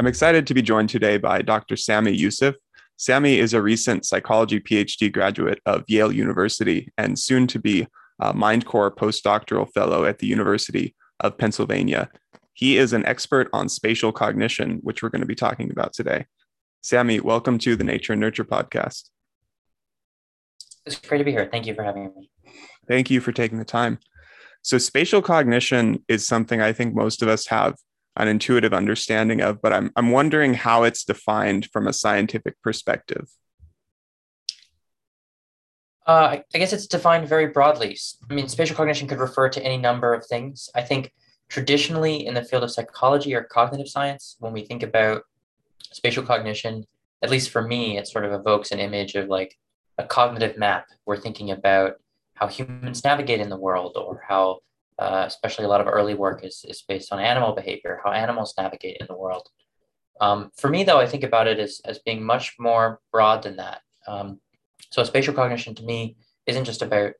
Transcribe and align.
I'm 0.00 0.06
excited 0.06 0.46
to 0.46 0.54
be 0.54 0.62
joined 0.62 0.88
today 0.88 1.18
by 1.18 1.42
Dr. 1.42 1.76
Sami 1.76 2.16
Yousif. 2.16 2.54
Sami 2.96 3.38
is 3.38 3.52
a 3.52 3.60
recent 3.60 4.06
psychology 4.06 4.58
PhD 4.58 5.12
graduate 5.12 5.60
of 5.66 5.84
Yale 5.88 6.10
University 6.10 6.90
and 6.96 7.18
soon 7.18 7.46
to 7.48 7.58
be 7.58 7.86
a 8.18 8.32
MindCORE 8.32 8.96
postdoctoral 8.96 9.70
fellow 9.74 10.06
at 10.06 10.18
the 10.18 10.26
University 10.26 10.94
of 11.20 11.36
Pennsylvania. 11.36 12.08
He 12.54 12.78
is 12.78 12.94
an 12.94 13.04
expert 13.04 13.50
on 13.52 13.68
spatial 13.68 14.10
cognition, 14.10 14.78
which 14.82 15.02
we're 15.02 15.10
going 15.10 15.20
to 15.20 15.26
be 15.26 15.34
talking 15.34 15.70
about 15.70 15.92
today. 15.92 16.24
Sami, 16.80 17.20
welcome 17.20 17.58
to 17.58 17.76
the 17.76 17.84
Nature 17.84 18.14
and 18.14 18.20
Nurture 18.20 18.44
podcast. 18.44 19.10
It's 20.86 20.98
great 20.98 21.18
to 21.18 21.24
be 21.24 21.32
here. 21.32 21.46
Thank 21.52 21.66
you 21.66 21.74
for 21.74 21.84
having 21.84 22.04
me. 22.16 22.30
Thank 22.88 23.10
you 23.10 23.20
for 23.20 23.32
taking 23.32 23.58
the 23.58 23.66
time. 23.66 23.98
So, 24.62 24.78
spatial 24.78 25.20
cognition 25.20 26.02
is 26.08 26.26
something 26.26 26.62
I 26.62 26.72
think 26.72 26.94
most 26.94 27.20
of 27.20 27.28
us 27.28 27.48
have 27.48 27.74
an 28.16 28.28
intuitive 28.28 28.74
understanding 28.74 29.40
of, 29.40 29.62
but 29.62 29.72
I'm, 29.72 29.90
I'm 29.96 30.10
wondering 30.10 30.54
how 30.54 30.82
it's 30.82 31.04
defined 31.04 31.68
from 31.72 31.86
a 31.86 31.92
scientific 31.92 32.60
perspective. 32.62 33.28
Uh, 36.06 36.38
I 36.54 36.58
guess 36.58 36.72
it's 36.72 36.86
defined 36.86 37.28
very 37.28 37.46
broadly. 37.46 37.96
I 38.28 38.34
mean, 38.34 38.48
spatial 38.48 38.76
cognition 38.76 39.06
could 39.06 39.20
refer 39.20 39.48
to 39.50 39.62
any 39.62 39.76
number 39.76 40.12
of 40.12 40.26
things. 40.26 40.68
I 40.74 40.82
think 40.82 41.12
traditionally 41.48 42.26
in 42.26 42.34
the 42.34 42.42
field 42.42 42.64
of 42.64 42.70
psychology 42.70 43.34
or 43.34 43.44
cognitive 43.44 43.88
science, 43.88 44.36
when 44.40 44.52
we 44.52 44.64
think 44.64 44.82
about 44.82 45.22
spatial 45.92 46.24
cognition, 46.24 46.84
at 47.22 47.30
least 47.30 47.50
for 47.50 47.62
me, 47.62 47.96
it 47.96 48.08
sort 48.08 48.24
of 48.24 48.32
evokes 48.32 48.70
an 48.70 48.80
image 48.80 49.14
of 49.14 49.28
like 49.28 49.56
a 49.98 50.04
cognitive 50.04 50.56
map. 50.56 50.86
We're 51.06 51.16
thinking 51.16 51.50
about 51.50 51.94
how 52.34 52.48
humans 52.48 53.04
navigate 53.04 53.40
in 53.40 53.50
the 53.50 53.56
world 53.56 53.96
or 53.96 54.22
how 54.26 54.60
uh, 55.00 55.24
especially 55.26 55.64
a 55.64 55.68
lot 55.68 55.80
of 55.80 55.88
early 55.88 56.14
work 56.14 56.44
is, 56.44 56.64
is 56.68 56.84
based 56.86 57.10
on 57.12 57.18
animal 57.18 57.54
behavior, 57.54 58.00
how 58.04 58.12
animals 58.12 58.54
navigate 58.58 58.98
in 59.00 59.06
the 59.06 59.16
world. 59.16 59.48
Um, 60.20 60.50
for 60.58 60.68
me, 60.68 60.84
though, 60.84 61.00
I 61.00 61.06
think 61.06 61.24
about 61.24 61.48
it 61.48 61.58
as, 61.58 61.80
as 61.86 61.98
being 62.00 62.22
much 62.22 62.56
more 62.58 63.00
broad 63.10 63.42
than 63.42 63.56
that. 63.56 63.80
Um, 64.06 64.40
so 64.90 65.02
spatial 65.02 65.32
cognition 65.32 65.74
to 65.76 65.82
me 65.82 66.16
isn't 66.46 66.66
just 66.66 66.82
about 66.82 67.12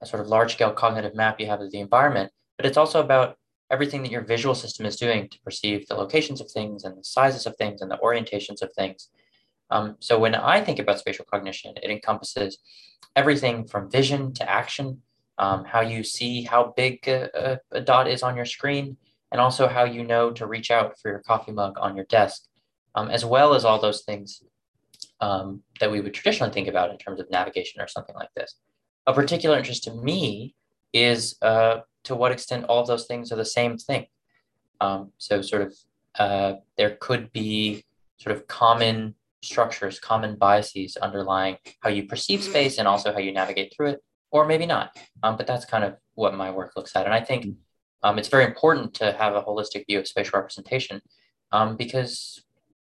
a 0.00 0.06
sort 0.06 0.20
of 0.20 0.28
large 0.28 0.52
scale 0.52 0.70
cognitive 0.70 1.16
map 1.16 1.40
you 1.40 1.46
have 1.46 1.60
of 1.60 1.72
the 1.72 1.80
environment, 1.80 2.30
but 2.56 2.66
it's 2.66 2.76
also 2.76 3.00
about 3.00 3.36
everything 3.68 4.02
that 4.02 4.12
your 4.12 4.22
visual 4.22 4.54
system 4.54 4.86
is 4.86 4.94
doing 4.94 5.28
to 5.28 5.40
perceive 5.40 5.88
the 5.88 5.94
locations 5.94 6.40
of 6.40 6.48
things 6.50 6.84
and 6.84 6.96
the 6.96 7.02
sizes 7.02 7.46
of 7.46 7.56
things 7.56 7.80
and 7.82 7.90
the 7.90 7.98
orientations 7.98 8.62
of 8.62 8.72
things. 8.74 9.08
Um, 9.70 9.96
so 9.98 10.20
when 10.20 10.36
I 10.36 10.60
think 10.60 10.78
about 10.78 11.00
spatial 11.00 11.24
cognition, 11.28 11.74
it 11.82 11.90
encompasses 11.90 12.58
everything 13.16 13.66
from 13.66 13.90
vision 13.90 14.32
to 14.34 14.48
action 14.48 15.02
um, 15.38 15.64
how 15.64 15.80
you 15.80 16.02
see 16.04 16.42
how 16.42 16.72
big 16.76 17.06
a, 17.08 17.58
a, 17.72 17.80
dot 17.80 18.08
is 18.08 18.22
on 18.22 18.36
your 18.36 18.44
screen, 18.44 18.96
and 19.32 19.40
also 19.40 19.66
how 19.66 19.84
you 19.84 20.04
know 20.04 20.30
to 20.30 20.46
reach 20.46 20.70
out 20.70 20.98
for 21.00 21.10
your 21.10 21.20
coffee 21.20 21.52
mug 21.52 21.76
on 21.80 21.96
your 21.96 22.04
desk, 22.06 22.44
um, 22.94 23.10
as 23.10 23.24
well 23.24 23.54
as 23.54 23.64
all 23.64 23.80
those 23.80 24.02
things 24.02 24.42
um, 25.20 25.62
that 25.80 25.90
we 25.90 26.00
would 26.00 26.14
traditionally 26.14 26.52
think 26.52 26.68
about 26.68 26.90
in 26.90 26.98
terms 26.98 27.20
of 27.20 27.30
navigation 27.30 27.80
or 27.80 27.88
something 27.88 28.14
like 28.14 28.28
this. 28.36 28.54
A 29.06 29.12
particular 29.12 29.58
interest 29.58 29.84
to 29.84 29.94
me 29.94 30.54
is 30.92 31.36
uh, 31.42 31.78
to 32.04 32.14
what 32.14 32.32
extent 32.32 32.66
all 32.68 32.84
those 32.84 33.06
things 33.06 33.32
are 33.32 33.36
the 33.36 33.44
same 33.44 33.76
thing. 33.76 34.06
Um, 34.80 35.10
so, 35.18 35.42
sort 35.42 35.62
of, 35.62 35.74
uh, 36.18 36.52
there 36.76 36.96
could 37.00 37.32
be 37.32 37.84
sort 38.18 38.36
of 38.36 38.46
common 38.46 39.16
structures, 39.42 39.98
common 39.98 40.36
biases 40.36 40.96
underlying 40.96 41.58
how 41.80 41.90
you 41.90 42.04
perceive 42.04 42.42
space 42.42 42.78
and 42.78 42.86
also 42.86 43.12
how 43.12 43.18
you 43.18 43.32
navigate 43.32 43.72
through 43.74 43.88
it 43.88 44.00
or 44.34 44.44
maybe 44.44 44.66
not. 44.66 44.98
Um, 45.22 45.36
but 45.36 45.46
that's 45.46 45.64
kind 45.64 45.84
of 45.84 45.94
what 46.14 46.34
my 46.34 46.50
work 46.50 46.72
looks 46.76 46.94
at. 46.96 47.04
And 47.06 47.14
I 47.14 47.20
think 47.20 47.46
mm. 47.46 47.54
um, 48.02 48.18
it's 48.18 48.28
very 48.28 48.44
important 48.44 48.92
to 48.94 49.12
have 49.12 49.36
a 49.36 49.42
holistic 49.42 49.86
view 49.86 50.00
of 50.00 50.08
spatial 50.08 50.38
representation 50.40 51.00
um, 51.52 51.76
because 51.76 52.42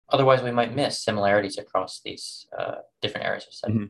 otherwise 0.08 0.40
we 0.40 0.52
might 0.52 0.74
miss 0.74 1.02
similarities 1.02 1.58
across 1.58 2.00
these 2.04 2.46
uh, 2.56 2.76
different 3.02 3.26
areas 3.26 3.44
of 3.48 3.54
study. 3.54 3.72
Mm-hmm. 3.74 3.84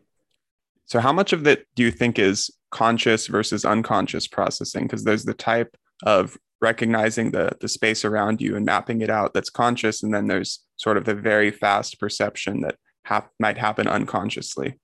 So, 0.86 1.00
how 1.00 1.12
much 1.12 1.32
of 1.34 1.46
it 1.46 1.66
do 1.76 1.82
you 1.82 1.90
think 1.90 2.18
is 2.18 2.50
conscious 2.70 3.26
versus 3.26 3.64
unconscious 3.66 4.26
processing? 4.26 4.84
Because 4.84 5.04
there's 5.04 5.24
the 5.24 5.34
type 5.34 5.76
of 6.04 6.36
recognizing 6.60 7.32
the 7.32 7.52
the 7.60 7.68
space 7.68 8.04
around 8.04 8.40
you 8.40 8.56
and 8.56 8.64
mapping 8.64 9.02
it 9.02 9.10
out 9.10 9.34
that's 9.34 9.50
conscious, 9.50 10.02
and 10.02 10.12
then 10.12 10.26
there's 10.26 10.64
sort 10.76 10.96
of 10.96 11.04
the 11.04 11.14
very 11.14 11.50
fast 11.50 12.00
perception 12.00 12.62
that 12.62 12.76
hap- 13.04 13.30
might 13.38 13.58
happen 13.58 13.86
unconsciously. 13.86 14.78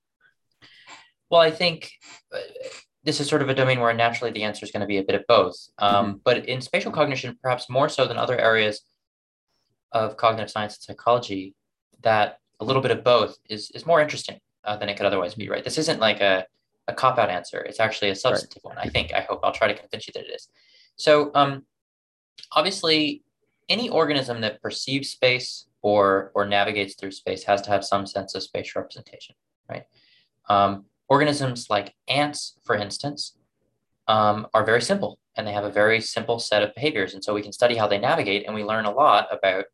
Well, 1.29 1.41
I 1.41 1.51
think 1.51 1.91
uh, 2.33 2.39
this 3.03 3.19
is 3.19 3.27
sort 3.27 3.41
of 3.41 3.49
a 3.49 3.53
domain 3.53 3.79
where 3.79 3.93
naturally 3.93 4.31
the 4.31 4.43
answer 4.43 4.65
is 4.65 4.71
going 4.71 4.81
to 4.81 4.87
be 4.87 4.97
a 4.97 5.03
bit 5.03 5.15
of 5.15 5.25
both. 5.27 5.55
Um, 5.77 6.05
mm-hmm. 6.05 6.17
But 6.23 6.45
in 6.45 6.61
spatial 6.61 6.91
cognition, 6.91 7.37
perhaps 7.41 7.69
more 7.69 7.89
so 7.89 8.07
than 8.07 8.17
other 8.17 8.37
areas 8.37 8.81
of 9.91 10.17
cognitive 10.17 10.51
science 10.51 10.75
and 10.75 10.83
psychology, 10.83 11.55
that 12.01 12.39
a 12.59 12.65
little 12.65 12.81
bit 12.81 12.91
of 12.91 13.03
both 13.03 13.37
is, 13.49 13.71
is 13.71 13.85
more 13.85 14.01
interesting 14.01 14.39
uh, 14.63 14.75
than 14.75 14.89
it 14.89 14.97
could 14.97 15.05
otherwise 15.05 15.35
be, 15.35 15.49
right? 15.49 15.63
This 15.63 15.77
isn't 15.77 15.99
like 15.99 16.19
a, 16.21 16.45
a 16.87 16.93
cop 16.93 17.17
out 17.17 17.29
answer. 17.29 17.59
It's 17.61 17.79
actually 17.79 18.09
a 18.09 18.15
substantive 18.15 18.61
right. 18.65 18.75
one, 18.75 18.85
I 18.85 18.89
think. 18.89 19.13
I 19.13 19.21
hope 19.21 19.39
I'll 19.43 19.53
try 19.53 19.67
to 19.67 19.79
convince 19.79 20.07
you 20.07 20.13
that 20.13 20.25
it 20.25 20.35
is. 20.35 20.49
So, 20.95 21.31
um, 21.33 21.63
obviously, 22.51 23.23
any 23.69 23.89
organism 23.89 24.41
that 24.41 24.61
perceives 24.61 25.09
space 25.09 25.67
or, 25.81 26.31
or 26.35 26.45
navigates 26.45 26.95
through 26.95 27.11
space 27.11 27.43
has 27.43 27.61
to 27.61 27.69
have 27.69 27.85
some 27.85 28.05
sense 28.05 28.35
of 28.35 28.43
spatial 28.43 28.81
representation, 28.81 29.35
right? 29.69 29.85
Um, 30.49 30.85
Organisms 31.09 31.67
like 31.69 31.95
ants, 32.07 32.59
for 32.63 32.75
instance, 32.75 33.35
um, 34.07 34.47
are 34.53 34.65
very 34.65 34.81
simple 34.81 35.19
and 35.35 35.47
they 35.47 35.53
have 35.53 35.63
a 35.63 35.71
very 35.71 36.01
simple 36.01 36.39
set 36.39 36.63
of 36.63 36.73
behaviors. 36.75 37.13
And 37.13 37.23
so 37.23 37.33
we 37.33 37.41
can 37.41 37.51
study 37.53 37.75
how 37.75 37.87
they 37.87 37.97
navigate 37.97 38.45
and 38.45 38.55
we 38.55 38.63
learn 38.63 38.85
a 38.85 38.91
lot 38.91 39.27
about 39.31 39.65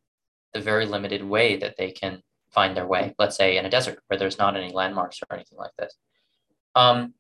the 0.54 0.62
very 0.62 0.86
limited 0.86 1.24
way 1.24 1.58
that 1.58 1.76
they 1.78 1.92
can 1.92 2.22
find 2.52 2.76
their 2.76 2.88
way, 2.88 3.14
let's 3.20 3.36
say 3.36 3.58
in 3.58 3.66
a 3.66 3.70
desert 3.70 4.00
where 4.08 4.18
there's 4.18 4.38
not 4.38 4.56
any 4.56 4.72
landmarks 4.72 5.20
or 5.22 5.36
anything 5.36 5.58
like 5.58 5.76
this. 5.78 5.94
Um, 6.76 7.14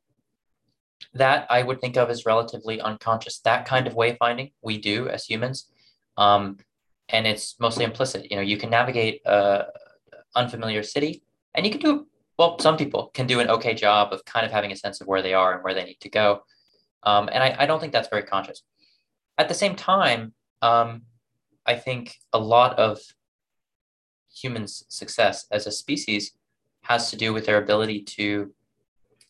that 1.13 1.47
I 1.49 1.61
would 1.61 1.81
think 1.81 1.97
of 1.97 2.09
as 2.09 2.25
relatively 2.25 2.79
unconscious. 2.79 3.39
That 3.39 3.65
kind 3.65 3.87
of 3.87 3.93
wayfinding 3.93 4.53
we 4.61 4.77
do 4.77 5.09
as 5.09 5.25
humans. 5.25 5.69
Um, 6.17 6.57
and 7.09 7.27
it's 7.27 7.59
mostly 7.59 7.83
implicit. 7.83 8.29
You 8.31 8.37
know, 8.37 8.43
you 8.43 8.57
can 8.57 8.69
navigate 8.69 9.21
a 9.25 9.65
unfamiliar 10.35 10.83
city 10.83 11.23
and 11.53 11.65
you 11.65 11.71
can 11.71 11.81
do 11.81 12.07
well, 12.37 12.59
some 12.59 12.77
people 12.77 13.11
can 13.13 13.27
do 13.27 13.39
an 13.39 13.49
okay 13.49 13.73
job 13.73 14.11
of 14.11 14.25
kind 14.25 14.45
of 14.45 14.51
having 14.51 14.71
a 14.71 14.75
sense 14.75 15.01
of 15.01 15.07
where 15.07 15.21
they 15.21 15.33
are 15.33 15.53
and 15.53 15.63
where 15.63 15.73
they 15.73 15.85
need 15.85 15.99
to 16.01 16.09
go. 16.09 16.43
Um, 17.03 17.29
and 17.31 17.43
I, 17.43 17.55
I, 17.59 17.65
don't 17.65 17.79
think 17.79 17.93
that's 17.93 18.09
very 18.09 18.23
conscious. 18.23 18.63
At 19.37 19.47
the 19.47 19.53
same 19.53 19.75
time, 19.75 20.33
um, 20.61 21.03
I 21.65 21.75
think 21.75 22.15
a 22.33 22.39
lot 22.39 22.77
of 22.79 22.99
humans' 24.33 24.85
success 24.89 25.45
as 25.51 25.67
a 25.67 25.71
species 25.71 26.31
has 26.81 27.09
to 27.11 27.17
do 27.17 27.33
with 27.33 27.45
their 27.45 27.61
ability 27.61 28.01
to 28.01 28.51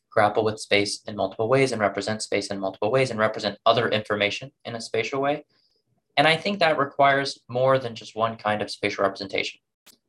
grapple 0.09 0.45
with 0.45 0.59
space 0.59 1.01
in 1.07 1.15
multiple 1.15 1.49
ways 1.49 1.73
and 1.73 1.81
represent 1.81 2.21
space 2.21 2.47
in 2.47 2.59
multiple 2.59 2.91
ways 2.91 3.11
and 3.11 3.19
represent 3.19 3.57
other 3.65 3.89
information 3.89 4.51
in 4.63 4.75
a 4.75 4.81
spatial 4.81 5.21
way. 5.21 5.45
And 6.17 6.27
I 6.27 6.37
think 6.37 6.59
that 6.59 6.77
requires 6.77 7.39
more 7.49 7.77
than 7.77 7.93
just 7.93 8.15
one 8.15 8.37
kind 8.37 8.61
of 8.61 8.71
spatial 8.71 9.03
representation. 9.03 9.59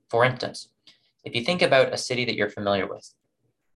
For 0.09 0.25
instance, 0.25 0.69
if 1.27 1.35
you 1.35 1.43
think 1.43 1.61
about 1.61 1.93
a 1.93 1.99
city 1.99 2.25
that 2.25 2.37
you're 2.37 2.49
familiar 2.49 2.87
with, 2.87 3.13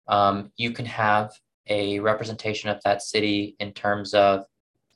um, 0.07 0.51
you 0.55 0.71
can 0.71 0.85
have 0.85 1.31
a 1.67 1.99
representation 1.99 2.69
of 2.69 2.81
that 2.83 3.01
city 3.01 3.55
in 3.59 3.73
terms 3.73 4.13
of 4.13 4.45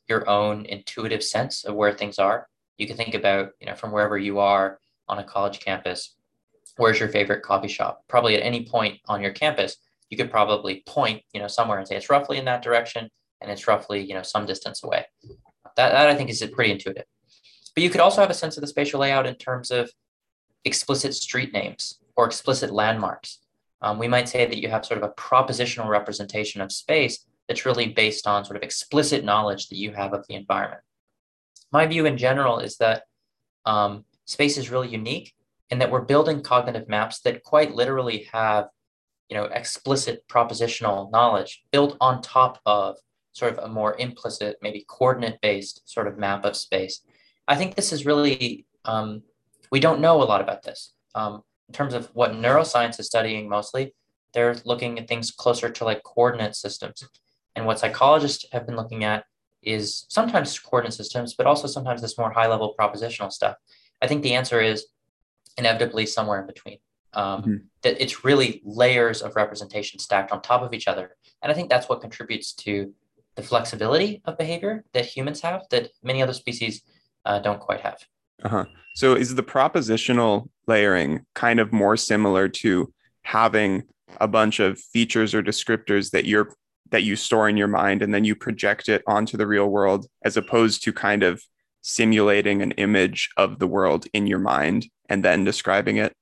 your 0.08 0.30
own 0.30 0.66
intuitive 0.66 1.24
sense 1.24 1.66
of 1.66 1.74
where 1.74 1.92
things 1.92 2.20
are. 2.20 2.48
You 2.78 2.86
can 2.86 2.96
think 2.96 3.16
about, 3.16 3.50
you 3.60 3.66
know, 3.66 3.76
from 3.76 3.92
wherever 3.92 4.20
you 4.20 4.38
are 4.38 4.80
on 5.10 5.18
a 5.18 5.24
college 5.24 5.62
campus, 5.62 6.16
where's 6.78 7.00
your 7.00 7.10
favorite 7.10 7.42
coffee 7.42 7.68
shop? 7.68 8.04
Probably 8.08 8.36
at 8.36 8.44
any 8.44 8.66
point 8.66 9.00
on 9.08 9.22
your 9.22 9.32
campus, 9.32 9.78
you 10.12 10.18
could 10.18 10.30
probably 10.30 10.84
point, 10.86 11.24
you 11.34 11.42
know, 11.42 11.48
somewhere 11.48 11.80
and 11.80 11.88
say 11.88 11.96
it's 11.96 12.12
roughly 12.12 12.38
in 12.38 12.46
that 12.46 12.62
direction 12.62 13.10
and 13.42 13.50
it's 13.50 13.68
roughly, 13.68 14.00
you 14.00 14.14
know, 14.14 14.22
some 14.22 14.46
distance 14.46 14.84
away. 14.84 15.06
That, 15.76 15.92
that 15.92 16.08
I 16.08 16.14
think 16.14 16.30
is 16.30 16.48
pretty 16.54 16.72
intuitive. 16.72 17.06
But 17.74 17.84
you 17.84 17.90
could 17.90 18.02
also 18.02 18.22
have 18.22 18.30
a 18.30 18.36
sense 18.36 18.58
of 18.58 18.62
the 18.62 18.68
spatial 18.68 19.00
layout 19.00 19.26
in 19.26 19.36
terms 19.36 19.72
of 19.72 19.90
explicit 20.66 21.16
street 21.16 21.52
names 21.52 22.00
or 22.16 22.26
explicit 22.26 22.72
landmarks. 22.72 23.40
Um, 23.82 24.00
we 24.00 24.08
might 24.08 24.30
say 24.30 24.46
that 24.46 24.60
you 24.60 24.70
have 24.70 24.86
sort 24.86 25.02
of 25.02 25.10
a 25.10 25.14
propositional 25.14 25.90
representation 25.90 26.62
of 26.62 26.72
space 26.72 27.26
that's 27.48 27.66
really 27.66 27.88
based 27.88 28.28
on 28.28 28.46
sort 28.46 28.58
of 28.58 28.64
explicit 28.64 29.26
knowledge 29.26 29.68
that 29.68 29.78
you 29.78 29.92
have 29.92 30.14
of 30.14 30.26
the 30.28 30.36
environment. 30.36 30.82
My 31.72 31.86
view 31.86 32.06
in 32.06 32.18
general 32.18 32.60
is 32.60 32.78
that 32.78 33.04
um, 33.66 34.06
space 34.26 34.58
is 34.58 34.70
really 34.70 34.90
unique 34.90 35.34
and 35.70 35.82
that 35.82 35.92
we're 35.92 36.02
building 36.02 36.42
cognitive 36.42 36.88
maps 36.88 37.20
that 37.22 37.44
quite 37.44 37.74
literally 37.74 38.30
have 38.32 38.68
you 39.30 39.38
know 39.38 39.46
explicit 39.46 40.24
propositional 40.28 41.12
knowledge 41.12 41.64
built 41.72 41.98
on 42.00 42.22
top 42.22 42.60
of 42.66 42.96
sort 43.32 43.54
of 43.54 43.60
a 43.60 43.68
more 43.68 43.96
implicit 43.98 44.58
maybe 44.62 44.86
coordinate 44.88 45.40
based 45.42 45.82
sort 45.90 46.08
of 46.08 46.18
map 46.18 46.46
of 46.46 46.56
space 46.56 47.02
i 47.48 47.56
think 47.56 47.74
this 47.76 47.92
is 47.92 48.06
really 48.06 48.66
um, 48.86 49.24
we 49.72 49.80
don't 49.80 50.02
know 50.02 50.22
a 50.22 50.26
lot 50.26 50.42
about 50.42 50.62
this 50.62 50.94
um, 51.16 51.42
in 51.68 51.74
terms 51.74 51.94
of 51.94 52.10
what 52.14 52.34
neuroscience 52.34 53.00
is 53.00 53.08
studying 53.08 53.50
mostly, 53.50 53.94
they're 54.34 54.56
looking 54.66 55.00
at 55.00 55.08
things 55.08 55.32
closer 55.32 55.70
to 55.70 55.86
like 55.86 56.04
coordinate 56.04 56.56
systems. 56.56 57.08
And 57.56 57.66
what 57.66 57.80
psychologists 57.80 58.46
have 58.52 58.66
been 58.66 58.76
looking 58.76 59.04
at 59.04 59.26
is 59.62 60.06
sometimes 60.10 60.58
coordinate 60.60 60.94
systems, 60.94 61.36
but 61.36 61.46
also 61.46 61.68
sometimes 61.68 62.02
this 62.02 62.18
more 62.18 62.32
high 62.32 62.48
level 62.48 62.76
propositional 62.80 63.32
stuff. 63.32 63.56
I 64.02 64.08
think 64.08 64.24
the 64.24 64.34
answer 64.34 64.60
is 64.60 64.88
inevitably 65.58 66.06
somewhere 66.06 66.42
in 66.42 66.48
between. 66.48 66.80
Um, 67.14 67.42
mm-hmm. 67.42 67.56
That 67.84 68.02
it's 68.02 68.26
really 68.26 68.62
layers 68.66 69.22
of 69.22 69.36
representation 69.36 70.00
stacked 70.00 70.32
on 70.32 70.42
top 70.42 70.64
of 70.64 70.74
each 70.74 70.88
other, 70.88 71.16
and 71.44 71.52
I 71.52 71.56
think 71.56 71.70
that's 71.70 71.88
what 71.88 72.02
contributes 72.02 72.54
to 72.54 72.92
the 73.36 73.44
flexibility 73.44 74.22
of 74.26 74.38
behavior 74.38 74.84
that 74.94 75.06
humans 75.06 75.42
have 75.42 75.62
that 75.70 75.90
many 76.02 76.24
other 76.24 76.34
species 76.34 76.82
uh, 77.26 77.38
don't 77.38 77.60
quite 77.60 77.82
have. 77.82 78.00
Uh-huh. 78.44 78.66
So 78.96 79.14
is 79.14 79.36
the 79.36 79.44
propositional 79.44 80.50
layering 80.68 81.26
kind 81.36 81.60
of 81.60 81.74
more 81.74 81.98
similar 81.98 82.48
to 82.48 82.94
having 83.24 83.84
a 84.20 84.28
bunch 84.28 84.60
of 84.60 84.80
features 84.80 85.34
or 85.34 85.42
descriptors 85.42 86.12
that 86.12 86.26
you're 86.26 86.54
that 86.92 87.04
you 87.04 87.16
store 87.16 87.50
in 87.50 87.58
your 87.58 87.68
mind 87.68 88.04
and 88.04 88.14
then 88.14 88.24
you 88.24 88.36
project 88.36 88.88
it 88.88 89.02
onto 89.08 89.36
the 89.36 89.48
real 89.48 89.68
world 89.68 90.06
as 90.24 90.38
opposed 90.38 90.84
to 90.84 90.94
kind 90.94 91.24
of 91.24 91.42
simulating 91.82 92.62
an 92.62 92.72
image 92.74 93.30
of 93.36 93.58
the 93.58 93.66
world 93.66 94.06
in 94.14 94.28
your 94.28 94.40
mind 94.40 94.86
and 95.10 95.26
then 95.26 95.44
describing 95.44 95.98
it? 95.98 96.14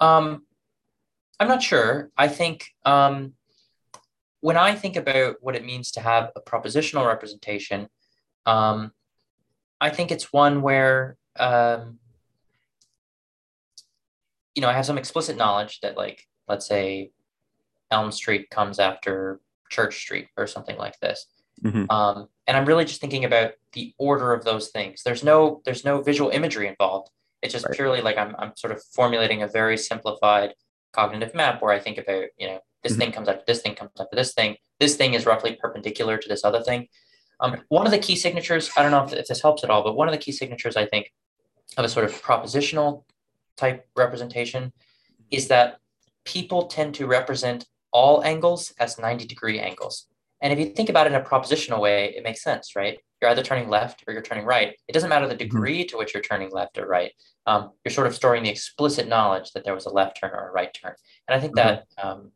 Um, 0.00 0.44
I'm 1.38 1.46
not 1.46 1.62
sure. 1.62 2.10
I 2.16 2.26
think 2.26 2.66
um, 2.84 3.34
when 4.40 4.56
I 4.56 4.74
think 4.74 4.96
about 4.96 5.36
what 5.40 5.54
it 5.54 5.64
means 5.64 5.92
to 5.92 6.00
have 6.00 6.30
a 6.34 6.40
propositional 6.40 7.06
representation, 7.06 7.88
um, 8.46 8.90
I 9.80 9.90
think 9.90 10.10
it's 10.10 10.32
one 10.32 10.60
where 10.60 11.16
um, 11.38 11.99
you 14.54 14.62
know 14.62 14.68
I 14.68 14.72
have 14.72 14.86
some 14.86 14.98
explicit 14.98 15.36
knowledge 15.36 15.80
that, 15.80 15.96
like, 15.96 16.26
let's 16.48 16.66
say 16.66 17.10
Elm 17.90 18.12
Street 18.12 18.50
comes 18.50 18.78
after 18.78 19.40
Church 19.70 19.98
Street 19.98 20.28
or 20.36 20.46
something 20.46 20.76
like 20.76 20.98
this, 21.00 21.26
mm-hmm. 21.62 21.90
um, 21.90 22.28
and 22.46 22.56
I'm 22.56 22.66
really 22.66 22.84
just 22.84 23.00
thinking 23.00 23.24
about 23.24 23.52
the 23.72 23.94
order 23.98 24.32
of 24.32 24.44
those 24.44 24.68
things. 24.68 25.02
There's 25.04 25.24
no 25.24 25.62
there's 25.64 25.84
no 25.84 26.02
visual 26.02 26.30
imagery 26.30 26.68
involved. 26.68 27.10
It's 27.42 27.52
just 27.52 27.66
right. 27.66 27.74
purely 27.74 28.00
like 28.00 28.18
I'm 28.18 28.34
I'm 28.38 28.52
sort 28.56 28.72
of 28.72 28.82
formulating 28.82 29.42
a 29.42 29.48
very 29.48 29.76
simplified 29.76 30.54
cognitive 30.92 31.34
map 31.34 31.62
where 31.62 31.72
I 31.72 31.78
think 31.78 31.98
about 31.98 32.24
you 32.38 32.48
know 32.48 32.60
this 32.82 32.92
mm-hmm. 32.92 33.00
thing 33.00 33.12
comes 33.12 33.28
after 33.28 33.44
this 33.46 33.62
thing 33.62 33.74
comes 33.74 33.92
after 33.98 34.16
this 34.16 34.34
thing. 34.34 34.56
This 34.78 34.96
thing 34.96 35.14
is 35.14 35.26
roughly 35.26 35.56
perpendicular 35.60 36.18
to 36.18 36.28
this 36.28 36.44
other 36.44 36.62
thing. 36.62 36.88
Um, 37.40 37.62
one 37.68 37.86
of 37.86 37.92
the 37.92 37.98
key 37.98 38.16
signatures, 38.16 38.70
I 38.76 38.82
don't 38.82 38.90
know 38.90 39.04
if, 39.04 39.12
if 39.12 39.26
this 39.26 39.40
helps 39.40 39.64
at 39.64 39.70
all, 39.70 39.82
but 39.82 39.96
one 39.96 40.08
of 40.08 40.12
the 40.12 40.18
key 40.18 40.32
signatures 40.32 40.76
I 40.76 40.86
think 40.86 41.10
of 41.76 41.84
a 41.84 41.88
sort 41.88 42.04
of 42.04 42.12
propositional 42.22 43.04
type 43.60 43.86
representation 43.96 44.72
is 45.30 45.48
that 45.48 45.78
people 46.24 46.66
tend 46.66 46.94
to 46.94 47.06
represent 47.06 47.66
all 47.92 48.24
angles 48.24 48.72
as 48.78 48.98
90 48.98 49.26
degree 49.26 49.60
angles. 49.60 50.06
And 50.40 50.52
if 50.52 50.58
you 50.58 50.66
think 50.66 50.88
about 50.88 51.06
it 51.06 51.12
in 51.12 51.20
a 51.20 51.24
propositional 51.24 51.80
way, 51.80 52.14
it 52.16 52.24
makes 52.24 52.42
sense, 52.42 52.74
right? 52.74 52.98
You're 53.20 53.30
either 53.30 53.42
turning 53.42 53.68
left 53.68 54.04
or 54.06 54.12
you're 54.12 54.22
turning 54.22 54.46
right. 54.46 54.74
It 54.88 54.92
doesn't 54.92 55.10
matter 55.10 55.26
the 55.26 55.34
mm-hmm. 55.34 55.38
degree 55.38 55.84
to 55.86 55.98
which 55.98 56.14
you're 56.14 56.22
turning 56.22 56.50
left 56.50 56.78
or 56.78 56.86
right. 56.86 57.12
Um, 57.46 57.72
you're 57.84 57.92
sort 57.92 58.06
of 58.06 58.14
storing 58.14 58.42
the 58.42 58.50
explicit 58.50 59.06
knowledge 59.08 59.52
that 59.52 59.64
there 59.64 59.74
was 59.74 59.86
a 59.86 59.90
left 59.90 60.18
turn 60.18 60.30
or 60.32 60.48
a 60.48 60.52
right 60.52 60.72
turn. 60.72 60.94
And 61.28 61.36
I 61.36 61.40
think 61.40 61.54
mm-hmm. 61.56 61.68
that 61.68 61.84
um, 62.02 62.32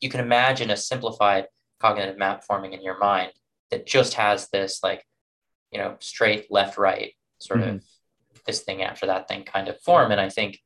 you 0.00 0.10
can 0.10 0.20
imagine 0.20 0.70
a 0.70 0.76
simplified 0.76 1.46
cognitive 1.80 2.18
map 2.18 2.44
forming 2.44 2.74
in 2.74 2.82
your 2.82 2.98
mind 2.98 3.32
that 3.70 3.86
just 3.86 4.14
has 4.14 4.48
this 4.50 4.80
like, 4.82 5.04
you 5.70 5.78
know, 5.78 5.96
straight 6.00 6.50
left 6.50 6.76
right 6.76 7.14
sort 7.38 7.60
mm-hmm. 7.60 7.76
of 7.76 7.84
this 8.46 8.60
thing 8.60 8.82
after 8.82 9.06
that 9.06 9.28
thing 9.28 9.44
kind 9.44 9.68
of 9.68 9.80
form. 9.80 10.10
And 10.10 10.20
I 10.20 10.28
think 10.28 10.60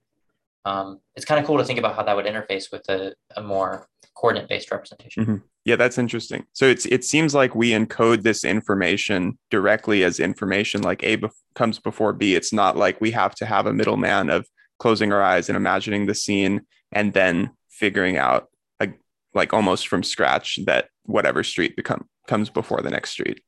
um, 0.64 1.00
it's 1.14 1.24
kind 1.24 1.40
of 1.40 1.46
cool 1.46 1.58
to 1.58 1.64
think 1.64 1.78
about 1.78 1.94
how 1.94 2.02
that 2.02 2.16
would 2.16 2.26
interface 2.26 2.72
with 2.72 2.88
a, 2.88 3.14
a 3.36 3.42
more 3.42 3.86
coordinate 4.16 4.48
based 4.48 4.70
representation. 4.70 5.22
Mm-hmm. 5.22 5.36
Yeah, 5.64 5.76
that's 5.76 5.98
interesting. 5.98 6.46
So 6.52 6.66
it's 6.66 6.86
it 6.86 7.04
seems 7.04 7.34
like 7.34 7.54
we 7.54 7.70
encode 7.70 8.22
this 8.22 8.44
information 8.44 9.38
directly 9.50 10.04
as 10.04 10.18
information, 10.18 10.82
like 10.82 11.04
A 11.04 11.16
be- 11.16 11.28
comes 11.54 11.78
before 11.78 12.12
B. 12.12 12.34
It's 12.34 12.52
not 12.52 12.76
like 12.76 13.00
we 13.00 13.10
have 13.12 13.34
to 13.36 13.46
have 13.46 13.66
a 13.66 13.72
middleman 13.72 14.30
of 14.30 14.46
closing 14.78 15.12
our 15.12 15.22
eyes 15.22 15.48
and 15.48 15.56
imagining 15.56 16.06
the 16.06 16.14
scene 16.14 16.62
and 16.92 17.12
then 17.14 17.50
figuring 17.68 18.16
out 18.16 18.48
like 18.80 18.98
like 19.34 19.52
almost 19.52 19.88
from 19.88 20.02
scratch 20.02 20.58
that 20.66 20.88
whatever 21.04 21.42
street 21.44 21.76
become 21.76 22.06
comes 22.26 22.50
before 22.50 22.80
the 22.80 22.90
next 22.90 23.10
street. 23.10 23.40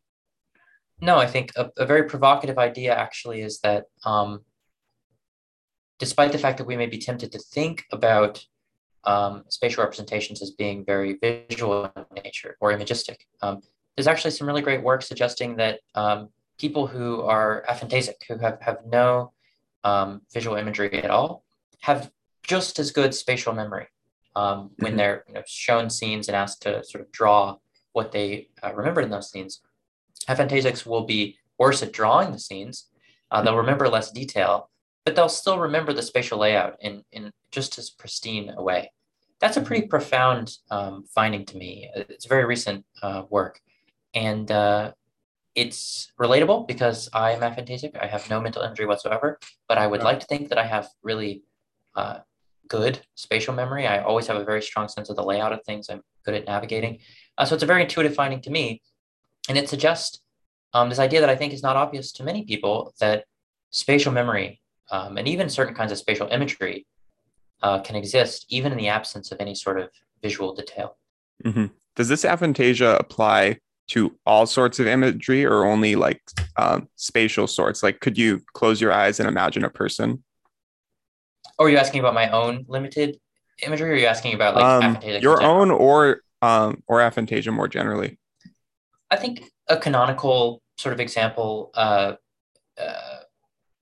No, 1.01 1.17
I 1.19 1.27
think 1.27 1.53
a, 1.57 1.71
a 1.77 1.87
very 1.87 2.05
provocative 2.05 2.59
idea 2.59 2.95
actually 2.95 3.41
is 3.41 3.61
that 3.61 3.85
um, 4.05 4.41
despite 5.99 6.33
the 6.33 6.39
fact 6.39 6.59
that 6.59 6.67
we 6.67 6.77
may 6.77 6.87
be 6.87 6.99
tempted 6.99 7.33
to 7.33 7.39
think 7.39 7.85
about 7.93 8.45
um, 9.05 9.45
spatial 9.49 9.83
representations 9.85 10.43
as 10.43 10.51
being 10.51 10.85
very 10.85 11.19
visual 11.23 11.91
in 11.97 12.23
nature 12.25 12.57
or 12.61 12.73
imagistic, 12.73 13.27
um, 13.43 13.61
there's 13.97 14.09
actually 14.09 14.33
some 14.33 14.47
really 14.47 14.63
great 14.63 14.83
work 14.83 15.03
suggesting 15.03 15.57
that 15.57 15.81
um, 15.95 16.29
people 16.59 16.87
who 16.87 17.23
are 17.23 17.65
aphantasic, 17.69 18.17
who 18.29 18.39
have, 18.39 18.61
have 18.61 18.79
no 18.87 19.33
um, 19.85 20.23
visual 20.33 20.57
imagery 20.57 21.03
at 21.03 21.11
all, 21.11 21.45
have 21.81 22.11
just 22.43 22.79
as 22.79 22.91
good 22.91 23.15
spatial 23.15 23.53
memory 23.53 23.87
um, 24.35 24.71
when 24.79 24.93
mm-hmm. 24.93 24.99
they're 24.99 25.25
you 25.29 25.35
know, 25.35 25.43
shown 25.47 25.91
scenes 25.91 26.29
and 26.29 26.37
asked 26.37 26.63
to 26.63 26.83
sort 26.85 27.03
of 27.03 27.13
draw 27.13 27.57
what 27.93 28.13
they 28.13 28.49
uh, 28.63 28.73
remembered 28.75 29.05
in 29.05 29.11
those 29.11 29.31
scenes. 29.31 29.61
Aphantasics 30.29 30.87
will 30.87 31.05
be 31.05 31.37
worse 31.59 31.83
at 31.83 31.93
drawing 31.93 32.33
the 32.33 32.39
scenes. 32.39 32.89
Uh, 33.31 33.43
they'll 33.43 33.57
remember 33.57 33.89
less 33.89 34.11
detail, 34.11 34.71
but 35.05 35.17
they'll 35.17 35.29
still 35.29 35.59
remember 35.59 35.93
the 35.93 36.03
spatial 36.03 36.39
layout 36.39 36.77
in, 36.81 37.03
in 37.13 37.33
just 37.51 37.79
as 37.79 37.91
pristine 37.91 38.53
a 38.57 38.63
way. 38.63 38.93
That's 39.41 39.57
a 39.57 39.61
pretty 39.61 39.87
profound 39.87 40.57
um, 40.71 41.05
finding 41.15 41.45
to 41.47 41.57
me. 41.57 41.91
It's 41.95 42.27
very 42.27 42.45
recent 42.45 42.85
uh, 43.03 43.23
work. 43.31 43.61
And 44.15 44.51
uh, 44.51 44.93
it's 45.55 46.13
relatable 46.21 46.67
because 46.67 47.09
I 47.13 47.33
am 47.33 47.43
aphantasic. 47.43 47.97
I 48.01 48.07
have 48.07 48.29
no 48.31 48.41
mental 48.41 48.63
imagery 48.63 48.87
whatsoever, 48.87 49.39
but 49.69 49.79
I 49.79 49.87
would 49.87 50.03
like 50.03 50.21
to 50.21 50.27
think 50.27 50.49
that 50.49 50.59
I 50.59 50.67
have 50.67 50.89
really 51.03 51.43
uh, 51.97 52.19
good 52.69 53.01
spatial 53.15 53.55
memory. 53.55 53.87
I 53.87 54.03
always 54.03 54.27
have 54.27 54.37
a 54.37 54.45
very 54.45 54.63
strong 54.63 54.89
sense 54.89 55.11
of 55.11 55.17
the 55.17 55.25
layout 55.25 55.53
of 55.53 55.63
things. 55.65 55.89
I'm 55.89 56.03
good 56.25 56.35
at 56.35 56.47
navigating. 56.47 56.99
Uh, 57.37 57.45
so 57.45 57.55
it's 57.55 57.65
a 57.65 57.67
very 57.67 57.83
intuitive 57.83 58.15
finding 58.15 58.41
to 58.43 58.51
me. 58.51 58.83
And 59.49 59.57
it 59.57 59.69
suggests 59.69 60.21
um, 60.75 60.89
this 60.89 60.99
idea 60.99 61.21
that 61.21 61.31
I 61.31 61.37
think 61.37 61.53
is 61.53 61.63
not 61.63 61.77
obvious 61.77 62.13
to 62.13 62.25
many 62.25 62.45
people 62.45 62.95
that 63.01 63.25
spatial 63.71 64.13
memory 64.13 64.61
um, 64.91 65.17
and 65.17 65.27
even 65.27 65.49
certain 65.49 65.75
kinds 65.75 65.93
of 65.93 65.99
spatial 65.99 66.29
imagery 66.29 66.87
uh, 67.63 67.81
can 67.81 67.97
exist 67.97 68.47
even 68.51 68.73
in 68.73 68.79
the 68.79 68.89
absence 68.89 69.33
of 69.33 69.41
any 69.41 69.55
sort 69.55 69.81
of 69.81 69.91
visual 70.23 70.55
detail. 70.55 70.97
Mm-hmm. 71.45 71.67
Does 71.97 72.09
this 72.09 72.25
aphantasia 72.25 72.99
apply 72.99 73.59
to 73.89 74.17
all 74.27 74.47
sorts 74.47 74.79
of 74.79 74.87
imagery 74.87 75.45
or 75.45 75.65
only 75.65 75.97
like 75.97 76.23
uh, 76.57 76.81
spatial 76.97 77.47
sorts? 77.47 77.83
Like, 77.83 78.01
could 78.01 78.19
you 78.19 78.41
close 78.53 78.81
your 78.81 78.93
eyes 78.93 79.19
and 79.19 79.29
imagine 79.29 79.65
a 79.65 79.71
person? 79.71 80.23
Or 81.59 81.67
are 81.67 81.71
you 81.71 81.79
asking 81.79 82.01
about 82.01 82.15
my 82.15 82.31
own 82.31 82.67
limited 82.69 83.19
imagery, 83.67 83.91
or 83.91 83.95
are 83.95 83.97
you 83.97 84.07
asking 84.07 84.35
about 84.35 84.55
like 84.55 84.65
um, 84.65 84.99
your 85.21 85.43
own 85.43 85.71
or 85.73 86.21
um, 86.41 86.83
or 86.87 87.01
aphantasia 87.01 87.53
more 87.53 87.67
generally? 87.67 88.19
I 89.11 89.17
think 89.17 89.45
a 89.69 89.77
canonical 89.77 90.63
sort 90.77 90.93
of 90.93 91.01
example 91.01 91.71
uh, 91.75 92.15
uh, 92.79 93.19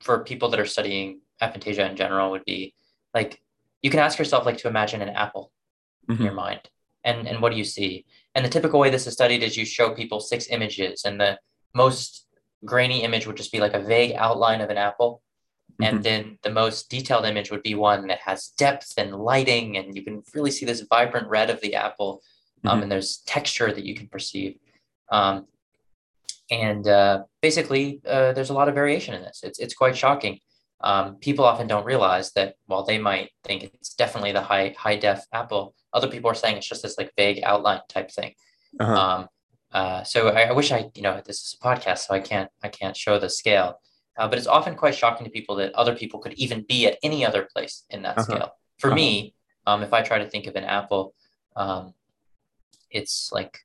for 0.01 0.25
people 0.25 0.49
that 0.51 0.61
are 0.61 0.67
studying 0.67 1.21
aphantasia 1.43 1.89
in 1.89 1.97
general 1.97 2.31
would 2.31 2.45
be 2.45 2.75
like 3.13 3.41
you 3.83 3.91
can 3.91 4.01
ask 4.01 4.19
yourself 4.19 4.47
like 4.47 4.57
to 4.59 4.69
imagine 4.69 5.03
an 5.03 5.11
apple 5.11 5.53
mm-hmm. 6.09 6.21
in 6.21 6.25
your 6.25 6.35
mind 6.35 6.61
and 7.05 7.29
and 7.29 7.41
what 7.43 7.53
do 7.53 7.59
you 7.59 7.65
see 7.65 8.07
and 8.35 8.45
the 8.45 8.49
typical 8.49 8.81
way 8.81 8.89
this 8.89 9.07
is 9.07 9.13
studied 9.13 9.43
is 9.43 9.57
you 9.57 9.65
show 9.65 9.95
people 9.95 10.21
six 10.21 10.49
images 10.49 11.05
and 11.05 11.21
the 11.21 11.39
most 11.75 12.27
grainy 12.65 13.03
image 13.03 13.27
would 13.27 13.37
just 13.37 13.53
be 13.53 13.61
like 13.61 13.75
a 13.75 13.81
vague 13.81 14.15
outline 14.17 14.61
of 14.61 14.71
an 14.71 14.79
apple 14.79 15.23
and 15.83 15.97
mm-hmm. 15.97 16.03
then 16.03 16.39
the 16.43 16.51
most 16.51 16.89
detailed 16.89 17.27
image 17.27 17.51
would 17.51 17.63
be 17.63 17.75
one 17.75 18.07
that 18.07 18.21
has 18.21 18.49
depth 18.57 18.95
and 18.97 19.15
lighting 19.15 19.77
and 19.77 19.95
you 19.95 20.03
can 20.03 20.23
really 20.35 20.51
see 20.51 20.65
this 20.65 20.87
vibrant 20.89 21.29
red 21.29 21.51
of 21.51 21.61
the 21.61 21.75
apple 21.75 22.23
um, 22.65 22.73
mm-hmm. 22.73 22.83
and 22.85 22.93
there's 22.93 23.19
texture 23.27 23.73
that 23.73 23.85
you 23.85 23.95
can 23.95 24.09
perceive 24.09 24.57
um, 25.11 25.47
and 26.51 26.87
uh, 26.87 27.25
basically 27.43 28.01
uh, 28.07 28.33
there's 28.33 28.51
a 28.51 28.55
lot 28.55 28.69
of 28.69 28.75
variation 28.75 29.15
in 29.15 29.23
this 29.23 29.41
it's, 29.43 29.59
it's 29.59 29.75
quite 29.75 29.97
shocking 29.97 30.39
um, 30.83 31.17
people 31.17 31.45
often 31.45 31.67
don't 31.67 31.87
realize 31.87 32.33
that 32.33 32.55
while 32.67 32.85
they 32.85 32.99
might 32.99 33.31
think 33.45 33.65
it's 33.65 33.95
definitely 33.95 34.33
the 34.33 34.41
high 34.41 34.75
high 34.79 34.97
def 34.97 35.25
apple 35.33 35.75
other 35.93 36.09
people 36.09 36.31
are 36.31 36.35
saying 36.35 36.57
it's 36.57 36.69
just 36.69 36.83
this 36.83 36.99
like 36.99 37.13
vague 37.17 37.41
outline 37.43 37.81
type 37.89 38.11
thing 38.11 38.33
uh-huh. 38.79 38.95
um, 38.95 39.29
uh, 39.73 40.03
so 40.05 40.29
I, 40.29 40.43
I, 40.43 40.53
wish 40.53 40.71
i 40.73 40.91
you 40.95 41.03
know 41.03 41.21
this 41.25 41.39
is 41.39 41.57
a 41.61 41.65
podcast 41.65 42.07
so 42.07 42.15
i 42.15 42.21
can't 42.21 42.51
i 42.63 42.69
can't 42.69 42.97
show 42.97 43.19
the 43.19 43.29
scale 43.29 43.81
uh, 44.17 44.29
but 44.29 44.39
it's 44.39 44.47
often 44.47 44.75
quite 44.75 44.95
shocking 44.95 45.25
to 45.25 45.31
people 45.31 45.57
that 45.57 45.75
other 45.75 45.95
people 45.95 46.21
could 46.21 46.35
even 46.35 46.63
be 46.63 46.87
at 46.87 46.99
any 47.03 47.25
other 47.25 47.49
place 47.53 47.85
in 47.91 48.03
that 48.03 48.19
uh-huh. 48.19 48.23
scale. 48.23 48.51
For 48.79 48.89
uh-huh. 48.89 48.97
me, 48.97 49.35
um, 49.67 49.83
if 49.83 49.93
I 49.93 50.03
try 50.03 50.19
to 50.19 50.29
think 50.29 50.47
of 50.47 50.57
an 50.57 50.65
apple, 50.65 51.15
um, 51.55 51.95
it's 52.91 53.31
like 53.33 53.59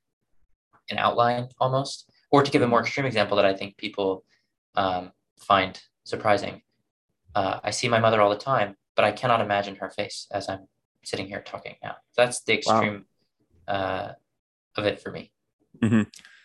an 0.92 0.98
outline 0.98 1.48
almost. 1.58 2.08
Or 2.30 2.42
to 2.42 2.50
give 2.50 2.62
a 2.62 2.68
more 2.68 2.80
extreme 2.80 3.04
example 3.04 3.36
that 3.36 3.44
I 3.44 3.54
think 3.54 3.76
people 3.76 4.24
um, 4.74 5.12
find 5.38 5.78
surprising, 6.04 6.62
uh, 7.34 7.60
I 7.62 7.70
see 7.70 7.88
my 7.88 7.98
mother 7.98 8.20
all 8.20 8.30
the 8.30 8.36
time, 8.36 8.76
but 8.96 9.04
I 9.04 9.12
cannot 9.12 9.40
imagine 9.40 9.76
her 9.76 9.90
face 9.90 10.26
as 10.30 10.48
I'm 10.48 10.66
sitting 11.04 11.26
here 11.26 11.42
talking 11.42 11.74
now. 11.82 11.96
That's 12.16 12.42
the 12.42 12.54
extreme 12.54 13.04
wow. 13.68 13.74
uh, 13.74 14.12
of 14.76 14.86
it 14.86 15.00
for 15.00 15.10
me. 15.10 15.32
Mm-hmm. 15.82 16.02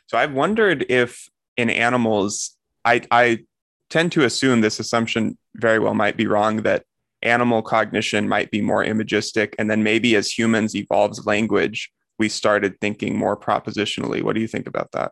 So 0.08 0.18
I've 0.18 0.34
wondered 0.34 0.86
if 0.89 1.30
in 1.56 1.70
animals, 1.70 2.58
I, 2.84 3.01
I 3.12 3.46
tend 3.89 4.12
to 4.13 4.24
assume 4.24 4.62
this 4.62 4.80
assumption 4.80 5.38
very 5.56 5.80
well 5.80 5.94
might 5.94 6.18
be 6.18 6.27
wrong 6.27 6.63
that 6.63 6.84
animal 7.22 7.62
cognition 7.62 8.27
might 8.27 8.51
be 8.51 8.62
more 8.62 8.84
imagistic. 8.84 9.56
And 9.58 9.70
then 9.70 9.84
maybe 9.84 10.16
as 10.16 10.32
humans 10.32 10.75
evolves 10.75 11.25
language, 11.25 11.92
we 12.19 12.29
started 12.29 12.79
thinking 12.79 13.17
more 13.17 13.38
propositionally. 13.38 14.21
What 14.21 14.36
do 14.36 14.41
you 14.41 14.47
think 14.47 14.67
about 14.67 14.91
that? 14.93 15.12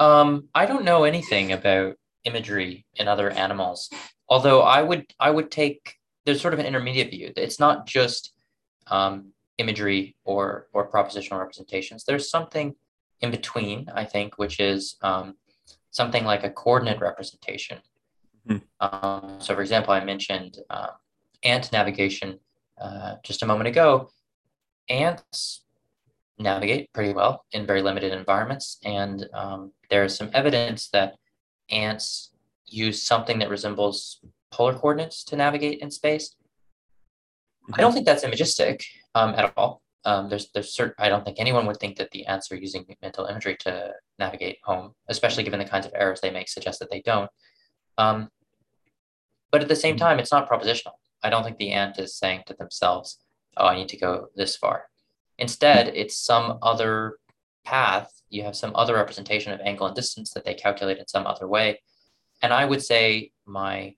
Um, 0.00 0.48
I 0.54 0.66
don't 0.66 0.84
know 0.84 1.04
anything 1.04 1.52
about 1.52 1.96
imagery 2.24 2.86
in 2.94 3.08
other 3.08 3.30
animals, 3.30 3.90
although 4.28 4.62
I 4.62 4.82
would 4.82 5.06
I 5.18 5.30
would 5.30 5.50
take 5.50 5.94
there's 6.24 6.40
sort 6.40 6.54
of 6.54 6.60
an 6.60 6.66
intermediate 6.66 7.10
view. 7.10 7.32
It's 7.36 7.58
not 7.58 7.86
just 7.86 8.32
um, 8.86 9.32
imagery 9.56 10.16
or 10.24 10.68
or 10.72 10.90
propositional 10.90 11.40
representations. 11.40 12.04
There's 12.04 12.30
something 12.30 12.74
in 13.20 13.30
between, 13.30 13.88
I 13.92 14.04
think, 14.04 14.38
which 14.38 14.60
is 14.60 14.96
um, 15.02 15.34
something 15.90 16.24
like 16.24 16.44
a 16.44 16.50
coordinate 16.50 17.00
representation. 17.00 17.78
Mm-hmm. 18.48 18.66
Um, 18.80 19.40
so, 19.40 19.54
for 19.54 19.60
example, 19.60 19.92
I 19.92 20.04
mentioned 20.04 20.58
uh, 20.70 20.88
ant 21.42 21.72
navigation 21.72 22.38
uh, 22.80 23.16
just 23.24 23.42
a 23.42 23.46
moment 23.46 23.68
ago. 23.68 24.10
Ants 24.88 25.64
navigate 26.38 26.92
pretty 26.92 27.12
well 27.12 27.44
in 27.52 27.66
very 27.66 27.82
limited 27.82 28.12
environments, 28.12 28.78
and 28.84 29.26
um, 29.34 29.72
there's 29.90 30.16
some 30.16 30.30
evidence 30.34 30.88
that 30.90 31.16
ants 31.70 32.30
use 32.66 33.02
something 33.02 33.38
that 33.38 33.50
resembles 33.50 34.20
polar 34.50 34.74
coordinates 34.74 35.24
to 35.24 35.36
navigate 35.36 35.80
in 35.80 35.90
space. 35.90 36.34
I 37.72 37.80
don't 37.80 37.92
think 37.92 38.06
that's 38.06 38.24
imagistic 38.24 38.82
um, 39.14 39.34
at 39.34 39.52
all. 39.56 39.82
Um, 40.04 40.28
there's 40.28 40.50
there's 40.52 40.72
certain 40.72 40.94
I 40.98 41.08
don't 41.08 41.24
think 41.24 41.38
anyone 41.38 41.66
would 41.66 41.78
think 41.78 41.96
that 41.98 42.10
the 42.12 42.24
ants 42.26 42.50
are 42.50 42.56
using 42.56 42.86
mental 43.02 43.26
imagery 43.26 43.56
to 43.60 43.92
navigate 44.18 44.58
home, 44.64 44.94
especially 45.08 45.44
given 45.44 45.58
the 45.58 45.66
kinds 45.66 45.86
of 45.86 45.92
errors 45.94 46.20
they 46.20 46.30
make 46.30 46.48
suggest 46.48 46.78
that 46.78 46.90
they 46.90 47.02
don't. 47.02 47.30
Um, 47.98 48.30
but 49.50 49.62
at 49.62 49.68
the 49.68 49.76
same 49.76 49.96
mm-hmm. 49.96 50.04
time, 50.04 50.18
it's 50.18 50.32
not 50.32 50.48
propositional. 50.48 50.92
I 51.22 51.30
don't 51.30 51.42
think 51.42 51.58
the 51.58 51.72
ant 51.72 51.98
is 51.98 52.16
saying 52.16 52.44
to 52.46 52.54
themselves, 52.54 53.18
"Oh, 53.58 53.66
I 53.66 53.76
need 53.76 53.88
to 53.90 53.96
go 53.96 54.28
this 54.34 54.56
far." 54.56 54.86
Instead, 55.38 55.88
it's 55.88 56.16
some 56.16 56.58
other 56.62 57.18
path. 57.64 58.10
You 58.30 58.42
have 58.42 58.56
some 58.56 58.72
other 58.74 58.94
representation 58.94 59.52
of 59.52 59.60
angle 59.60 59.86
and 59.86 59.96
distance 59.96 60.30
that 60.32 60.44
they 60.44 60.54
calculate 60.54 60.98
in 60.98 61.06
some 61.06 61.26
other 61.26 61.46
way. 61.46 61.80
And 62.42 62.52
I 62.52 62.64
would 62.64 62.82
say 62.82 63.32
my 63.46 63.94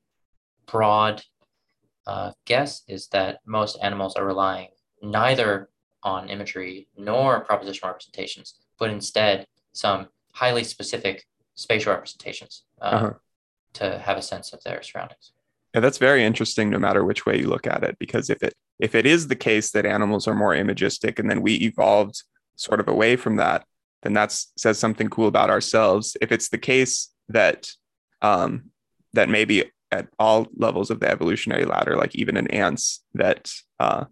broad 0.67 1.23
uh, 2.07 2.33
guess 2.45 2.83
is 2.89 3.09
that 3.09 3.41
most 3.47 3.79
animals 3.83 4.17
are 4.17 4.27
relying 4.27 4.69
neither 5.03 5.71
on 6.03 6.29
imagery 6.29 6.89
nor 6.97 7.45
propositional 7.45 7.89
representations, 7.89 8.55
but 8.79 8.91
instead 8.91 9.47
some 9.73 10.09
highly 10.33 10.65
specific 10.65 11.27
spatial 11.55 11.93
representations 11.93 12.65
uh, 12.81 12.85
uh-huh. 12.85 13.13
to 13.75 13.99
have 13.99 14.17
a 14.17 14.23
sense 14.23 14.53
of 14.53 14.63
their 14.65 14.83
surroundings. 14.83 15.33
Yeah, 15.75 15.81
that's 15.81 15.99
very 15.99 16.25
interesting 16.25 16.71
no 16.71 16.79
matter 16.79 17.05
which 17.05 17.27
way 17.27 17.39
you 17.39 17.49
look 17.49 17.67
at 17.67 17.85
it, 17.85 17.97
because 17.99 18.29
if 18.29 18.43
it 18.43 18.55
if 18.81 18.95
it 18.95 19.07
is 19.07 19.29
the 19.29 19.37
case 19.37 19.71
that 19.73 19.87
animals 19.87 20.27
are 20.27 20.35
more 20.35 20.55
imagistic 20.55 21.19
and 21.19 21.31
then 21.31 21.43
we 21.43 21.55
evolved 21.55 22.23
sort 22.57 22.81
of 22.81 22.89
away 22.89 23.17
from 23.17 23.37
that, 23.37 23.65
then 24.03 24.15
that 24.15 24.33
says 24.57 24.79
something 24.79 25.09
cool 25.09 25.29
about 25.29 25.51
ourselves. 25.51 26.17
If 26.21 26.33
it's 26.33 26.49
the 26.49 26.59
case 26.59 27.13
that 27.29 27.71
um, 28.23 28.71
that 29.13 29.29
maybe 29.29 29.71
at 29.93 30.09
all 30.19 30.47
levels 30.57 30.91
of 30.91 31.01
the 31.01 31.11
evolutionary 31.11 31.65
ladder, 31.65 31.97
like 31.97 32.15
even 32.15 32.37
in 32.37 32.47
ants, 32.49 33.05
that 33.15 33.53
uh, 33.79 34.05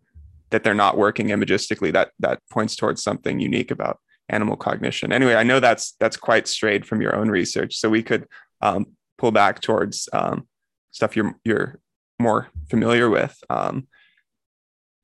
that 0.50 0.64
they're 0.64 0.74
not 0.74 0.96
working 0.96 1.28
imagistically, 1.28 1.92
that 1.92 2.10
that 2.20 2.40
points 2.50 2.76
towards 2.76 3.02
something 3.02 3.40
unique 3.40 3.70
about 3.70 3.98
animal 4.28 4.56
cognition. 4.56 5.12
Anyway, 5.12 5.34
I 5.34 5.42
know 5.42 5.60
that's 5.60 5.92
that's 5.98 6.16
quite 6.16 6.46
strayed 6.46 6.86
from 6.86 7.00
your 7.00 7.16
own 7.16 7.28
research, 7.30 7.76
so 7.76 7.88
we 7.88 8.02
could 8.02 8.26
um, 8.60 8.86
pull 9.16 9.32
back 9.32 9.60
towards 9.60 10.08
um, 10.12 10.46
stuff 10.90 11.16
you're 11.16 11.34
you're 11.44 11.80
more 12.18 12.48
familiar 12.68 13.08
with. 13.08 13.38
Um, 13.48 13.86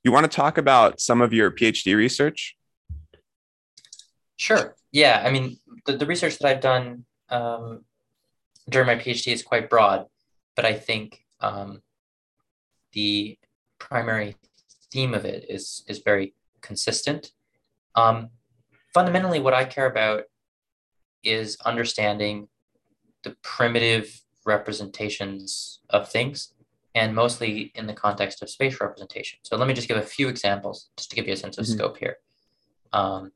you 0.02 0.12
want 0.12 0.30
to 0.30 0.36
talk 0.36 0.58
about 0.58 1.00
some 1.00 1.20
of 1.20 1.32
your 1.32 1.50
PhD 1.50 1.96
research? 1.96 2.56
Sure. 4.36 4.76
Yeah. 4.92 5.22
I 5.24 5.30
mean, 5.30 5.58
the, 5.86 5.96
the 5.96 6.06
research 6.06 6.38
that 6.38 6.48
I've 6.48 6.60
done 6.60 7.04
um, 7.30 7.84
during 8.68 8.86
my 8.86 8.96
PhD 8.96 9.32
is 9.32 9.42
quite 9.42 9.70
broad, 9.70 10.06
but 10.56 10.64
I 10.64 10.74
think 10.74 11.24
um, 11.40 11.80
the 12.92 13.38
primary 13.78 14.36
theme 14.92 15.14
of 15.14 15.24
it 15.24 15.46
is 15.48 15.84
is 15.88 15.98
very 15.98 16.34
consistent. 16.60 17.32
Um, 17.94 18.30
fundamentally, 18.92 19.40
what 19.40 19.54
I 19.54 19.64
care 19.64 19.86
about 19.86 20.24
is 21.22 21.56
understanding 21.64 22.48
the 23.22 23.36
primitive 23.42 24.20
representations 24.44 25.80
of 25.90 26.10
things, 26.10 26.54
and 26.94 27.14
mostly 27.14 27.72
in 27.74 27.86
the 27.86 27.92
context 27.92 28.42
of 28.42 28.50
spatial 28.50 28.86
representation. 28.86 29.38
So 29.42 29.56
let 29.56 29.66
me 29.66 29.74
just 29.74 29.88
give 29.88 29.96
a 29.96 30.02
few 30.02 30.28
examples 30.28 30.88
just 30.96 31.10
to 31.10 31.16
give 31.16 31.26
you 31.26 31.32
a 31.32 31.36
sense 31.36 31.58
of 31.58 31.64
mm-hmm. 31.64 31.74
scope 31.74 31.98
here. 31.98 32.16
Um, 32.92 33.32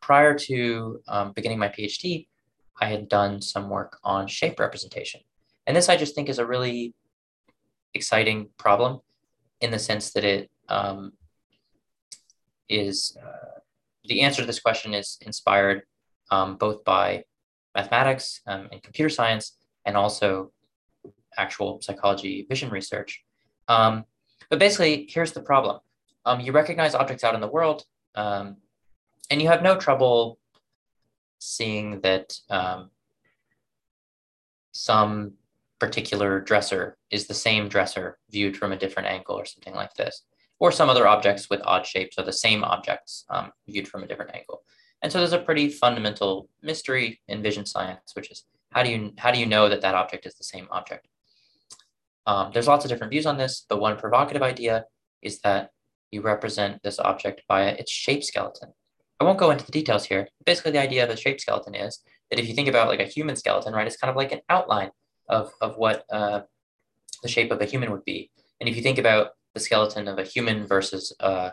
prior 0.00 0.34
to 0.34 1.00
um, 1.08 1.32
beginning 1.32 1.58
my 1.58 1.68
PhD, 1.68 2.26
I 2.80 2.86
had 2.86 3.08
done 3.08 3.40
some 3.40 3.70
work 3.70 3.98
on 4.02 4.26
shape 4.26 4.58
representation. 4.58 5.20
And 5.66 5.76
this 5.76 5.88
I 5.88 5.96
just 5.96 6.14
think 6.14 6.28
is 6.28 6.38
a 6.38 6.46
really 6.46 6.94
exciting 7.94 8.48
problem 8.58 9.00
in 9.60 9.70
the 9.70 9.78
sense 9.78 10.12
that 10.12 10.24
it 10.24 10.50
um, 10.68 11.12
is 12.68 13.16
uh, 13.22 13.60
the 14.04 14.22
answer 14.22 14.42
to 14.42 14.46
this 14.46 14.60
question 14.60 14.94
is 14.94 15.18
inspired 15.22 15.82
um, 16.30 16.56
both 16.56 16.84
by 16.84 17.24
mathematics 17.74 18.40
um, 18.46 18.68
and 18.72 18.82
computer 18.82 19.08
science 19.08 19.56
and 19.84 19.96
also 19.96 20.52
actual 21.36 21.80
psychology 21.82 22.46
vision 22.48 22.70
research. 22.70 23.24
Um, 23.68 24.04
but 24.50 24.58
basically, 24.58 25.06
here's 25.08 25.32
the 25.32 25.42
problem. 25.42 25.80
Um, 26.24 26.40
you 26.40 26.52
recognize 26.52 26.94
objects 26.94 27.24
out 27.24 27.34
in 27.34 27.40
the 27.40 27.48
world, 27.48 27.84
um, 28.14 28.56
and 29.30 29.40
you 29.42 29.48
have 29.48 29.62
no 29.62 29.76
trouble 29.76 30.38
seeing 31.38 32.00
that 32.00 32.38
um, 32.50 32.90
some 34.72 35.32
particular 35.78 36.40
dresser 36.40 36.96
is 37.10 37.26
the 37.26 37.34
same 37.34 37.68
dresser 37.68 38.18
viewed 38.30 38.56
from 38.56 38.72
a 38.72 38.76
different 38.78 39.08
angle 39.08 39.36
or 39.36 39.44
something 39.44 39.74
like 39.74 39.92
this, 39.94 40.22
or 40.58 40.72
some 40.72 40.88
other 40.88 41.06
objects 41.06 41.50
with 41.50 41.60
odd 41.64 41.86
shapes 41.86 42.18
are 42.18 42.24
the 42.24 42.32
same 42.32 42.64
objects 42.64 43.24
um, 43.28 43.50
viewed 43.68 43.88
from 43.88 44.02
a 44.02 44.06
different 44.06 44.34
angle. 44.34 44.62
And 45.02 45.12
so 45.12 45.18
there's 45.18 45.34
a 45.34 45.38
pretty 45.38 45.68
fundamental 45.68 46.48
mystery 46.62 47.20
in 47.28 47.42
vision 47.42 47.66
science, 47.66 48.12
which 48.14 48.30
is 48.30 48.44
how 48.74 48.82
do 48.82 48.90
you 48.90 49.12
how 49.18 49.30
do 49.30 49.38
you 49.38 49.46
know 49.46 49.68
that 49.68 49.82
that 49.82 49.94
object 49.94 50.26
is 50.26 50.34
the 50.34 50.44
same 50.44 50.66
object? 50.70 51.06
Um, 52.26 52.50
there's 52.52 52.66
lots 52.66 52.84
of 52.84 52.90
different 52.90 53.10
views 53.10 53.26
on 53.26 53.38
this. 53.38 53.66
The 53.68 53.76
one 53.76 53.96
provocative 53.96 54.42
idea 54.42 54.84
is 55.22 55.40
that 55.40 55.70
you 56.10 56.22
represent 56.22 56.82
this 56.82 56.98
object 56.98 57.42
via 57.48 57.70
its 57.72 57.90
shape 57.90 58.24
skeleton. 58.24 58.70
I 59.20 59.24
won't 59.24 59.38
go 59.38 59.50
into 59.50 59.64
the 59.64 59.72
details 59.72 60.04
here. 60.04 60.28
Basically, 60.44 60.72
the 60.72 60.80
idea 60.80 61.04
of 61.04 61.10
a 61.10 61.16
shape 61.16 61.40
skeleton 61.40 61.74
is 61.74 62.00
that 62.30 62.40
if 62.40 62.48
you 62.48 62.54
think 62.54 62.68
about 62.68 62.88
like 62.88 63.00
a 63.00 63.04
human 63.04 63.36
skeleton, 63.36 63.72
right, 63.74 63.86
it's 63.86 63.96
kind 63.96 64.10
of 64.10 64.16
like 64.16 64.32
an 64.32 64.40
outline 64.48 64.90
of, 65.28 65.52
of 65.60 65.76
what 65.76 66.04
uh, 66.10 66.40
the 67.22 67.28
shape 67.28 67.50
of 67.50 67.60
a 67.60 67.64
human 67.64 67.90
would 67.90 68.04
be. 68.04 68.30
And 68.60 68.68
if 68.68 68.76
you 68.76 68.82
think 68.82 68.98
about 68.98 69.30
the 69.54 69.60
skeleton 69.60 70.08
of 70.08 70.18
a 70.18 70.24
human 70.24 70.66
versus 70.66 71.14
a, 71.20 71.52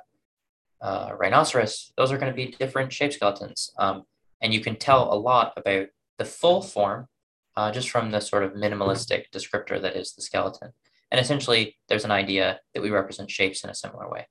a 0.82 1.16
rhinoceros, 1.16 1.92
those 1.98 2.12
are 2.12 2.18
going 2.18 2.32
to 2.32 2.36
be 2.36 2.56
different 2.60 2.92
shape 2.92 3.14
skeletons. 3.14 3.72
Um, 3.78 4.04
and 4.42 4.54
you 4.54 4.62
can 4.62 4.76
tell 4.76 5.14
a 5.14 5.16
lot 5.16 5.54
about 5.56 5.88
the 6.18 6.26
full 6.26 6.62
form 6.62 7.08
uh, 7.56 7.72
just 7.72 7.90
from 7.90 8.12
the 8.12 8.20
sort 8.20 8.44
of 8.44 8.54
minimalistic 8.54 9.26
descriptor 9.34 9.82
that 9.82 9.96
is 9.96 10.14
the 10.14 10.22
skeleton. 10.22 10.72
And 11.12 11.20
essentially, 11.20 11.78
there's 11.90 12.06
an 12.06 12.12
idea 12.12 12.60
that 12.74 12.82
we 12.82 12.90
represent 12.90 13.30
shapes 13.30 13.64
in 13.64 13.70
a 13.70 13.76
similar 13.76 14.10
way. 14.10 14.28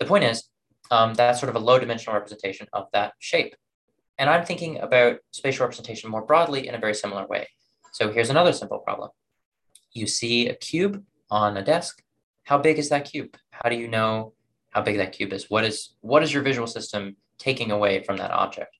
The 0.00 0.06
point 0.06 0.24
is, 0.24 0.44
um, 0.90 1.14
that's 1.14 1.38
sort 1.38 1.50
of 1.50 1.56
a 1.56 1.64
low 1.64 1.78
dimensional 1.78 2.14
representation 2.14 2.66
of 2.72 2.86
that 2.92 3.12
shape. 3.18 3.54
And 4.18 4.28
I'm 4.28 4.44
thinking 4.44 4.78
about 4.78 5.18
spatial 5.30 5.64
representation 5.64 6.10
more 6.10 6.24
broadly 6.24 6.66
in 6.66 6.74
a 6.74 6.78
very 6.78 6.94
similar 6.94 7.26
way. 7.26 7.46
So 7.92 8.10
here's 8.10 8.30
another 8.30 8.52
simple 8.52 8.78
problem. 8.78 9.10
You 9.92 10.06
see 10.06 10.48
a 10.48 10.54
cube 10.54 11.04
on 11.30 11.56
a 11.56 11.64
desk. 11.64 12.02
How 12.44 12.58
big 12.58 12.78
is 12.78 12.88
that 12.88 13.10
cube? 13.10 13.36
How 13.50 13.68
do 13.68 13.76
you 13.76 13.88
know 13.88 14.32
how 14.70 14.82
big 14.82 14.96
that 14.96 15.12
cube 15.12 15.32
is? 15.32 15.48
What 15.48 15.64
is 15.64 15.94
what 16.00 16.22
is 16.22 16.32
your 16.32 16.42
visual 16.42 16.66
system 16.66 17.16
taking 17.38 17.70
away 17.70 18.02
from 18.02 18.16
that 18.16 18.30
object? 18.30 18.76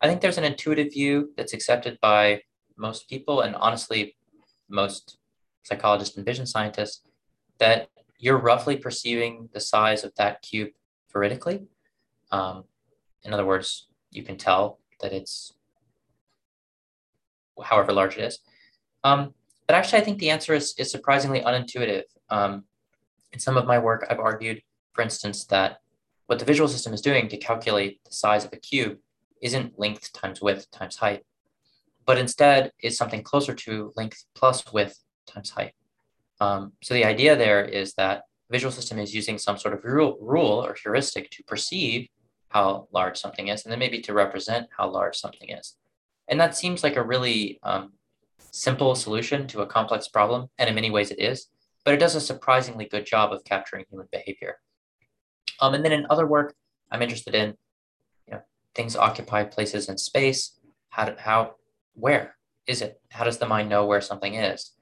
I 0.00 0.08
think 0.08 0.20
there's 0.20 0.38
an 0.38 0.44
intuitive 0.44 0.92
view 0.92 1.32
that's 1.36 1.52
accepted 1.52 1.98
by 2.00 2.42
most 2.76 3.08
people, 3.08 3.40
and 3.40 3.54
honestly, 3.56 4.16
most 4.68 5.18
psychologists 5.62 6.16
and 6.16 6.26
vision 6.26 6.46
scientists, 6.46 7.02
that 7.58 7.88
you're 8.18 8.38
roughly 8.38 8.76
perceiving 8.76 9.48
the 9.52 9.60
size 9.60 10.04
of 10.04 10.14
that 10.16 10.42
cube 10.42 10.70
veridically. 11.12 11.66
Um, 12.30 12.64
in 13.22 13.32
other 13.32 13.46
words, 13.46 13.88
you 14.10 14.22
can 14.22 14.36
tell 14.36 14.78
that 15.00 15.12
it's 15.12 15.52
however 17.62 17.92
large 17.92 18.16
it 18.16 18.24
is. 18.24 18.38
Um, 19.04 19.34
but 19.66 19.74
actually, 19.76 20.00
I 20.00 20.04
think 20.04 20.18
the 20.18 20.30
answer 20.30 20.54
is, 20.54 20.74
is 20.78 20.90
surprisingly 20.90 21.40
unintuitive. 21.40 22.04
Um, 22.30 22.64
in 23.32 23.40
some 23.40 23.56
of 23.56 23.66
my 23.66 23.78
work, 23.78 24.06
I've 24.08 24.20
argued, 24.20 24.62
for 24.92 25.02
instance, 25.02 25.44
that 25.46 25.80
what 26.26 26.38
the 26.38 26.44
visual 26.44 26.68
system 26.68 26.92
is 26.92 27.00
doing 27.00 27.28
to 27.28 27.36
calculate 27.36 28.00
the 28.04 28.12
size 28.12 28.44
of 28.44 28.52
a 28.52 28.56
cube 28.56 28.98
isn't 29.42 29.78
length 29.78 30.12
times 30.12 30.40
width 30.40 30.70
times 30.70 30.96
height, 30.96 31.24
but 32.06 32.18
instead 32.18 32.72
is 32.82 32.96
something 32.96 33.22
closer 33.22 33.54
to 33.54 33.92
length 33.96 34.24
plus 34.34 34.72
width 34.72 34.98
times 35.26 35.50
height. 35.50 35.72
Um, 36.40 36.72
so 36.82 36.94
the 36.94 37.04
idea 37.04 37.36
there 37.36 37.64
is 37.64 37.94
that 37.94 38.22
visual 38.50 38.72
system 38.72 38.98
is 38.98 39.14
using 39.14 39.38
some 39.38 39.58
sort 39.58 39.74
of 39.74 39.84
rule, 39.84 40.16
rule 40.20 40.64
or 40.64 40.76
heuristic 40.80 41.30
to 41.30 41.42
perceive 41.44 42.08
how 42.48 42.88
large 42.92 43.18
something 43.18 43.48
is, 43.48 43.64
and 43.64 43.72
then 43.72 43.78
maybe 43.78 44.00
to 44.00 44.12
represent 44.14 44.68
how 44.76 44.88
large 44.88 45.16
something 45.16 45.50
is. 45.50 45.76
And 46.28 46.40
that 46.40 46.56
seems 46.56 46.82
like 46.82 46.96
a 46.96 47.02
really 47.02 47.58
um, 47.62 47.92
simple 48.52 48.94
solution 48.94 49.46
to 49.48 49.62
a 49.62 49.66
complex 49.66 50.08
problem, 50.08 50.48
and 50.58 50.68
in 50.68 50.74
many 50.74 50.90
ways 50.90 51.10
it 51.10 51.20
is, 51.20 51.48
but 51.84 51.94
it 51.94 51.98
does 52.00 52.14
a 52.14 52.20
surprisingly 52.20 52.86
good 52.86 53.04
job 53.04 53.32
of 53.32 53.44
capturing 53.44 53.84
human 53.90 54.08
behavior. 54.12 54.58
Um, 55.60 55.74
and 55.74 55.84
then 55.84 55.92
in 55.92 56.06
other 56.10 56.26
work, 56.26 56.54
I'm 56.90 57.02
interested 57.02 57.34
in, 57.34 57.54
you 58.26 58.34
know, 58.34 58.42
things 58.74 58.96
occupy 58.96 59.44
places 59.44 59.88
in 59.88 59.98
space. 59.98 60.58
How, 60.90 61.14
how, 61.18 61.54
where 61.96 62.36
is 62.66 62.82
it? 62.82 63.00
How 63.10 63.24
does 63.24 63.38
the 63.38 63.46
mind 63.46 63.68
know 63.68 63.86
where 63.86 64.00
something 64.00 64.34
is? 64.34 64.72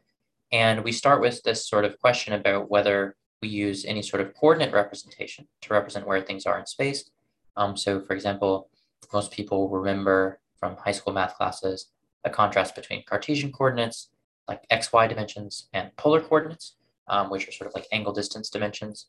And 0.53 0.85
we 0.85 0.93
start 0.93 1.21
with 1.21 1.43
this 1.43 1.67
sort 1.69 1.85
of 1.85 1.99
question 2.01 2.35
about 2.35 2.71
whether 2.71 3.17
we 3.41 3.49
use 3.49 3.85
any 3.85 4.03
sort 4.03 4.21
of 4.23 4.35
coordinate 4.35 4.73
representation 4.73 5.47
to 5.63 5.73
represent 5.75 6.07
where 6.07 6.21
things 6.21 6.47
are 6.47 6.59
in 6.59 6.67
space. 6.67 7.11
Um, 7.57 7.77
so, 7.77 8.01
for 8.01 8.15
example, 8.15 8.69
most 9.13 9.33
people 9.33 9.69
remember 9.69 10.41
from 10.59 10.77
high 10.77 10.93
school 10.93 11.13
math 11.13 11.37
classes 11.37 11.91
a 12.25 12.31
contrast 12.31 12.75
between 12.75 13.05
Cartesian 13.05 13.53
coordinates, 13.53 14.09
like 14.49 14.67
xy 14.71 15.09
dimensions, 15.09 15.69
and 15.73 15.95
polar 15.97 16.21
coordinates, 16.21 16.77
um, 17.09 17.31
which 17.31 17.47
are 17.47 17.53
sort 17.53 17.69
of 17.69 17.75
like 17.75 17.87
angle 17.93 18.13
distance 18.13 18.49
dimensions. 18.49 19.07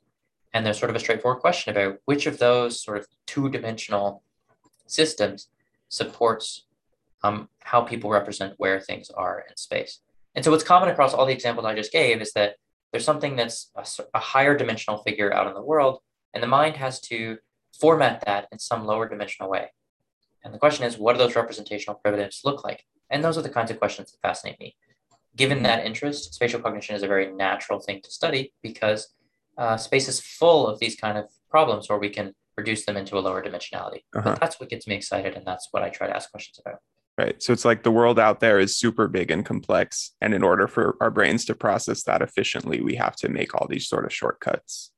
And 0.54 0.66
there's 0.66 0.78
sort 0.78 0.90
of 0.90 0.96
a 0.96 1.00
straightforward 1.00 1.42
question 1.42 1.72
about 1.72 2.00
which 2.06 2.26
of 2.26 2.40
those 2.40 2.82
sort 2.82 2.98
of 2.98 3.08
two 3.26 3.50
dimensional 3.50 4.22
systems 4.86 5.48
supports 5.90 6.65
um, 7.26 7.50
how 7.60 7.82
people 7.82 8.10
represent 8.10 8.54
where 8.58 8.80
things 8.80 9.10
are 9.10 9.44
in 9.50 9.58
space. 9.58 10.00
And 10.36 10.44
so, 10.44 10.52
what's 10.52 10.64
common 10.64 10.90
across 10.90 11.14
all 11.14 11.26
the 11.26 11.34
examples 11.34 11.66
I 11.66 11.76
just 11.76 11.92
gave 11.92 12.22
is 12.22 12.34
that 12.34 12.56
there's 12.92 13.06
something 13.06 13.36
that's 13.36 13.72
a, 13.76 13.86
a 14.14 14.20
higher 14.20 14.56
dimensional 14.56 15.00
figure 15.00 15.34
out 15.34 15.48
in 15.48 15.54
the 15.54 15.64
world, 15.64 16.00
and 16.34 16.44
the 16.44 16.48
mind 16.48 16.78
has 16.78 17.00
to 17.02 17.38
format 17.80 18.24
that 18.26 18.48
in 18.52 18.60
some 18.60 18.86
lower 18.86 19.08
dimensional 19.10 19.50
way. 19.50 19.72
And 20.44 20.54
the 20.54 20.60
question 20.60 20.86
is, 20.86 20.98
what 20.98 21.14
do 21.14 21.20
those 21.20 21.36
representational 21.36 22.00
primitives 22.04 22.42
look 22.46 22.64
like? 22.64 22.84
And 23.10 23.24
those 23.24 23.38
are 23.38 23.42
the 23.42 23.50
kinds 23.50 23.72
of 23.72 23.80
questions 23.80 24.12
that 24.12 24.28
fascinate 24.28 24.60
me. 24.60 24.76
Given 25.36 25.64
that 25.64 25.86
interest, 25.86 26.34
spatial 26.34 26.62
cognition 26.62 26.96
is 26.96 27.04
a 27.04 27.08
very 27.08 27.32
natural 27.34 27.80
thing 27.80 28.02
to 28.04 28.12
study 28.12 28.54
because 28.62 29.14
uh, 29.58 29.78
space 29.78 30.08
is 30.08 30.20
full 30.20 30.68
of 30.68 30.80
these 30.80 30.96
kind 30.96 31.18
of 31.18 31.26
problems 31.50 31.90
where 31.90 32.00
we 32.00 32.10
can 32.10 32.34
reduce 32.58 32.86
them 32.86 32.96
into 32.96 33.18
a 33.18 33.20
lower 33.20 33.44
dimensionality. 33.44 34.04
Uh-huh. 34.16 34.32
But 34.32 34.40
that's 34.40 34.60
what 34.60 34.70
gets 34.70 34.88
me 34.88 34.96
excited, 34.96 35.34
and 35.34 35.46
that's 35.46 35.68
what 35.72 35.84
I 35.84 35.90
try 35.90 36.08
to 36.08 36.16
ask 36.16 36.32
questions 36.32 36.60
about. 36.64 36.80
Right. 37.18 37.42
So 37.42 37.54
it's 37.54 37.64
like 37.64 37.84
the 37.84 37.92
world 37.92 38.20
out 38.20 38.42
there 38.42 38.60
is 38.60 38.78
super 38.78 39.08
big 39.08 39.32
and 39.32 39.46
complex. 39.46 40.12
And 40.20 40.34
in 40.34 40.44
order 40.44 40.68
for 40.68 40.98
our 41.00 41.10
brains 41.10 41.46
to 41.46 41.56
process 41.56 42.04
that 42.04 42.22
efficiently, 42.22 42.82
we 42.82 42.96
have 42.96 43.16
to 43.18 43.30
make 43.30 43.56
all 43.56 43.68
these 43.70 43.88
sort 43.88 44.04
of 44.04 44.14
shortcuts. 44.14 44.92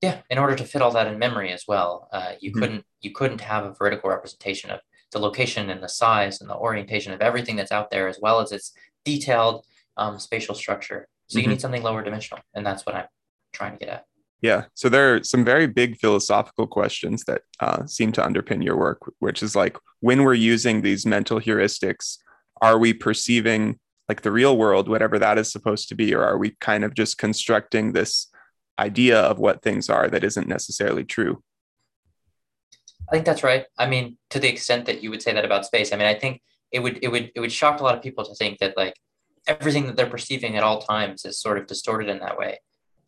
Yeah. 0.00 0.22
In 0.30 0.38
order 0.38 0.56
to 0.56 0.64
fit 0.64 0.80
all 0.80 0.92
that 0.92 1.08
in 1.08 1.18
memory 1.18 1.52
as 1.52 1.64
well, 1.68 2.08
uh, 2.10 2.32
you 2.40 2.52
mm-hmm. 2.52 2.60
couldn't 2.60 2.84
you 3.00 3.12
couldn't 3.12 3.42
have 3.42 3.64
a 3.64 3.74
veridical 3.78 4.08
representation 4.08 4.70
of 4.70 4.80
the 5.12 5.18
location 5.18 5.68
and 5.68 5.82
the 5.82 5.88
size 5.88 6.40
and 6.40 6.48
the 6.48 6.56
orientation 6.56 7.12
of 7.12 7.20
everything 7.20 7.56
that's 7.56 7.72
out 7.72 7.90
there, 7.90 8.08
as 8.08 8.18
well 8.20 8.40
as 8.40 8.50
its 8.50 8.72
detailed 9.04 9.66
um, 9.98 10.18
spatial 10.18 10.54
structure. 10.54 11.06
So 11.28 11.38
mm-hmm. 11.38 11.42
you 11.44 11.48
need 11.54 11.60
something 11.60 11.82
lower 11.82 12.02
dimensional, 12.02 12.42
and 12.54 12.64
that's 12.64 12.86
what 12.86 12.94
I'm 12.94 13.06
trying 13.52 13.72
to 13.72 13.78
get 13.78 13.88
at. 13.88 14.04
Yeah. 14.42 14.64
So 14.74 14.88
there 14.88 15.14
are 15.14 15.24
some 15.24 15.44
very 15.44 15.66
big 15.66 15.96
philosophical 15.98 16.66
questions 16.66 17.24
that 17.24 17.42
uh, 17.58 17.86
seem 17.86 18.12
to 18.12 18.22
underpin 18.22 18.62
your 18.62 18.76
work, 18.76 19.00
which 19.18 19.42
is 19.42 19.56
like 19.56 19.78
when 20.00 20.22
we're 20.22 20.34
using 20.34 20.82
these 20.82 21.06
mental 21.06 21.40
heuristics, 21.40 22.18
are 22.60 22.78
we 22.78 22.92
perceiving 22.92 23.78
like 24.08 24.22
the 24.22 24.30
real 24.30 24.56
world, 24.56 24.88
whatever 24.88 25.18
that 25.18 25.38
is 25.38 25.50
supposed 25.50 25.88
to 25.88 25.94
be, 25.94 26.14
or 26.14 26.22
are 26.22 26.38
we 26.38 26.56
kind 26.60 26.84
of 26.84 26.94
just 26.94 27.18
constructing 27.18 27.92
this 27.92 28.28
idea 28.78 29.18
of 29.18 29.38
what 29.38 29.62
things 29.62 29.88
are 29.88 30.08
that 30.08 30.22
isn't 30.22 30.46
necessarily 30.46 31.04
true? 31.04 31.42
I 33.08 33.12
think 33.12 33.24
that's 33.24 33.42
right. 33.42 33.64
I 33.78 33.86
mean, 33.86 34.16
to 34.30 34.38
the 34.38 34.48
extent 34.48 34.86
that 34.86 35.02
you 35.02 35.10
would 35.10 35.22
say 35.22 35.32
that 35.32 35.44
about 35.44 35.66
space, 35.66 35.92
I 35.92 35.96
mean, 35.96 36.08
I 36.08 36.14
think 36.14 36.42
it 36.72 36.80
would 36.80 36.98
it 37.02 37.08
would 37.08 37.30
it 37.34 37.40
would 37.40 37.52
shock 37.52 37.80
a 37.80 37.84
lot 37.84 37.96
of 37.96 38.02
people 38.02 38.24
to 38.24 38.34
think 38.34 38.58
that 38.58 38.76
like 38.76 38.94
everything 39.46 39.86
that 39.86 39.96
they're 39.96 40.06
perceiving 40.10 40.56
at 40.56 40.64
all 40.64 40.80
times 40.80 41.24
is 41.24 41.40
sort 41.40 41.58
of 41.58 41.66
distorted 41.66 42.08
in 42.08 42.18
that 42.18 42.36
way. 42.36 42.58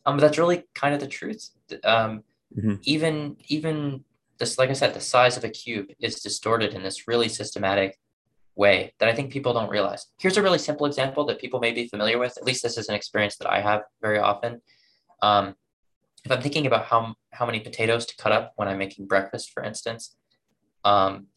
Um, 0.05 0.17
but 0.17 0.21
that's 0.21 0.37
really 0.37 0.63
kind 0.73 0.93
of 0.93 0.99
the 0.99 1.07
truth. 1.07 1.49
Um, 1.83 2.23
mm-hmm. 2.57 2.75
Even 2.83 3.37
even 3.47 4.03
this, 4.37 4.57
like 4.57 4.69
I 4.69 4.73
said, 4.73 4.93
the 4.93 5.01
size 5.01 5.37
of 5.37 5.43
a 5.43 5.49
cube 5.49 5.87
is 5.99 6.21
distorted 6.21 6.73
in 6.73 6.83
this 6.83 7.07
really 7.07 7.29
systematic 7.29 7.97
way 8.55 8.93
that 8.99 9.07
I 9.07 9.15
think 9.15 9.31
people 9.31 9.53
don't 9.53 9.69
realize. 9.69 10.07
Here's 10.19 10.37
a 10.37 10.43
really 10.43 10.57
simple 10.57 10.85
example 10.85 11.25
that 11.25 11.39
people 11.39 11.59
may 11.59 11.71
be 11.71 11.87
familiar 11.87 12.17
with. 12.17 12.37
At 12.37 12.45
least 12.45 12.63
this 12.63 12.77
is 12.77 12.89
an 12.89 12.95
experience 12.95 13.37
that 13.37 13.49
I 13.49 13.61
have 13.61 13.83
very 14.01 14.19
often. 14.19 14.61
Um, 15.21 15.55
if 16.25 16.31
I'm 16.31 16.41
thinking 16.41 16.65
about 16.65 16.85
how 16.85 17.15
how 17.31 17.45
many 17.45 17.59
potatoes 17.59 18.05
to 18.07 18.17
cut 18.17 18.31
up 18.31 18.53
when 18.55 18.67
I'm 18.67 18.77
making 18.77 19.07
breakfast, 19.07 19.51
for 19.51 19.63
instance, 19.63 20.15
um, 20.83 21.27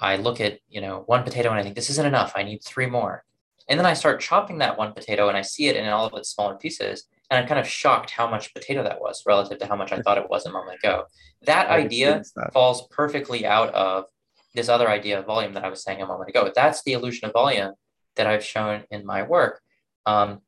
I 0.00 0.16
look 0.16 0.40
at 0.40 0.60
you 0.68 0.80
know 0.80 1.02
one 1.06 1.24
potato 1.24 1.50
and 1.50 1.58
I 1.58 1.62
think 1.62 1.74
this 1.74 1.90
isn't 1.90 2.06
enough. 2.06 2.32
I 2.36 2.42
need 2.42 2.62
three 2.62 2.86
more, 2.86 3.24
and 3.68 3.78
then 3.78 3.86
I 3.86 3.94
start 3.94 4.20
chopping 4.20 4.58
that 4.58 4.78
one 4.78 4.92
potato 4.92 5.28
and 5.28 5.36
I 5.36 5.42
see 5.42 5.66
it 5.68 5.76
in 5.76 5.86
all 5.88 6.06
of 6.06 6.14
its 6.14 6.30
smaller 6.30 6.56
pieces, 6.56 7.04
and 7.30 7.38
I'm 7.38 7.46
kind 7.46 7.60
of 7.60 7.68
shocked 7.68 8.10
how 8.10 8.28
much 8.28 8.54
potato 8.54 8.82
that 8.82 9.00
was 9.00 9.22
relative 9.26 9.58
to 9.58 9.66
how 9.66 9.76
much 9.76 9.92
I 9.92 10.00
thought 10.00 10.18
it 10.18 10.30
was 10.30 10.46
a 10.46 10.52
moment 10.52 10.78
ago. 10.82 11.04
That 11.42 11.68
idea 11.68 12.22
that. 12.36 12.52
falls 12.52 12.86
perfectly 12.88 13.46
out 13.46 13.72
of 13.74 14.06
this 14.54 14.68
other 14.68 14.88
idea 14.88 15.18
of 15.18 15.26
volume 15.26 15.52
that 15.54 15.64
I 15.64 15.68
was 15.68 15.82
saying 15.82 16.00
a 16.00 16.06
moment 16.06 16.30
ago. 16.30 16.50
That's 16.54 16.82
the 16.82 16.94
illusion 16.94 17.26
of 17.26 17.32
volume 17.32 17.74
that 18.16 18.26
I've 18.26 18.44
shown 18.44 18.84
in 18.90 19.04
my 19.04 19.22
work. 19.22 19.60
Um, 20.06 20.40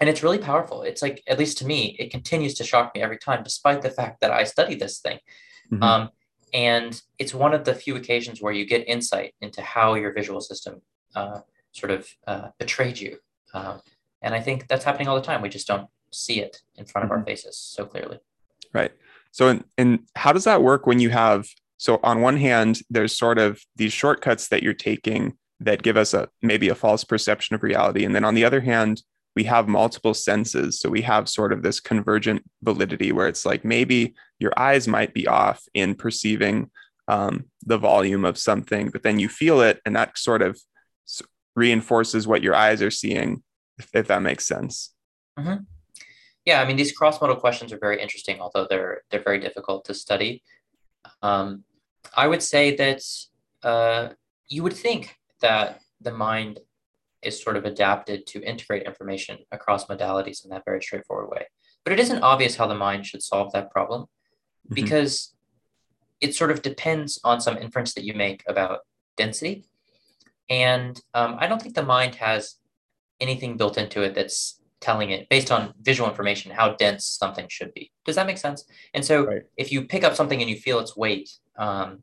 and 0.00 0.08
it's 0.08 0.22
really 0.22 0.38
powerful. 0.38 0.82
It's 0.82 1.02
like, 1.02 1.22
at 1.26 1.38
least 1.38 1.58
to 1.58 1.66
me, 1.66 1.96
it 1.98 2.10
continues 2.10 2.54
to 2.54 2.64
shock 2.64 2.94
me 2.94 3.02
every 3.02 3.18
time, 3.18 3.42
despite 3.42 3.82
the 3.82 3.90
fact 3.90 4.20
that 4.20 4.30
I 4.30 4.44
study 4.44 4.76
this 4.76 5.00
thing. 5.00 5.18
Mm-hmm. 5.72 5.82
Um, 5.82 6.10
and 6.54 7.00
it's 7.18 7.34
one 7.34 7.52
of 7.52 7.64
the 7.64 7.74
few 7.74 7.96
occasions 7.96 8.40
where 8.40 8.52
you 8.52 8.64
get 8.64 8.88
insight 8.88 9.34
into 9.40 9.60
how 9.60 9.94
your 9.94 10.12
visual 10.12 10.40
system 10.40 10.82
uh, 11.16 11.40
sort 11.78 11.92
of 11.92 12.08
uh, 12.26 12.48
betrayed 12.58 12.98
you. 12.98 13.18
Um, 13.54 13.80
and 14.22 14.34
I 14.34 14.40
think 14.40 14.68
that's 14.68 14.84
happening 14.84 15.08
all 15.08 15.16
the 15.16 15.22
time. 15.22 15.42
We 15.42 15.48
just 15.48 15.66
don't 15.66 15.88
see 16.12 16.40
it 16.40 16.62
in 16.76 16.84
front 16.84 17.04
of 17.04 17.10
mm-hmm. 17.10 17.20
our 17.20 17.26
faces 17.26 17.56
so 17.58 17.84
clearly. 17.84 18.18
Right. 18.72 18.92
So, 19.32 19.48
and, 19.48 19.64
and 19.76 20.00
how 20.14 20.32
does 20.32 20.44
that 20.44 20.62
work 20.62 20.86
when 20.86 21.00
you 21.00 21.10
have? 21.10 21.46
So, 21.76 22.00
on 22.02 22.20
one 22.20 22.36
hand, 22.36 22.80
there's 22.90 23.16
sort 23.16 23.38
of 23.38 23.60
these 23.76 23.92
shortcuts 23.92 24.48
that 24.48 24.62
you're 24.62 24.74
taking 24.74 25.36
that 25.60 25.82
give 25.82 25.96
us 25.96 26.14
a 26.14 26.28
maybe 26.42 26.68
a 26.68 26.74
false 26.74 27.04
perception 27.04 27.54
of 27.54 27.62
reality, 27.62 28.04
and 28.04 28.14
then 28.14 28.24
on 28.24 28.34
the 28.34 28.44
other 28.44 28.60
hand, 28.60 29.02
we 29.36 29.44
have 29.44 29.68
multiple 29.68 30.14
senses. 30.14 30.80
So 30.80 30.88
we 30.88 31.02
have 31.02 31.28
sort 31.28 31.52
of 31.52 31.62
this 31.62 31.78
convergent 31.78 32.42
validity 32.62 33.12
where 33.12 33.28
it's 33.28 33.46
like 33.46 33.64
maybe 33.64 34.14
your 34.40 34.52
eyes 34.56 34.88
might 34.88 35.14
be 35.14 35.28
off 35.28 35.62
in 35.74 35.94
perceiving 35.94 36.70
um, 37.06 37.44
the 37.64 37.78
volume 37.78 38.24
of 38.24 38.38
something, 38.38 38.90
but 38.90 39.02
then 39.02 39.18
you 39.18 39.28
feel 39.28 39.60
it, 39.60 39.80
and 39.86 39.94
that 39.94 40.18
sort 40.18 40.42
of 40.42 40.58
reinforces 41.58 42.26
what 42.26 42.42
your 42.42 42.54
eyes 42.54 42.80
are 42.82 42.90
seeing, 42.90 43.42
if, 43.78 43.88
if 43.94 44.06
that 44.06 44.22
makes 44.22 44.46
sense. 44.46 44.94
Mm-hmm. 45.38 45.64
Yeah, 46.44 46.62
I 46.62 46.64
mean 46.66 46.76
these 46.76 46.92
cross-modal 46.92 47.36
questions 47.36 47.72
are 47.72 47.78
very 47.78 48.00
interesting, 48.00 48.40
although 48.40 48.66
they're 48.70 49.02
they're 49.10 49.28
very 49.30 49.40
difficult 49.40 49.84
to 49.86 49.94
study. 49.94 50.42
Um, 51.20 51.64
I 52.16 52.26
would 52.26 52.42
say 52.42 52.76
that 52.76 53.02
uh, 53.62 54.14
you 54.48 54.62
would 54.62 54.72
think 54.72 55.16
that 55.42 55.80
the 56.00 56.12
mind 56.12 56.60
is 57.22 57.42
sort 57.42 57.56
of 57.56 57.64
adapted 57.64 58.26
to 58.28 58.42
integrate 58.42 58.84
information 58.84 59.38
across 59.52 59.86
modalities 59.86 60.44
in 60.44 60.50
that 60.50 60.64
very 60.64 60.80
straightforward 60.80 61.28
way. 61.30 61.44
But 61.84 61.92
it 61.92 62.00
isn't 62.00 62.22
obvious 62.22 62.56
how 62.56 62.66
the 62.66 62.74
mind 62.74 63.06
should 63.06 63.22
solve 63.22 63.52
that 63.52 63.70
problem 63.70 64.02
mm-hmm. 64.02 64.74
because 64.74 65.34
it 66.20 66.34
sort 66.34 66.50
of 66.50 66.62
depends 66.62 67.20
on 67.24 67.40
some 67.40 67.56
inference 67.58 67.94
that 67.94 68.04
you 68.04 68.14
make 68.14 68.42
about 68.46 68.80
density. 69.16 69.64
And 70.50 71.00
um, 71.14 71.36
I 71.38 71.46
don't 71.46 71.60
think 71.60 71.74
the 71.74 71.82
mind 71.82 72.14
has 72.16 72.56
anything 73.20 73.56
built 73.56 73.78
into 73.78 74.02
it 74.02 74.14
that's 74.14 74.60
telling 74.80 75.10
it 75.10 75.28
based 75.28 75.50
on 75.50 75.74
visual 75.82 76.08
information 76.08 76.52
how 76.52 76.74
dense 76.74 77.04
something 77.04 77.46
should 77.48 77.74
be. 77.74 77.90
Does 78.04 78.16
that 78.16 78.26
make 78.26 78.38
sense? 78.38 78.64
And 78.94 79.04
so 79.04 79.24
right. 79.24 79.42
if 79.56 79.72
you 79.72 79.82
pick 79.82 80.04
up 80.04 80.14
something 80.14 80.40
and 80.40 80.48
you 80.48 80.56
feel 80.56 80.78
its 80.78 80.96
weight, 80.96 81.30
um, 81.58 82.02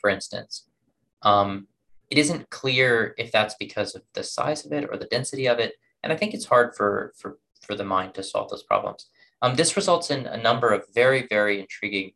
for 0.00 0.08
instance, 0.08 0.66
um, 1.22 1.68
it 2.08 2.18
isn't 2.18 2.50
clear 2.50 3.14
if 3.18 3.30
that's 3.30 3.54
because 3.54 3.94
of 3.94 4.02
the 4.14 4.24
size 4.24 4.64
of 4.64 4.72
it 4.72 4.88
or 4.90 4.96
the 4.96 5.06
density 5.06 5.46
of 5.46 5.58
it. 5.58 5.74
And 6.02 6.12
I 6.12 6.16
think 6.16 6.34
it's 6.34 6.46
hard 6.46 6.74
for, 6.74 7.12
for, 7.16 7.38
for 7.60 7.74
the 7.74 7.84
mind 7.84 8.14
to 8.14 8.22
solve 8.22 8.50
those 8.50 8.62
problems. 8.62 9.10
Um, 9.42 9.54
this 9.54 9.76
results 9.76 10.10
in 10.10 10.26
a 10.26 10.36
number 10.36 10.70
of 10.70 10.84
very, 10.94 11.26
very 11.28 11.60
intriguing 11.60 12.12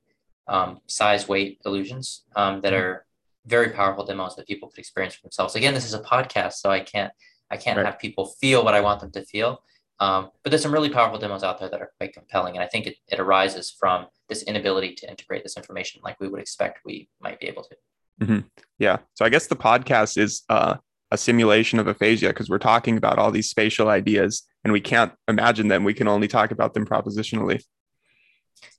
um, 0.49 0.81
size 0.87 1.29
weight 1.29 1.61
illusions 1.65 2.25
um, 2.37 2.61
that 2.63 2.73
mm-hmm. 2.73 2.83
are 2.83 3.07
very 3.47 3.71
powerful 3.71 4.05
demos 4.05 4.37
that 4.37 4.47
people 4.47 4.69
could 4.69 4.79
experience 4.79 5.15
for 5.15 5.23
themselves. 5.23 5.55
Again, 5.55 5.75
this 5.75 5.85
is 5.85 5.95
a 5.95 6.01
podcast, 6.01 6.55
so 6.55 6.71
I 6.71 6.81
can't 6.81 7.13
I 7.51 7.57
can't 7.57 7.77
right. 7.77 7.87
have 7.87 7.99
people 7.99 8.27
feel 8.41 8.65
what 8.65 8.75
I 8.75 8.81
want 8.81 9.01
them 9.01 9.11
to 9.13 9.25
feel. 9.25 9.63
Um, 10.01 10.31
but 10.43 10.51
there's 10.51 10.63
some 10.63 10.73
really 10.73 10.91
powerful 10.91 11.19
demos 11.19 11.45
out 11.45 11.61
there 11.61 11.69
that 11.69 11.81
are 11.81 11.93
quite 11.99 12.15
compelling, 12.15 12.57
and 12.57 12.65
I 12.65 12.67
think 12.67 12.87
it, 12.87 12.97
it 13.09 13.21
arises 13.21 13.71
from 13.71 14.07
this 14.29 14.43
inability 14.43 14.95
to 14.95 15.09
integrate 15.09 15.43
this 15.43 15.57
information 15.57 16.01
like 16.03 16.19
we 16.21 16.29
would 16.29 16.41
expect 16.41 16.81
we 16.85 17.09
might 17.21 17.39
be 17.39 17.47
able 17.47 17.63
to. 17.65 17.77
Mm-hmm. 18.23 18.39
Yeah. 18.79 18.99
So 19.15 19.25
I 19.25 19.29
guess 19.29 19.47
the 19.47 19.57
podcast 19.57 20.19
is 20.19 20.43
uh, 20.49 20.77
a 21.11 21.19
simulation 21.19 21.79
of 21.79 21.87
aphasia 21.87 22.29
because 22.29 22.49
we're 22.49 22.59
talking 22.59 22.97
about 22.97 23.19
all 23.19 23.31
these 23.31 23.51
spatial 23.51 23.89
ideas 23.89 24.43
and 24.65 24.73
we 24.73 24.81
can't 24.81 25.13
imagine 25.29 25.69
them. 25.69 25.85
We 25.85 25.95
can 25.95 26.09
only 26.09 26.29
talk 26.29 26.51
about 26.51 26.75
them 26.75 26.87
propositionally. 26.87 27.63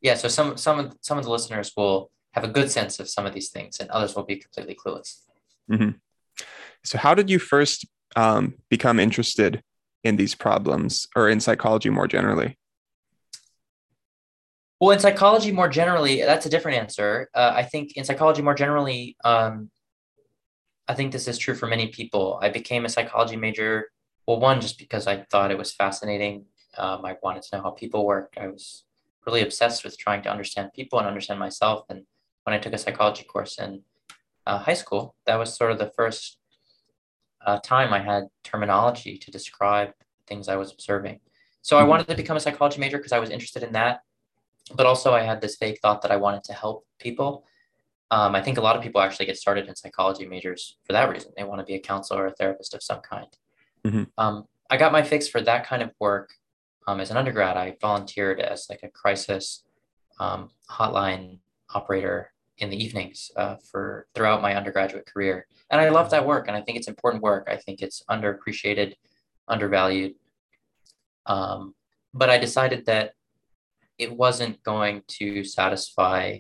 Yeah. 0.02 0.16
So 0.16 0.28
some 0.28 0.58
some 0.58 0.80
of 0.80 0.96
some 1.02 1.18
of 1.18 1.24
the 1.24 1.32
listeners 1.32 1.72
will 1.76 2.12
have 2.36 2.44
a 2.44 2.50
good 2.50 2.70
sense 2.70 3.00
of 3.00 3.10
some 3.10 3.26
of 3.26 3.34
these 3.34 3.50
things, 3.50 3.80
and 3.80 3.90
others 3.90 4.16
will 4.16 4.26
be 4.26 4.36
completely 4.36 4.76
clueless. 4.76 5.22
Mm-hmm. 5.72 5.92
So, 6.84 6.98
how 6.98 7.16
did 7.16 7.30
you 7.30 7.40
first 7.40 7.88
um, 8.16 8.56
become 8.70 9.00
interested 9.00 9.64
in 10.04 10.18
these 10.18 10.36
problems, 10.36 11.08
or 11.16 11.30
in 11.30 11.40
psychology 11.40 11.90
more 11.90 12.08
generally? 12.08 12.58
Well, 14.80 14.92
in 14.92 15.00
psychology 15.00 15.52
more 15.52 15.70
generally, 15.70 16.22
that's 16.22 16.46
a 16.46 16.50
different 16.50 16.78
answer. 16.78 17.30
Uh, 17.34 17.54
I 17.56 17.64
think 17.64 17.96
in 17.96 18.04
psychology 18.04 18.42
more 18.42 18.54
generally, 18.54 19.16
um, 19.24 19.72
I 20.88 20.94
think 20.94 21.12
this 21.12 21.28
is 21.28 21.38
true 21.38 21.56
for 21.56 21.68
many 21.68 21.88
people. 21.88 22.38
I 22.42 22.50
became 22.50 22.86
a 22.86 22.90
psychology 22.90 23.38
major. 23.38 23.90
Well, 24.28 24.40
one, 24.40 24.60
just 24.60 24.78
because 24.78 25.08
I 25.08 25.24
thought 25.32 25.52
it 25.52 25.58
was 25.58 25.74
fascinating. 25.74 26.46
Um, 26.78 27.06
I 27.06 27.16
wanted 27.24 27.44
to 27.44 27.56
know 27.56 27.64
how 27.64 27.72
people 27.72 28.06
work. 28.06 28.34
I 28.40 28.48
was 28.48 28.84
really 29.26 29.42
obsessed 29.42 29.84
with 29.84 29.98
trying 29.98 30.22
to 30.24 30.30
understand 30.30 30.72
people 30.76 31.00
and 31.00 31.08
understand 31.08 31.40
myself. 31.40 31.86
And 31.90 32.04
when 32.46 32.54
I 32.54 32.60
took 32.60 32.74
a 32.74 32.78
psychology 32.78 33.24
course 33.24 33.60
in 33.60 33.82
uh, 34.46 34.60
high 34.60 34.76
school, 34.76 35.16
that 35.26 35.38
was 35.38 35.54
sort 35.54 35.72
of 35.72 35.80
the 35.80 35.92
first 35.96 36.38
uh, 37.46 37.60
time 37.60 37.94
I 37.94 38.00
had 38.00 38.28
terminology 38.44 39.18
to 39.18 39.32
describe 39.32 39.90
things 40.28 40.48
I 40.48 40.56
was 40.56 40.72
observing. 40.72 41.20
So 41.62 41.78
I 41.78 41.82
mm-hmm. 41.82 41.90
wanted 41.90 42.08
to 42.08 42.16
become 42.16 42.38
a 42.38 42.40
psychology 42.40 42.80
major 42.80 42.98
because 42.98 43.12
I 43.12 43.20
was 43.20 43.32
interested 43.32 43.64
in 43.64 43.74
that. 43.74 44.02
But 44.76 44.86
also, 44.86 45.14
I 45.14 45.22
had 45.22 45.42
this 45.42 45.58
vague 45.58 45.80
thought 45.80 46.02
that 46.02 46.12
I 46.12 46.16
wanted 46.16 46.44
to 46.46 46.54
help 46.54 46.86
people. 47.00 47.46
Um, 48.10 48.36
I 48.36 48.42
think 48.42 48.58
a 48.58 48.62
lot 48.62 48.76
of 48.76 48.82
people 48.82 49.02
actually 49.02 49.26
get 49.28 49.38
started 49.38 49.68
in 49.68 49.76
psychology 49.76 50.26
majors 50.26 50.78
for 50.86 50.94
that 50.94 51.10
reason. 51.10 51.32
They 51.36 51.44
want 51.44 51.60
to 51.60 51.66
be 51.66 51.76
a 51.76 51.80
counselor 51.80 52.24
or 52.24 52.28
a 52.28 52.32
therapist 52.32 52.74
of 52.74 52.82
some 52.82 53.02
kind. 53.02 53.28
Mm-hmm. 53.86 54.04
Um, 54.18 54.46
I 54.70 54.78
got 54.78 54.92
my 54.92 55.04
fix 55.04 55.28
for 55.28 55.42
that 55.42 55.68
kind 55.68 55.84
of 55.84 55.92
work 56.00 56.34
um, 56.88 57.00
as 57.00 57.12
an 57.12 57.18
undergrad. 57.18 57.58
I 57.58 57.78
volunteered 57.80 58.40
as 58.40 58.68
like 58.70 58.82
a 58.82 58.90
crisis 58.90 59.64
um, 60.20 60.50
hotline 60.70 61.40
operator 61.74 62.32
in 62.58 62.70
the 62.70 62.82
evenings 62.82 63.32
uh, 63.36 63.56
for 63.70 64.08
throughout 64.16 64.42
my 64.42 64.56
undergraduate 64.56 65.06
career, 65.06 65.48
and 65.70 65.82
I 65.82 65.90
love 65.90 66.10
that 66.12 66.26
work. 66.26 66.48
And 66.48 66.56
I 66.56 66.62
think 66.62 66.78
it's 66.78 66.88
important 66.88 67.24
work. 67.24 67.48
I 67.50 67.58
think 67.58 67.82
it's 67.82 68.04
underappreciated, 68.10 68.94
undervalued. 69.48 70.16
Um, 71.26 71.76
but 72.14 72.30
I 72.30 72.38
decided 72.38 72.86
that 72.86 73.14
it 73.98 74.16
wasn't 74.16 74.62
going 74.64 75.04
to 75.08 75.44
satisfy 75.44 76.40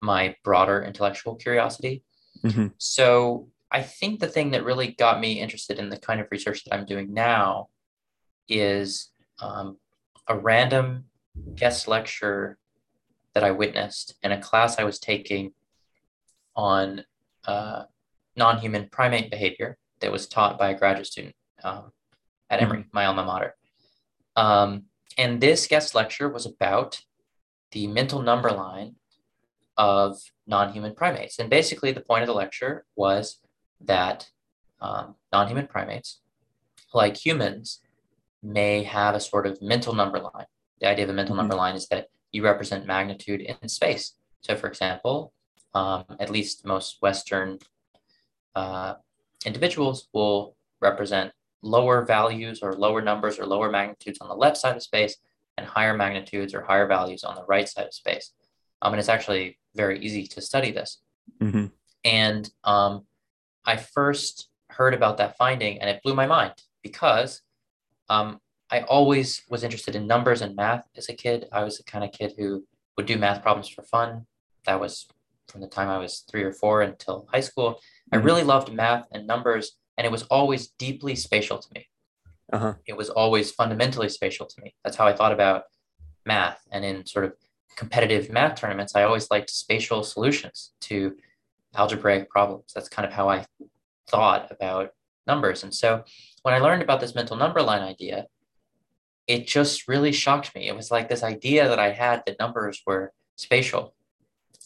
my 0.00 0.34
broader 0.42 0.82
intellectual 0.82 1.36
curiosity. 1.36 2.02
Mm-hmm. 2.44 2.68
So 2.78 3.48
I 3.70 3.82
think 3.82 4.20
the 4.20 4.28
thing 4.28 4.50
that 4.50 4.64
really 4.64 4.88
got 4.88 5.20
me 5.20 5.40
interested 5.40 5.78
in 5.78 5.88
the 5.88 5.96
kind 5.96 6.20
of 6.20 6.26
research 6.30 6.64
that 6.64 6.74
I'm 6.74 6.84
doing 6.84 7.14
now 7.14 7.68
is 8.48 9.10
um, 9.40 9.78
a 10.28 10.36
random 10.36 11.04
guest 11.54 11.88
lecture 11.88 12.58
that 13.34 13.44
I 13.44 13.50
witnessed 13.50 14.14
in 14.22 14.32
a 14.32 14.40
class 14.40 14.78
I 14.78 14.84
was 14.84 14.98
taking 14.98 15.52
on 16.54 17.04
uh, 17.44 17.84
non 18.36 18.58
human 18.58 18.88
primate 18.88 19.30
behavior 19.30 19.78
that 20.00 20.12
was 20.12 20.26
taught 20.26 20.58
by 20.58 20.70
a 20.70 20.78
graduate 20.78 21.06
student 21.06 21.34
um, 21.62 21.92
at. 22.50 22.60
Emory, 22.60 22.80
mm-hmm. 22.80 22.88
my 22.92 23.06
alma 23.06 23.24
mater. 23.24 23.54
Um, 24.36 24.84
and 25.18 25.40
this 25.40 25.66
guest 25.66 25.94
lecture 25.94 26.28
was 26.28 26.46
about 26.46 27.02
the 27.72 27.86
mental 27.86 28.22
number 28.22 28.50
line 28.50 28.96
of 29.76 30.18
non-human 30.46 30.94
primates. 30.94 31.38
And 31.38 31.48
basically, 31.48 31.92
the 31.92 32.00
point 32.00 32.22
of 32.22 32.26
the 32.26 32.34
lecture 32.34 32.84
was 32.96 33.40
that 33.80 34.30
um, 34.80 35.16
non-human 35.32 35.66
primates, 35.66 36.20
like 36.92 37.16
humans, 37.16 37.80
may 38.42 38.82
have 38.82 39.14
a 39.14 39.20
sort 39.20 39.46
of 39.46 39.62
mental 39.62 39.94
number 39.94 40.18
line. 40.18 40.46
The 40.80 40.88
idea 40.88 41.04
of 41.04 41.10
a 41.10 41.14
mental 41.14 41.34
mm-hmm. 41.34 41.42
number 41.42 41.56
line 41.56 41.74
is 41.74 41.88
that 41.88 42.08
you 42.32 42.42
represent 42.42 42.86
magnitude 42.86 43.40
in 43.40 43.68
space. 43.68 44.14
So, 44.40 44.56
for 44.56 44.66
example, 44.66 45.32
um, 45.74 46.04
at 46.18 46.30
least 46.30 46.66
most 46.66 46.98
Western 47.00 47.58
uh, 48.54 48.94
individuals 49.46 50.08
will 50.12 50.56
represent 50.80 51.32
lower 51.62 52.04
values 52.04 52.60
or 52.62 52.74
lower 52.74 53.00
numbers 53.00 53.38
or 53.38 53.46
lower 53.46 53.70
magnitudes 53.70 54.18
on 54.20 54.28
the 54.28 54.34
left 54.34 54.56
side 54.56 54.76
of 54.76 54.82
space 54.82 55.16
and 55.56 55.66
higher 55.66 55.96
magnitudes 55.96 56.54
or 56.54 56.62
higher 56.62 56.86
values 56.86 57.24
on 57.24 57.34
the 57.34 57.44
right 57.44 57.68
side 57.68 57.86
of 57.86 57.94
space. 57.94 58.32
Um, 58.80 58.92
and 58.92 59.00
it's 59.00 59.08
actually 59.08 59.58
very 59.74 60.00
easy 60.00 60.26
to 60.26 60.40
study 60.40 60.72
this. 60.72 60.98
Mm-hmm. 61.40 61.66
And 62.04 62.50
um, 62.64 63.06
I 63.64 63.76
first 63.76 64.48
heard 64.68 64.94
about 64.94 65.18
that 65.18 65.36
finding 65.36 65.80
and 65.80 65.88
it 65.88 66.02
blew 66.02 66.14
my 66.14 66.26
mind 66.26 66.54
because 66.82 67.42
um, 68.08 68.40
I 68.72 68.80
always 68.88 69.42
was 69.50 69.64
interested 69.64 69.94
in 69.94 70.06
numbers 70.06 70.40
and 70.40 70.56
math 70.56 70.88
as 70.96 71.10
a 71.10 71.12
kid. 71.12 71.46
I 71.52 71.62
was 71.62 71.76
the 71.76 71.84
kind 71.84 72.02
of 72.02 72.10
kid 72.10 72.32
who 72.38 72.64
would 72.96 73.04
do 73.04 73.18
math 73.18 73.42
problems 73.42 73.68
for 73.68 73.82
fun. 73.82 74.24
That 74.64 74.80
was 74.80 75.06
from 75.48 75.60
the 75.60 75.66
time 75.66 75.90
I 75.90 75.98
was 75.98 76.24
three 76.30 76.42
or 76.42 76.52
four 76.52 76.80
until 76.80 77.28
high 77.30 77.40
school. 77.40 77.72
Mm-hmm. 77.72 78.14
I 78.14 78.22
really 78.22 78.42
loved 78.42 78.72
math 78.72 79.06
and 79.12 79.26
numbers, 79.26 79.76
and 79.98 80.06
it 80.06 80.10
was 80.10 80.22
always 80.24 80.68
deeply 80.78 81.14
spatial 81.14 81.58
to 81.58 81.68
me. 81.74 81.86
Uh-huh. 82.50 82.74
It 82.86 82.96
was 82.96 83.10
always 83.10 83.50
fundamentally 83.50 84.08
spatial 84.08 84.46
to 84.46 84.62
me. 84.62 84.74
That's 84.84 84.96
how 84.96 85.06
I 85.06 85.12
thought 85.12 85.32
about 85.32 85.64
math. 86.24 86.62
And 86.72 86.82
in 86.82 87.04
sort 87.04 87.26
of 87.26 87.34
competitive 87.76 88.30
math 88.30 88.58
tournaments, 88.58 88.96
I 88.96 89.02
always 89.02 89.30
liked 89.30 89.50
spatial 89.50 90.02
solutions 90.02 90.72
to 90.82 91.14
algebraic 91.76 92.30
problems. 92.30 92.72
That's 92.74 92.88
kind 92.88 93.06
of 93.06 93.12
how 93.12 93.28
I 93.28 93.44
thought 94.08 94.50
about 94.50 94.92
numbers. 95.26 95.62
And 95.62 95.74
so 95.74 96.04
when 96.42 96.54
I 96.54 96.58
learned 96.58 96.82
about 96.82 97.00
this 97.00 97.14
mental 97.14 97.36
number 97.36 97.62
line 97.62 97.82
idea, 97.82 98.26
it 99.26 99.46
just 99.46 99.88
really 99.88 100.12
shocked 100.12 100.54
me. 100.54 100.68
It 100.68 100.76
was 100.76 100.90
like 100.90 101.08
this 101.08 101.22
idea 101.22 101.68
that 101.68 101.78
I 101.78 101.90
had 101.90 102.22
that 102.26 102.38
numbers 102.38 102.82
were 102.86 103.12
spatial, 103.36 103.94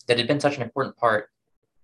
that 0.07 0.19
had 0.19 0.27
been 0.27 0.40
such 0.40 0.57
an 0.57 0.62
important 0.62 0.97
part. 0.97 1.29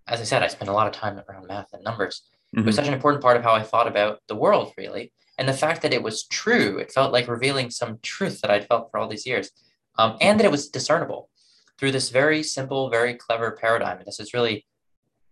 As 0.06 0.20
I 0.20 0.24
said, 0.24 0.42
I 0.42 0.48
spent 0.48 0.70
a 0.70 0.74
lot 0.74 0.86
of 0.86 0.92
time 0.92 1.20
around 1.28 1.46
math 1.46 1.72
and 1.72 1.84
numbers. 1.84 2.22
Mm-hmm. 2.54 2.60
It 2.60 2.66
was 2.66 2.74
mm-hmm. 2.74 2.82
such 2.82 2.88
an 2.88 2.94
important 2.94 3.22
part 3.22 3.36
of 3.36 3.42
how 3.42 3.52
I 3.52 3.62
thought 3.62 3.86
about 3.86 4.20
the 4.26 4.36
world, 4.36 4.72
really. 4.76 5.12
And 5.38 5.48
the 5.48 5.52
fact 5.52 5.82
that 5.82 5.94
it 5.94 6.02
was 6.02 6.24
true, 6.24 6.78
it 6.78 6.92
felt 6.92 7.12
like 7.12 7.28
revealing 7.28 7.70
some 7.70 7.98
truth 8.02 8.40
that 8.40 8.50
I'd 8.50 8.66
felt 8.68 8.90
for 8.90 8.98
all 8.98 9.08
these 9.08 9.26
years 9.26 9.50
um, 9.98 10.16
and 10.20 10.38
that 10.38 10.44
it 10.44 10.50
was 10.50 10.68
discernible 10.68 11.28
through 11.78 11.92
this 11.92 12.10
very 12.10 12.42
simple, 12.42 12.90
very 12.90 13.14
clever 13.14 13.52
paradigm. 13.52 13.98
And 13.98 14.06
this 14.06 14.20
is 14.20 14.34
really, 14.34 14.66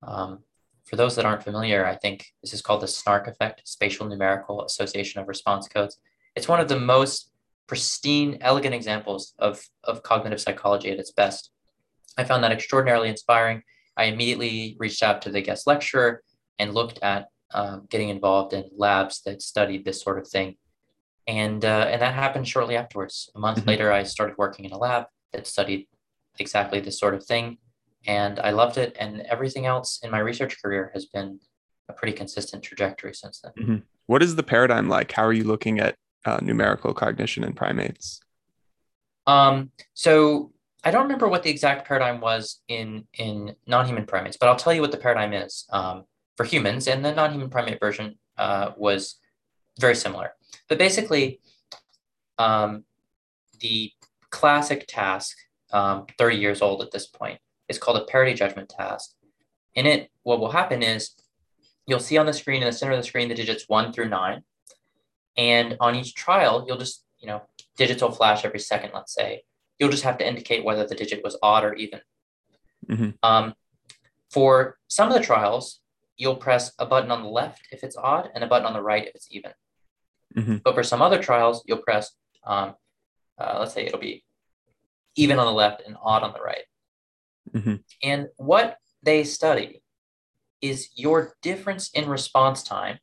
um, 0.02 0.40
for 0.84 0.96
those 0.96 1.16
that 1.16 1.24
aren't 1.24 1.44
familiar, 1.44 1.86
I 1.86 1.96
think 1.96 2.32
this 2.42 2.52
is 2.52 2.62
called 2.62 2.80
the 2.80 2.86
SNARC 2.88 3.28
effect, 3.28 3.62
Spatial 3.64 4.08
Numerical 4.08 4.64
Association 4.64 5.20
of 5.20 5.28
Response 5.28 5.68
Codes. 5.68 5.98
It's 6.34 6.48
one 6.48 6.60
of 6.60 6.68
the 6.68 6.80
most 6.80 7.29
pristine, 7.70 8.36
elegant 8.40 8.74
examples 8.74 9.32
of, 9.38 9.64
of 9.84 10.02
cognitive 10.02 10.40
psychology 10.40 10.90
at 10.90 10.98
its 10.98 11.12
best. 11.12 11.52
I 12.18 12.24
found 12.24 12.42
that 12.42 12.50
extraordinarily 12.50 13.08
inspiring. 13.08 13.62
I 13.96 14.04
immediately 14.04 14.76
reached 14.80 15.04
out 15.04 15.22
to 15.22 15.30
the 15.30 15.40
guest 15.40 15.68
lecturer 15.68 16.24
and 16.58 16.74
looked 16.74 16.98
at 17.00 17.28
um, 17.54 17.86
getting 17.88 18.08
involved 18.08 18.54
in 18.54 18.64
labs 18.76 19.22
that 19.22 19.40
studied 19.40 19.84
this 19.84 20.02
sort 20.02 20.18
of 20.18 20.26
thing 20.26 20.56
and 21.30 21.64
uh, 21.64 21.86
and 21.88 22.02
that 22.02 22.14
happened 22.14 22.48
shortly 22.48 22.76
afterwards. 22.76 23.30
A 23.36 23.38
month 23.38 23.58
mm-hmm. 23.58 23.68
later, 23.68 23.92
I 23.92 24.02
started 24.02 24.36
working 24.36 24.64
in 24.64 24.72
a 24.72 24.78
lab 24.78 25.04
that 25.32 25.46
studied 25.46 25.86
exactly 26.40 26.80
this 26.80 26.98
sort 26.98 27.14
of 27.14 27.24
thing, 27.24 27.58
and 28.04 28.40
I 28.40 28.50
loved 28.50 28.78
it. 28.78 28.96
And 28.98 29.20
everything 29.22 29.64
else 29.64 30.00
in 30.02 30.10
my 30.10 30.18
research 30.18 30.60
career 30.60 30.90
has 30.92 31.06
been 31.06 31.38
a 31.88 31.92
pretty 31.92 32.14
consistent 32.14 32.64
trajectory 32.64 33.14
since 33.14 33.40
then. 33.40 33.52
Mm-hmm. 33.58 33.76
What 34.06 34.24
is 34.24 34.34
the 34.34 34.42
paradigm 34.42 34.88
like? 34.88 35.12
How 35.12 35.24
are 35.24 35.32
you 35.32 35.44
looking 35.44 35.78
at 35.78 35.94
uh, 36.24 36.38
numerical 36.42 36.94
cognition 36.94 37.44
in 37.44 37.52
primates? 37.52 38.20
Um, 39.26 39.70
so 39.94 40.52
I 40.82 40.90
don't 40.90 41.02
remember 41.02 41.28
what 41.28 41.42
the 41.42 41.50
exact 41.50 41.86
paradigm 41.86 42.20
was 42.20 42.60
in 42.68 43.04
in 43.14 43.54
non-human 43.66 44.06
primates, 44.06 44.36
but 44.36 44.48
I'll 44.48 44.56
tell 44.56 44.72
you 44.72 44.80
what 44.80 44.92
the 44.92 44.96
paradigm 44.96 45.32
is 45.32 45.66
um, 45.70 46.04
for 46.36 46.44
humans. 46.44 46.88
And 46.88 47.04
the 47.04 47.14
non-human 47.14 47.50
primate 47.50 47.80
version 47.80 48.18
uh, 48.38 48.72
was 48.76 49.16
very 49.78 49.94
similar. 49.94 50.32
But 50.68 50.78
basically, 50.78 51.40
um, 52.38 52.84
the 53.60 53.92
classic 54.30 54.86
task, 54.88 55.36
um, 55.72 56.06
30 56.18 56.36
years 56.36 56.62
old 56.62 56.82
at 56.82 56.90
this 56.90 57.06
point, 57.06 57.38
is 57.68 57.78
called 57.78 57.98
a 57.98 58.04
parity 58.04 58.34
judgment 58.34 58.68
task. 58.68 59.12
In 59.74 59.86
it, 59.86 60.10
what 60.22 60.40
will 60.40 60.50
happen 60.50 60.82
is 60.82 61.10
you'll 61.86 62.00
see 62.00 62.18
on 62.18 62.26
the 62.26 62.32
screen 62.32 62.62
in 62.62 62.66
the 62.66 62.72
center 62.72 62.92
of 62.92 62.98
the 62.98 63.06
screen 63.06 63.28
the 63.28 63.34
digits 63.34 63.64
one 63.68 63.92
through 63.92 64.08
nine. 64.08 64.42
And 65.36 65.76
on 65.80 65.94
each 65.94 66.14
trial, 66.14 66.64
you'll 66.66 66.78
just, 66.78 67.04
you 67.18 67.26
know, 67.26 67.42
digital 67.76 68.10
flash 68.10 68.44
every 68.44 68.58
second, 68.58 68.90
let's 68.94 69.14
say. 69.14 69.42
You'll 69.78 69.90
just 69.90 70.02
have 70.04 70.18
to 70.18 70.26
indicate 70.26 70.64
whether 70.64 70.86
the 70.86 70.94
digit 70.94 71.22
was 71.24 71.38
odd 71.42 71.64
or 71.64 71.74
even. 71.74 72.00
Mm-hmm. 72.88 73.10
Um, 73.22 73.54
for 74.30 74.78
some 74.88 75.08
of 75.08 75.14
the 75.14 75.24
trials, 75.24 75.80
you'll 76.16 76.36
press 76.36 76.72
a 76.78 76.86
button 76.86 77.10
on 77.10 77.22
the 77.22 77.28
left 77.28 77.62
if 77.72 77.82
it's 77.82 77.96
odd 77.96 78.30
and 78.34 78.44
a 78.44 78.46
button 78.46 78.66
on 78.66 78.74
the 78.74 78.82
right 78.82 79.06
if 79.06 79.14
it's 79.14 79.28
even. 79.30 79.52
Mm-hmm. 80.36 80.56
But 80.64 80.74
for 80.74 80.82
some 80.82 81.02
other 81.02 81.20
trials, 81.22 81.64
you'll 81.66 81.78
press, 81.78 82.10
um, 82.44 82.74
uh, 83.38 83.56
let's 83.58 83.72
say 83.72 83.86
it'll 83.86 83.98
be 83.98 84.24
even 85.16 85.38
on 85.38 85.46
the 85.46 85.52
left 85.52 85.82
and 85.86 85.96
odd 86.02 86.22
on 86.22 86.32
the 86.32 86.40
right. 86.40 86.64
Mm-hmm. 87.52 87.76
And 88.02 88.28
what 88.36 88.76
they 89.02 89.24
study 89.24 89.82
is 90.60 90.90
your 90.94 91.34
difference 91.42 91.90
in 91.90 92.08
response 92.08 92.62
time 92.62 92.98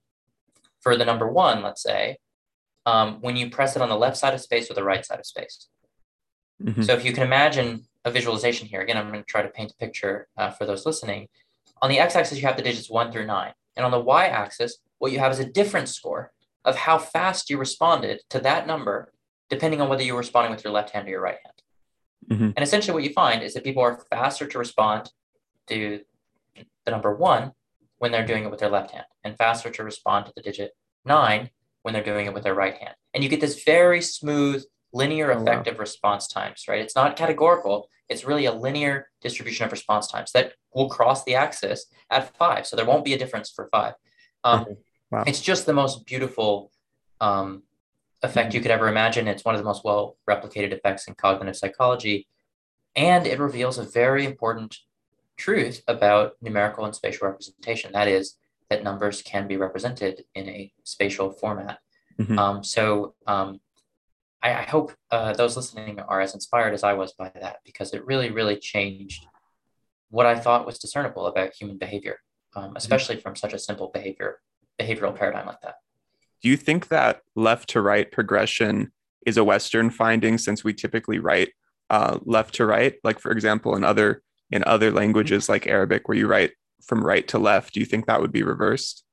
for 0.82 0.96
the 0.96 1.06
number 1.06 1.28
one, 1.28 1.62
let's 1.62 1.82
say, 1.82 2.18
um, 2.86 3.18
when 3.22 3.36
you 3.36 3.50
press 3.50 3.76
it 3.76 3.82
on 3.82 3.90
the 3.90 3.98
left 3.98 4.18
side 4.18 4.34
of 4.34 4.42
space 4.42 4.72
or 4.72 4.74
the 4.74 4.84
right 4.84 5.06
side 5.06 5.20
of 5.20 5.26
space. 5.26 5.68
Mm-hmm. 6.64 6.84
So 6.84 6.94
if 6.94 7.04
you 7.04 7.14
can 7.14 7.24
imagine 7.24 7.86
a 8.06 8.12
visualization 8.12 8.68
here, 8.68 8.82
again, 8.82 8.98
I'm 8.98 9.10
going 9.10 9.20
to 9.20 9.26
try 9.26 9.42
to 9.42 9.50
paint 9.50 9.72
a 9.72 9.76
picture 9.76 10.28
uh, 10.38 10.52
for 10.52 10.66
those 10.66 10.86
listening. 10.86 11.28
On 11.82 11.90
the 11.90 12.00
x-axis, 12.00 12.40
you 12.40 12.48
have 12.48 12.58
the 12.58 12.64
digits 12.64 12.90
one 12.90 13.12
through 13.12 13.28
nine. 13.28 13.54
And 13.76 13.86
on 13.86 13.92
the 13.92 14.00
y-axis, 14.00 14.78
what 14.98 15.12
you 15.12 15.20
have 15.20 15.32
is 15.32 15.40
a 15.40 15.46
difference 15.46 15.94
score 15.94 16.32
of 16.66 16.76
how 16.76 16.98
fast 16.98 17.50
you 17.50 17.58
responded 17.58 18.22
to 18.30 18.40
that 18.40 18.66
number, 18.66 19.14
depending 19.50 19.82
on 19.82 19.90
whether 19.90 20.04
you 20.04 20.14
were 20.14 20.20
responding 20.20 20.52
with 20.52 20.64
your 20.64 20.74
left 20.74 20.90
hand 20.92 21.08
or 21.08 21.12
your 21.12 21.22
right 21.22 21.38
hand. 21.44 21.62
Mm-hmm. 22.32 22.52
And 22.56 22.64
essentially 22.64 22.94
what 22.94 23.04
you 23.04 23.14
find 23.14 23.44
is 23.44 23.54
that 23.54 23.64
people 23.64 23.84
are 23.84 24.04
faster 24.10 24.48
to 24.48 24.58
respond 24.58 25.12
to 25.68 26.02
the 26.86 26.92
number 26.92 27.14
one 27.14 27.52
when 28.00 28.12
they're 28.12 28.26
doing 28.26 28.44
it 28.44 28.52
with 28.52 28.60
their 28.60 28.70
left 28.70 28.92
hand 28.92 29.06
and 29.24 29.38
faster 29.38 29.70
to 29.70 29.84
respond 29.84 30.26
to 30.26 30.34
the 30.36 30.42
digit 30.42 30.72
nine 31.06 31.50
when 31.82 31.94
they're 31.94 32.04
doing 32.04 32.26
it 32.26 32.34
with 32.34 32.44
their 32.44 32.54
right 32.54 32.76
hand. 32.76 32.96
And 33.14 33.24
you 33.24 33.30
get 33.30 33.42
this 33.42 33.64
very 33.64 34.02
smooth, 34.02 34.64
linear 34.94 35.32
effective 35.32 35.76
oh, 35.76 35.78
wow. 35.78 35.82
response 35.82 36.28
times, 36.28 36.66
right? 36.68 36.82
It's 36.82 36.96
not 36.96 37.16
categorical. 37.16 37.90
It's 38.10 38.26
really 38.26 38.46
a 38.46 38.54
linear 38.54 39.10
distribution 39.22 39.66
of 39.66 39.72
response 39.72 40.08
times 40.08 40.32
that 40.34 40.54
will 40.74 40.90
cross 40.90 41.24
the 41.24 41.36
axis 41.36 41.86
at 42.10 42.36
five. 42.38 42.68
So 42.68 42.76
there 42.76 42.86
won't 42.86 43.06
be 43.06 43.14
a 43.14 43.18
difference 43.18 43.50
for 43.50 43.68
five. 43.72 43.94
Um, 44.44 44.66
wow. 45.12 45.24
It's 45.26 45.42
just 45.42 45.66
the 45.66 45.74
most 45.74 46.06
beautiful 46.06 46.72
um, 47.20 47.64
effect 48.22 48.54
you 48.54 48.62
could 48.62 48.72
ever 48.72 48.88
imagine. 48.88 49.28
It's 49.28 49.46
one 49.46 49.56
of 49.56 49.60
the 49.60 49.66
most 49.66 49.84
well 49.84 50.18
replicated 50.30 50.72
effects 50.74 51.08
in 51.08 51.16
cognitive 51.16 51.58
psychology. 51.58 52.28
And 52.96 53.28
it 53.28 53.40
reveals 53.40 53.78
a 53.78 53.84
very 53.84 54.26
important 54.26 54.78
truth 55.38 55.82
about 55.88 56.34
numerical 56.42 56.86
and 56.86 56.96
spatial 56.96 57.28
representation. 57.28 57.92
That 57.94 58.08
is, 58.08 58.38
that 58.70 58.84
numbers 58.84 59.22
can 59.22 59.48
be 59.48 59.58
represented 59.58 60.26
in 60.36 60.50
a 60.50 60.72
spatial 60.84 61.32
format. 61.32 61.80
Mm-hmm. 62.20 62.38
Um, 62.38 62.64
so 62.64 63.14
um, 63.28 63.60
I, 64.42 64.54
I, 64.54 64.62
hope 64.64 64.92
uh, 65.12 65.34
those 65.34 65.56
listening 65.56 66.00
are 66.00 66.20
as 66.20 66.34
inspired 66.34 66.74
as 66.74 66.84
I 66.84 66.94
was 66.94 67.14
by 67.14 67.32
that 67.40 67.58
because 67.64 67.94
it 67.94 68.06
really, 68.06 68.32
really 68.32 68.58
changed 68.58 69.26
what 70.10 70.26
I 70.26 70.40
thought 70.40 70.66
was 70.66 70.80
discernible 70.80 71.28
about 71.28 71.54
human 71.54 71.78
behavior, 71.78 72.18
um, 72.56 72.64
mm-hmm. 72.64 72.76
especially 72.76 73.16
mm-hmm. 73.16 73.24
from 73.24 73.36
such 73.36 73.54
a 73.54 73.60
simple 73.60 73.92
behavior 73.94 74.40
behavioral 74.80 75.16
paradigm 75.16 75.48
like 75.48 75.62
that. 75.62 75.76
Do 76.42 76.50
you 76.50 76.58
think 76.58 76.90
that 76.90 77.22
left 77.36 77.70
to 77.70 77.82
right 77.82 78.12
progression 78.12 78.92
is 79.26 79.38
a 79.38 79.44
Western 79.44 79.90
finding 79.90 80.38
since 80.38 80.64
we 80.64 80.74
typically 80.74 81.20
write 81.20 81.52
uh, 81.90 82.20
left 82.24 82.56
to 82.56 82.66
right? 82.66 82.96
Like 83.04 83.20
for 83.20 83.32
example, 83.32 83.76
in 83.76 83.84
other 83.84 84.22
in 84.52 84.64
other 84.66 84.92
languages 84.92 85.50
like 85.50 85.68
Arabic, 85.68 86.08
where 86.08 86.18
you 86.18 86.28
write 86.28 86.52
from 86.86 87.06
right 87.06 87.28
to 87.30 87.40
left, 87.40 87.74
do 87.74 87.80
you 87.80 87.86
think 87.86 88.06
that 88.06 88.22
would 88.22 88.32
be 88.32 88.44
reversed? 88.44 89.04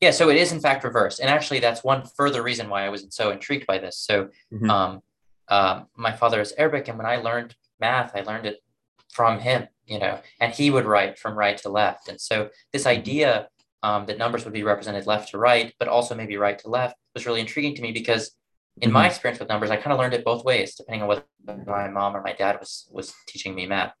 Yeah, 0.00 0.10
so 0.10 0.28
it 0.28 0.36
is 0.36 0.52
in 0.52 0.60
fact 0.60 0.84
reversed, 0.84 1.20
and 1.20 1.30
actually 1.30 1.60
that's 1.60 1.84
one 1.84 2.04
further 2.16 2.42
reason 2.42 2.68
why 2.68 2.84
I 2.84 2.90
was 2.90 3.06
so 3.10 3.30
intrigued 3.30 3.66
by 3.66 3.78
this. 3.78 3.98
So, 3.98 4.28
mm-hmm. 4.52 4.68
um, 4.68 5.00
uh, 5.48 5.82
my 5.96 6.12
father 6.12 6.40
is 6.40 6.52
Arabic, 6.58 6.88
and 6.88 6.98
when 6.98 7.06
I 7.06 7.16
learned 7.16 7.54
math, 7.80 8.14
I 8.14 8.20
learned 8.20 8.46
it 8.46 8.58
from 9.12 9.38
him, 9.38 9.68
you 9.86 9.98
know, 9.98 10.20
and 10.40 10.52
he 10.52 10.70
would 10.70 10.84
write 10.84 11.18
from 11.18 11.38
right 11.38 11.56
to 11.58 11.68
left, 11.68 12.08
and 12.08 12.20
so 12.20 12.50
this 12.72 12.82
mm-hmm. 12.82 12.98
idea 12.98 13.48
um, 13.82 14.06
that 14.06 14.18
numbers 14.18 14.44
would 14.44 14.54
be 14.54 14.62
represented 14.62 15.06
left 15.06 15.30
to 15.30 15.38
right, 15.38 15.72
but 15.78 15.88
also 15.88 16.14
maybe 16.14 16.36
right 16.36 16.58
to 16.58 16.68
left 16.68 16.96
was 17.14 17.26
really 17.26 17.40
intriguing 17.40 17.74
to 17.76 17.82
me 17.82 17.92
because 17.92 18.32
in 18.80 18.88
mm-hmm. 18.88 18.94
my 18.94 19.06
experience 19.06 19.38
with 19.38 19.48
numbers, 19.48 19.70
I 19.70 19.76
kind 19.76 19.92
of 19.92 19.98
learned 19.98 20.14
it 20.14 20.24
both 20.24 20.44
ways, 20.44 20.74
depending 20.74 21.02
on 21.02 21.08
whether 21.08 21.24
my 21.66 21.88
mom 21.88 22.16
or 22.16 22.22
my 22.22 22.32
dad 22.32 22.58
was 22.58 22.88
was 22.90 23.14
teaching 23.28 23.54
me 23.54 23.66
math. 23.66 23.92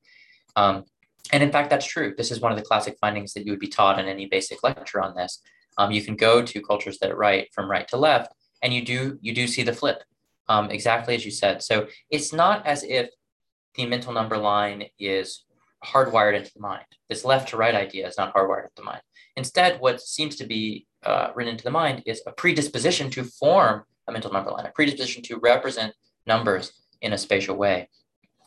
Um, 0.56 0.84
and 1.32 1.42
in 1.42 1.50
fact, 1.50 1.70
that's 1.70 1.86
true. 1.86 2.14
This 2.16 2.30
is 2.30 2.40
one 2.40 2.52
of 2.52 2.58
the 2.58 2.64
classic 2.64 2.96
findings 3.00 3.32
that 3.32 3.44
you 3.44 3.52
would 3.52 3.60
be 3.60 3.68
taught 3.68 3.98
in 3.98 4.06
any 4.06 4.26
basic 4.26 4.62
lecture 4.62 5.00
on 5.00 5.14
this. 5.14 5.40
Um, 5.78 5.90
you 5.90 6.02
can 6.02 6.16
go 6.16 6.42
to 6.42 6.62
cultures 6.62 6.98
that 6.98 7.16
write 7.16 7.48
from 7.52 7.70
right 7.70 7.88
to 7.88 7.96
left, 7.96 8.32
and 8.62 8.72
you 8.72 8.84
do 8.84 9.18
you 9.20 9.34
do 9.34 9.46
see 9.46 9.62
the 9.62 9.72
flip, 9.72 10.04
um, 10.48 10.70
exactly 10.70 11.14
as 11.14 11.24
you 11.24 11.30
said. 11.30 11.62
So 11.62 11.88
it's 12.10 12.32
not 12.32 12.66
as 12.66 12.84
if 12.84 13.08
the 13.74 13.86
mental 13.86 14.12
number 14.12 14.38
line 14.38 14.84
is 14.98 15.44
hardwired 15.84 16.36
into 16.36 16.52
the 16.54 16.60
mind. 16.60 16.84
This 17.08 17.24
left 17.24 17.48
to 17.50 17.56
right 17.56 17.74
idea 17.74 18.06
is 18.06 18.16
not 18.16 18.34
hardwired 18.34 18.64
into 18.64 18.76
the 18.76 18.84
mind. 18.84 19.02
Instead, 19.36 19.80
what 19.80 20.00
seems 20.00 20.36
to 20.36 20.46
be 20.46 20.86
uh, 21.02 21.28
written 21.34 21.52
into 21.52 21.64
the 21.64 21.70
mind 21.70 22.02
is 22.06 22.22
a 22.26 22.32
predisposition 22.32 23.10
to 23.10 23.24
form 23.24 23.84
a 24.06 24.12
mental 24.12 24.32
number 24.32 24.50
line, 24.50 24.66
a 24.66 24.70
predisposition 24.70 25.22
to 25.24 25.38
represent 25.38 25.92
numbers 26.26 26.72
in 27.00 27.12
a 27.12 27.18
spatial 27.18 27.56
way. 27.56 27.88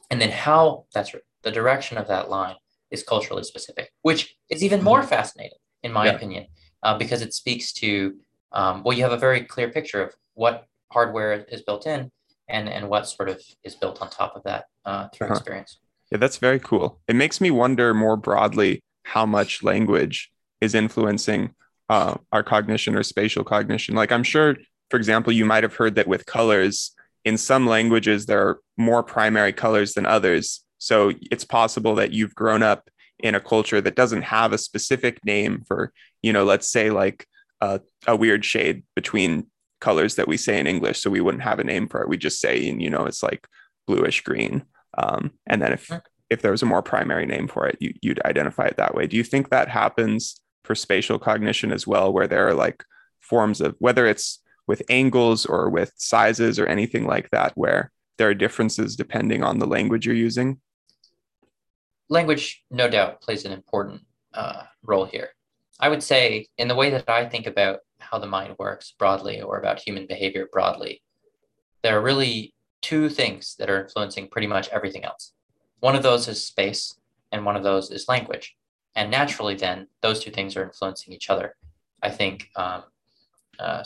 And 0.09 0.21
then 0.21 0.31
how 0.31 0.85
that's 0.93 1.13
the 1.47 1.51
direction 1.51 1.97
of 1.97 2.07
that 2.09 2.29
line 2.29 2.55
is 2.91 3.03
culturally 3.03 3.43
specific, 3.43 3.89
which 4.01 4.35
is 4.49 4.61
even 4.65 4.83
more 4.83 4.99
mm-hmm. 4.99 5.07
fascinating, 5.07 5.57
in 5.81 5.93
my 5.93 6.07
yeah. 6.07 6.11
opinion, 6.11 6.45
uh, 6.83 6.97
because 6.97 7.21
it 7.21 7.33
speaks 7.33 7.71
to, 7.71 8.15
um, 8.51 8.83
well, 8.83 8.95
you 8.97 9.03
have 9.03 9.13
a 9.13 9.17
very 9.17 9.41
clear 9.43 9.69
picture 9.69 10.01
of 10.01 10.13
what 10.33 10.65
hardware 10.91 11.45
is 11.49 11.61
built 11.61 11.87
in 11.87 12.11
and, 12.49 12.67
and 12.67 12.89
what 12.89 13.07
sort 13.07 13.29
of 13.29 13.41
is 13.63 13.75
built 13.75 14.01
on 14.01 14.09
top 14.09 14.35
of 14.35 14.43
that 14.43 14.65
uh, 14.83 15.07
through 15.13 15.27
uh-huh. 15.27 15.35
experience. 15.35 15.79
Yeah, 16.11 16.17
that's 16.17 16.37
very 16.37 16.59
cool. 16.59 16.99
It 17.07 17.15
makes 17.15 17.39
me 17.39 17.49
wonder 17.49 17.93
more 17.93 18.17
broadly 18.17 18.83
how 19.03 19.25
much 19.25 19.63
language 19.63 20.29
is 20.59 20.75
influencing 20.75 21.55
uh, 21.89 22.15
our 22.33 22.43
cognition 22.43 22.93
or 22.95 23.03
spatial 23.03 23.45
cognition. 23.45 23.95
Like 23.95 24.11
I'm 24.11 24.23
sure, 24.23 24.57
for 24.89 24.97
example, 24.97 25.31
you 25.31 25.45
might 25.45 25.63
have 25.63 25.75
heard 25.75 25.95
that 25.95 26.07
with 26.07 26.25
colors, 26.25 26.91
in 27.23 27.37
some 27.37 27.67
languages 27.67 28.25
there 28.25 28.41
are 28.45 28.59
more 28.77 29.01
primary 29.01 29.53
colors 29.53 29.93
than 29.93 30.05
others. 30.05 30.63
So 30.77 31.13
it's 31.31 31.45
possible 31.45 31.95
that 31.95 32.11
you've 32.11 32.35
grown 32.35 32.63
up 32.63 32.89
in 33.19 33.35
a 33.35 33.39
culture 33.39 33.81
that 33.81 33.95
doesn't 33.95 34.21
have 34.23 34.53
a 34.53 34.57
specific 34.57 35.23
name 35.25 35.63
for, 35.67 35.91
you 36.21 36.31
know, 36.31 36.43
let's 36.43 36.69
say 36.69 36.91
like 36.91 37.25
a, 37.61 37.81
a 38.05 38.15
weird 38.15 38.45
shade 38.45 38.83
between 38.95 39.47
colors 39.81 40.15
that 40.15 40.27
we 40.27 40.37
say 40.37 40.59
in 40.59 40.67
English. 40.67 40.99
So 40.99 41.09
we 41.09 41.21
wouldn't 41.21 41.43
have 41.43 41.59
a 41.59 41.63
name 41.63 41.87
for 41.87 42.01
it. 42.01 42.09
We 42.09 42.17
just 42.17 42.39
say, 42.39 42.69
and 42.69 42.81
you 42.81 42.89
know, 42.89 43.05
it's 43.05 43.23
like 43.23 43.47
bluish 43.87 44.21
green. 44.21 44.63
Um, 44.97 45.31
and 45.45 45.61
then 45.61 45.73
if 45.73 45.91
if 46.29 46.41
there 46.41 46.51
was 46.51 46.61
a 46.61 46.67
more 46.67 46.81
primary 46.81 47.25
name 47.25 47.47
for 47.47 47.67
it, 47.67 47.77
you, 47.79 47.93
you'd 48.01 48.21
identify 48.25 48.65
it 48.65 48.77
that 48.77 48.93
way. 48.93 49.07
Do 49.07 49.15
you 49.15 49.23
think 49.23 49.49
that 49.49 49.69
happens 49.69 50.39
for 50.63 50.75
spatial 50.75 51.17
cognition 51.17 51.71
as 51.71 51.87
well, 51.87 52.11
where 52.11 52.27
there 52.27 52.47
are 52.47 52.53
like 52.53 52.83
forms 53.19 53.61
of 53.61 53.75
whether 53.79 54.05
it's 54.05 54.39
with 54.67 54.81
angles 54.89 55.45
or 55.45 55.69
with 55.69 55.93
sizes 55.95 56.59
or 56.59 56.65
anything 56.65 57.05
like 57.05 57.29
that, 57.29 57.53
where 57.55 57.91
there 58.17 58.29
are 58.29 58.33
differences 58.33 58.95
depending 58.95 59.43
on 59.43 59.59
the 59.59 59.67
language 59.67 60.05
you're 60.05 60.15
using? 60.15 60.59
Language, 62.09 62.63
no 62.71 62.89
doubt, 62.89 63.21
plays 63.21 63.45
an 63.45 63.51
important 63.51 64.01
uh, 64.33 64.63
role 64.83 65.05
here. 65.05 65.29
I 65.79 65.89
would 65.89 66.01
say, 66.01 66.47
in 66.57 66.67
the 66.67 66.75
way 66.75 66.89
that 66.89 67.09
I 67.09 67.25
think 67.25 67.45
about 67.45 67.79
how 67.99 68.17
the 68.17 68.27
mind 68.27 68.55
works 68.57 68.93
broadly 68.97 69.41
or 69.41 69.59
about 69.59 69.79
human 69.79 70.07
behavior 70.07 70.47
broadly, 70.51 71.01
there 71.83 71.97
are 71.97 72.01
really 72.01 72.53
two 72.81 73.09
things 73.09 73.55
that 73.59 73.69
are 73.69 73.83
influencing 73.83 74.27
pretty 74.29 74.47
much 74.47 74.69
everything 74.69 75.03
else. 75.03 75.33
One 75.79 75.95
of 75.95 76.03
those 76.03 76.27
is 76.27 76.43
space, 76.43 76.99
and 77.31 77.45
one 77.45 77.55
of 77.55 77.63
those 77.63 77.91
is 77.91 78.07
language. 78.07 78.55
And 78.95 79.11
naturally, 79.11 79.55
then, 79.55 79.87
those 80.01 80.23
two 80.23 80.31
things 80.31 80.55
are 80.55 80.63
influencing 80.63 81.13
each 81.13 81.29
other. 81.29 81.55
I 82.01 82.09
think 82.09 82.49
um, 82.55 82.83
uh, 83.59 83.83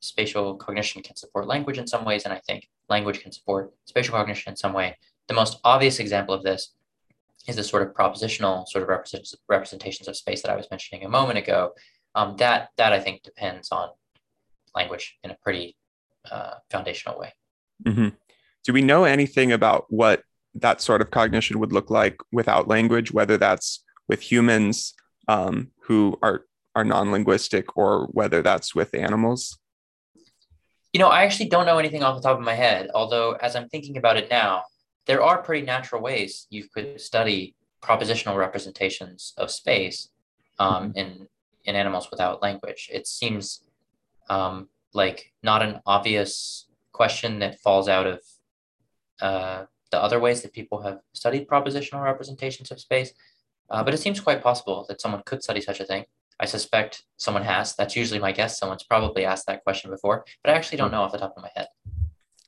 spatial 0.00 0.56
cognition 0.56 1.02
can 1.02 1.16
support 1.16 1.46
language 1.46 1.78
in 1.78 1.86
some 1.86 2.04
ways, 2.04 2.24
and 2.24 2.32
I 2.32 2.40
think 2.46 2.68
language 2.88 3.20
can 3.20 3.32
support 3.32 3.72
spatial 3.84 4.14
cognition 4.14 4.50
in 4.50 4.56
some 4.56 4.72
way. 4.72 4.96
The 5.28 5.34
most 5.34 5.60
obvious 5.64 5.98
example 5.98 6.34
of 6.34 6.42
this 6.42 6.74
is 7.48 7.56
the 7.56 7.64
sort 7.64 7.82
of 7.82 7.94
propositional 7.94 8.68
sort 8.68 8.82
of 8.82 8.88
represent, 8.88 9.26
representations 9.48 10.06
of 10.06 10.16
space 10.16 10.42
that 10.42 10.50
I 10.50 10.56
was 10.56 10.68
mentioning 10.70 11.04
a 11.04 11.08
moment 11.08 11.38
ago. 11.38 11.72
Um, 12.14 12.36
that 12.36 12.68
that 12.76 12.92
I 12.92 13.00
think 13.00 13.22
depends 13.22 13.70
on 13.72 13.88
language 14.74 15.18
in 15.24 15.30
a 15.30 15.36
pretty 15.42 15.76
uh, 16.30 16.54
foundational 16.70 17.18
way. 17.18 17.32
Mm-hmm. 17.84 18.08
Do 18.64 18.72
we 18.72 18.82
know 18.82 19.04
anything 19.04 19.52
about 19.52 19.86
what 19.88 20.22
that 20.54 20.80
sort 20.80 21.00
of 21.00 21.10
cognition 21.10 21.58
would 21.58 21.72
look 21.72 21.90
like 21.90 22.16
without 22.32 22.68
language, 22.68 23.12
whether 23.12 23.36
that's 23.36 23.84
with 24.08 24.20
humans 24.20 24.94
um, 25.26 25.70
who 25.84 26.18
are 26.22 26.44
are 26.74 26.84
non-linguistic 26.84 27.76
or 27.76 28.06
whether 28.12 28.42
that's 28.42 28.74
with 28.74 28.94
animals? 28.94 29.58
You 30.92 31.00
know, 31.00 31.08
I 31.08 31.24
actually 31.24 31.48
don't 31.48 31.66
know 31.66 31.78
anything 31.78 32.02
off 32.02 32.16
the 32.16 32.28
top 32.28 32.38
of 32.38 32.44
my 32.44 32.54
head, 32.54 32.90
although 32.94 33.32
as 33.32 33.56
I'm 33.56 33.68
thinking 33.68 33.96
about 33.96 34.16
it 34.16 34.30
now, 34.30 34.62
there 35.08 35.22
are 35.22 35.42
pretty 35.42 35.66
natural 35.66 36.00
ways 36.00 36.46
you 36.50 36.68
could 36.72 37.00
study 37.00 37.56
propositional 37.82 38.36
representations 38.36 39.32
of 39.38 39.50
space 39.50 40.10
um, 40.58 40.90
mm-hmm. 40.90 40.98
in 40.98 41.28
in 41.64 41.74
animals 41.74 42.10
without 42.10 42.40
language. 42.42 42.88
It 42.92 43.06
seems 43.06 43.64
um, 44.30 44.68
like 44.94 45.32
not 45.42 45.62
an 45.62 45.80
obvious 45.86 46.66
question 46.92 47.40
that 47.40 47.58
falls 47.60 47.88
out 47.88 48.06
of 48.06 48.20
uh, 49.20 49.64
the 49.90 50.00
other 50.00 50.20
ways 50.20 50.42
that 50.42 50.52
people 50.52 50.80
have 50.82 51.00
studied 51.12 51.48
propositional 51.48 52.02
representations 52.04 52.70
of 52.70 52.80
space. 52.80 53.12
Uh, 53.70 53.82
but 53.82 53.92
it 53.92 53.98
seems 53.98 54.18
quite 54.18 54.42
possible 54.42 54.86
that 54.88 55.00
someone 55.00 55.22
could 55.26 55.42
study 55.42 55.60
such 55.60 55.80
a 55.80 55.84
thing. 55.84 56.04
I 56.40 56.46
suspect 56.46 57.02
someone 57.18 57.42
has. 57.42 57.74
That's 57.76 57.96
usually 57.96 58.20
my 58.20 58.32
guess. 58.32 58.58
Someone's 58.58 58.84
probably 58.84 59.24
asked 59.26 59.46
that 59.46 59.62
question 59.62 59.90
before, 59.90 60.24
but 60.42 60.52
I 60.52 60.56
actually 60.56 60.78
don't 60.78 60.92
know 60.92 61.02
off 61.02 61.12
the 61.12 61.18
top 61.18 61.34
of 61.36 61.42
my 61.42 61.50
head. 61.54 61.66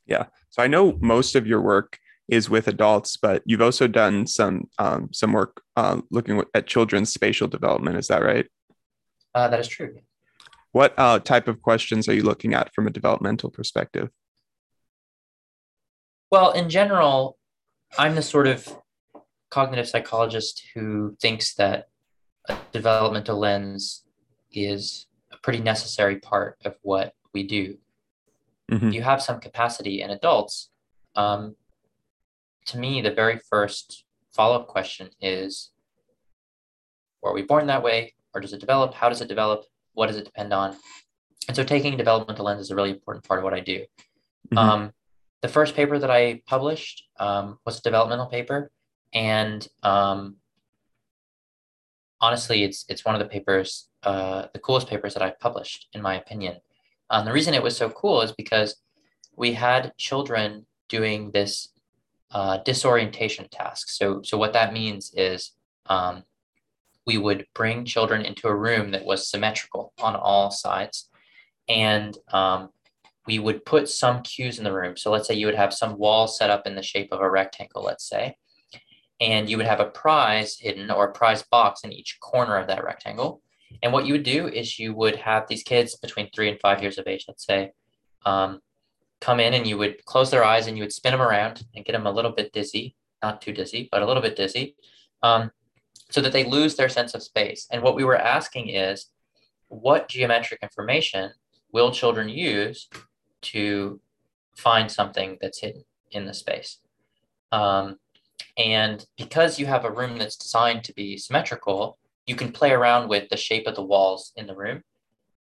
Yeah. 0.06 0.26
So 0.48 0.62
I 0.62 0.66
know 0.66 0.96
most 1.00 1.34
of 1.34 1.46
your 1.46 1.60
work 1.60 1.98
is 2.30 2.48
with 2.48 2.68
adults, 2.68 3.16
but 3.16 3.42
you've 3.44 3.60
also 3.60 3.86
done 3.86 4.26
some 4.26 4.68
um, 4.78 5.08
some 5.12 5.32
work 5.32 5.62
uh, 5.76 6.00
looking 6.10 6.42
at 6.54 6.66
children's 6.66 7.12
spatial 7.12 7.48
development. 7.48 7.98
Is 7.98 8.08
that 8.08 8.22
right? 8.22 8.46
Uh, 9.34 9.48
that 9.48 9.60
is 9.60 9.68
true. 9.68 9.98
What 10.72 10.94
uh, 10.96 11.18
type 11.18 11.48
of 11.48 11.60
questions 11.60 12.08
are 12.08 12.14
you 12.14 12.22
looking 12.22 12.54
at 12.54 12.72
from 12.74 12.86
a 12.86 12.90
developmental 12.90 13.50
perspective? 13.50 14.08
Well, 16.30 16.52
in 16.52 16.70
general, 16.70 17.36
I'm 17.98 18.14
the 18.14 18.22
sort 18.22 18.46
of 18.46 18.76
cognitive 19.50 19.88
psychologist 19.88 20.62
who 20.74 21.16
thinks 21.20 21.54
that 21.54 21.88
a 22.48 22.56
developmental 22.70 23.36
lens 23.36 24.04
is 24.52 25.06
a 25.32 25.36
pretty 25.38 25.60
necessary 25.60 26.16
part 26.16 26.56
of 26.64 26.76
what 26.82 27.14
we 27.34 27.42
do. 27.42 27.76
Mm-hmm. 28.70 28.90
You 28.90 29.02
have 29.02 29.20
some 29.20 29.40
capacity 29.40 30.02
in 30.02 30.10
adults. 30.10 30.70
Um, 31.16 31.56
to 32.70 32.78
me, 32.78 33.00
the 33.00 33.10
very 33.10 33.40
first 33.48 34.04
follow 34.32 34.56
up 34.56 34.68
question 34.68 35.10
is 35.20 35.70
Were 37.22 37.32
we 37.32 37.42
born 37.42 37.66
that 37.66 37.82
way? 37.82 38.14
Or 38.34 38.40
does 38.40 38.52
it 38.52 38.60
develop? 38.60 38.94
How 38.94 39.08
does 39.08 39.20
it 39.20 39.28
develop? 39.28 39.64
What 39.94 40.06
does 40.06 40.16
it 40.16 40.24
depend 40.24 40.52
on? 40.52 40.76
And 41.48 41.56
so, 41.56 41.64
taking 41.64 41.94
a 41.94 41.96
developmental 41.96 42.44
lens 42.44 42.60
is 42.60 42.70
a 42.70 42.76
really 42.76 42.90
important 42.90 43.24
part 43.24 43.40
of 43.40 43.44
what 43.44 43.54
I 43.54 43.60
do. 43.60 43.80
Mm-hmm. 44.52 44.58
Um, 44.58 44.92
the 45.42 45.48
first 45.48 45.74
paper 45.74 45.98
that 45.98 46.10
I 46.10 46.42
published 46.46 47.04
um, 47.18 47.58
was 47.64 47.78
a 47.78 47.82
developmental 47.82 48.26
paper, 48.26 48.70
and 49.12 49.66
um, 49.82 50.36
honestly, 52.20 52.62
it's 52.62 52.84
it's 52.88 53.04
one 53.04 53.16
of 53.16 53.20
the 53.20 53.28
papers, 53.28 53.88
uh, 54.04 54.46
the 54.52 54.60
coolest 54.60 54.86
papers 54.86 55.14
that 55.14 55.22
I've 55.22 55.40
published, 55.40 55.88
in 55.92 56.02
my 56.02 56.14
opinion. 56.16 56.56
Um, 57.08 57.24
the 57.24 57.32
reason 57.32 57.54
it 57.54 57.62
was 57.62 57.76
so 57.76 57.90
cool 57.90 58.22
is 58.22 58.30
because 58.32 58.76
we 59.36 59.52
had 59.54 59.92
children 59.96 60.66
doing 60.88 61.32
this 61.32 61.70
uh, 62.32 62.58
disorientation 62.58 63.48
tasks. 63.50 63.96
So, 63.96 64.22
so 64.22 64.38
what 64.38 64.52
that 64.52 64.72
means 64.72 65.12
is 65.16 65.52
um, 65.86 66.24
we 67.06 67.18
would 67.18 67.46
bring 67.54 67.84
children 67.84 68.24
into 68.24 68.48
a 68.48 68.54
room 68.54 68.92
that 68.92 69.04
was 69.04 69.28
symmetrical 69.28 69.92
on 70.00 70.14
all 70.14 70.50
sides, 70.50 71.08
and 71.68 72.16
um, 72.32 72.70
we 73.26 73.38
would 73.38 73.64
put 73.64 73.88
some 73.88 74.22
cues 74.22 74.58
in 74.58 74.64
the 74.64 74.72
room. 74.72 74.96
So, 74.96 75.10
let's 75.10 75.26
say 75.26 75.34
you 75.34 75.46
would 75.46 75.54
have 75.54 75.74
some 75.74 75.98
wall 75.98 76.28
set 76.28 76.50
up 76.50 76.66
in 76.66 76.74
the 76.74 76.82
shape 76.82 77.08
of 77.12 77.20
a 77.20 77.30
rectangle, 77.30 77.82
let's 77.82 78.08
say, 78.08 78.36
and 79.20 79.50
you 79.50 79.56
would 79.56 79.66
have 79.66 79.80
a 79.80 79.86
prize 79.86 80.58
hidden 80.58 80.90
or 80.90 81.08
a 81.08 81.12
prize 81.12 81.42
box 81.50 81.82
in 81.84 81.92
each 81.92 82.18
corner 82.20 82.56
of 82.56 82.68
that 82.68 82.84
rectangle. 82.84 83.42
And 83.82 83.92
what 83.92 84.06
you 84.06 84.14
would 84.14 84.24
do 84.24 84.48
is 84.48 84.78
you 84.78 84.94
would 84.94 85.16
have 85.16 85.46
these 85.48 85.62
kids 85.62 85.96
between 85.96 86.28
three 86.30 86.48
and 86.48 86.60
five 86.60 86.82
years 86.82 86.98
of 86.98 87.06
age, 87.06 87.24
let's 87.28 87.46
say, 87.46 87.72
um, 88.26 88.60
come 89.20 89.40
in 89.40 89.54
and 89.54 89.66
you 89.66 89.76
would 89.78 90.04
close 90.04 90.30
their 90.30 90.44
eyes 90.44 90.66
and 90.66 90.76
you 90.76 90.82
would 90.82 90.92
spin 90.92 91.12
them 91.12 91.22
around 91.22 91.64
and 91.74 91.84
get 91.84 91.92
them 91.92 92.06
a 92.06 92.12
little 92.12 92.32
bit 92.32 92.52
dizzy, 92.52 92.96
not 93.22 93.40
too 93.42 93.52
dizzy, 93.52 93.88
but 93.92 94.02
a 94.02 94.06
little 94.06 94.22
bit 94.22 94.36
dizzy, 94.36 94.76
um, 95.22 95.50
so 96.10 96.20
that 96.20 96.32
they 96.32 96.44
lose 96.44 96.76
their 96.76 96.88
sense 96.88 97.14
of 97.14 97.22
space. 97.22 97.66
And 97.70 97.82
what 97.82 97.94
we 97.94 98.04
were 98.04 98.16
asking 98.16 98.70
is, 98.70 99.06
what 99.68 100.08
geometric 100.08 100.60
information 100.62 101.30
will 101.72 101.92
children 101.92 102.28
use 102.28 102.88
to 103.42 104.00
find 104.56 104.90
something 104.90 105.38
that's 105.40 105.60
hidden 105.60 105.84
in 106.10 106.26
the 106.26 106.34
space? 106.34 106.78
Um, 107.52 107.98
and 108.56 109.04
because 109.16 109.58
you 109.58 109.66
have 109.66 109.84
a 109.84 109.90
room 109.90 110.18
that's 110.18 110.36
designed 110.36 110.84
to 110.84 110.94
be 110.94 111.16
symmetrical, 111.16 111.98
you 112.26 112.34
can 112.34 112.52
play 112.52 112.72
around 112.72 113.08
with 113.08 113.28
the 113.28 113.36
shape 113.36 113.66
of 113.66 113.76
the 113.76 113.82
walls 113.82 114.32
in 114.36 114.46
the 114.46 114.56
room 114.56 114.82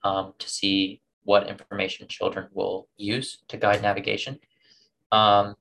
um, 0.03 0.33
to 0.39 0.49
see 0.49 1.01
what 1.23 1.47
information 1.47 2.07
children 2.07 2.47
will 2.53 2.88
use 2.97 3.39
to 3.47 3.57
guide 3.57 3.81
navigation. 3.81 4.39
Um, 5.12 5.55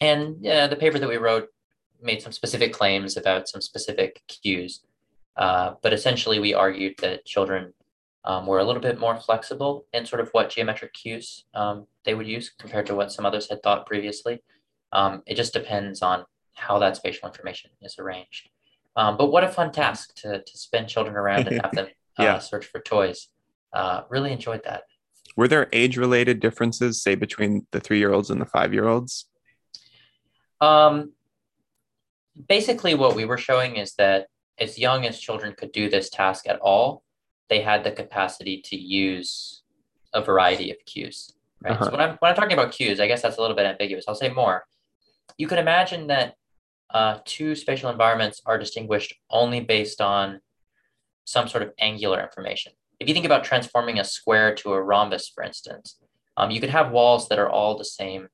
and 0.00 0.36
yeah, 0.40 0.66
the 0.66 0.76
paper 0.76 0.98
that 0.98 1.08
we 1.08 1.16
wrote 1.16 1.48
made 2.00 2.22
some 2.22 2.32
specific 2.32 2.72
claims 2.72 3.16
about 3.16 3.48
some 3.48 3.60
specific 3.60 4.22
cues. 4.28 4.80
Uh, 5.36 5.74
but 5.82 5.92
essentially, 5.92 6.38
we 6.38 6.54
argued 6.54 6.96
that 6.98 7.24
children 7.24 7.72
um, 8.24 8.46
were 8.46 8.58
a 8.58 8.64
little 8.64 8.82
bit 8.82 8.98
more 8.98 9.16
flexible 9.16 9.86
in 9.92 10.04
sort 10.04 10.20
of 10.20 10.28
what 10.32 10.50
geometric 10.50 10.92
cues 10.92 11.44
um, 11.54 11.86
they 12.04 12.14
would 12.14 12.26
use 12.26 12.50
compared 12.50 12.86
to 12.86 12.94
what 12.94 13.12
some 13.12 13.24
others 13.24 13.48
had 13.48 13.62
thought 13.62 13.86
previously. 13.86 14.42
Um, 14.92 15.22
it 15.26 15.36
just 15.36 15.52
depends 15.52 16.02
on 16.02 16.24
how 16.54 16.78
that 16.78 16.96
spatial 16.96 17.28
information 17.28 17.70
is 17.82 17.98
arranged. 17.98 18.48
Um, 18.96 19.16
but 19.16 19.30
what 19.30 19.44
a 19.44 19.48
fun 19.48 19.70
task 19.70 20.14
to, 20.16 20.42
to 20.42 20.58
spin 20.58 20.86
children 20.86 21.16
around 21.16 21.46
and 21.46 21.60
have 21.62 21.72
them 21.72 21.86
uh, 22.18 22.22
yeah. 22.22 22.38
search 22.38 22.66
for 22.66 22.80
toys. 22.80 23.28
Uh, 23.72 24.02
really 24.08 24.32
enjoyed 24.32 24.62
that. 24.64 24.84
Were 25.36 25.48
there 25.48 25.68
age 25.72 25.96
related 25.96 26.40
differences, 26.40 27.02
say, 27.02 27.14
between 27.14 27.66
the 27.70 27.80
three 27.80 27.98
year 27.98 28.12
olds 28.12 28.30
and 28.30 28.40
the 28.40 28.46
five 28.46 28.72
year 28.72 28.88
olds? 28.88 29.26
Um, 30.60 31.12
basically, 32.48 32.94
what 32.94 33.14
we 33.14 33.24
were 33.24 33.38
showing 33.38 33.76
is 33.76 33.94
that 33.94 34.26
as 34.58 34.78
young 34.78 35.06
as 35.06 35.18
children 35.18 35.54
could 35.56 35.72
do 35.72 35.88
this 35.88 36.10
task 36.10 36.48
at 36.48 36.58
all, 36.60 37.04
they 37.48 37.60
had 37.60 37.84
the 37.84 37.92
capacity 37.92 38.60
to 38.62 38.76
use 38.76 39.62
a 40.12 40.22
variety 40.22 40.70
of 40.70 40.76
cues. 40.86 41.32
Right. 41.62 41.72
Uh-huh. 41.72 41.84
So 41.84 41.90
when 41.90 42.00
I'm 42.00 42.16
when 42.20 42.30
I'm 42.30 42.36
talking 42.36 42.52
about 42.52 42.72
cues, 42.72 43.00
I 43.00 43.06
guess 43.06 43.22
that's 43.22 43.38
a 43.38 43.40
little 43.40 43.56
bit 43.56 43.66
ambiguous. 43.66 44.04
I'll 44.08 44.14
say 44.14 44.30
more. 44.30 44.64
You 45.36 45.46
can 45.46 45.58
imagine 45.58 46.06
that 46.08 46.34
uh, 46.90 47.18
two 47.24 47.54
spatial 47.54 47.90
environments 47.90 48.40
are 48.46 48.58
distinguished 48.58 49.14
only 49.30 49.60
based 49.60 50.00
on 50.00 50.40
some 51.24 51.48
sort 51.48 51.62
of 51.62 51.72
angular 51.78 52.22
information. 52.22 52.72
If 53.00 53.08
you 53.08 53.14
think 53.14 53.26
about 53.26 53.44
transforming 53.44 53.98
a 53.98 54.04
square 54.04 54.54
to 54.56 54.72
a 54.72 54.82
rhombus, 54.82 55.28
for 55.28 55.44
instance, 55.44 55.96
um, 56.36 56.50
you 56.50 56.60
could 56.60 56.70
have 56.70 56.90
walls 56.90 57.28
that 57.28 57.38
are 57.38 57.48
all 57.48 57.76
the 57.76 57.84
same 57.84 58.28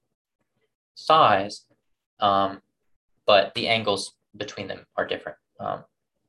size, 0.94 1.66
um, 2.20 2.60
but 3.26 3.54
the 3.54 3.68
angles 3.68 4.14
between 4.36 4.68
them 4.68 4.86
are 4.96 5.06
different. 5.06 5.38
Um, 5.60 5.84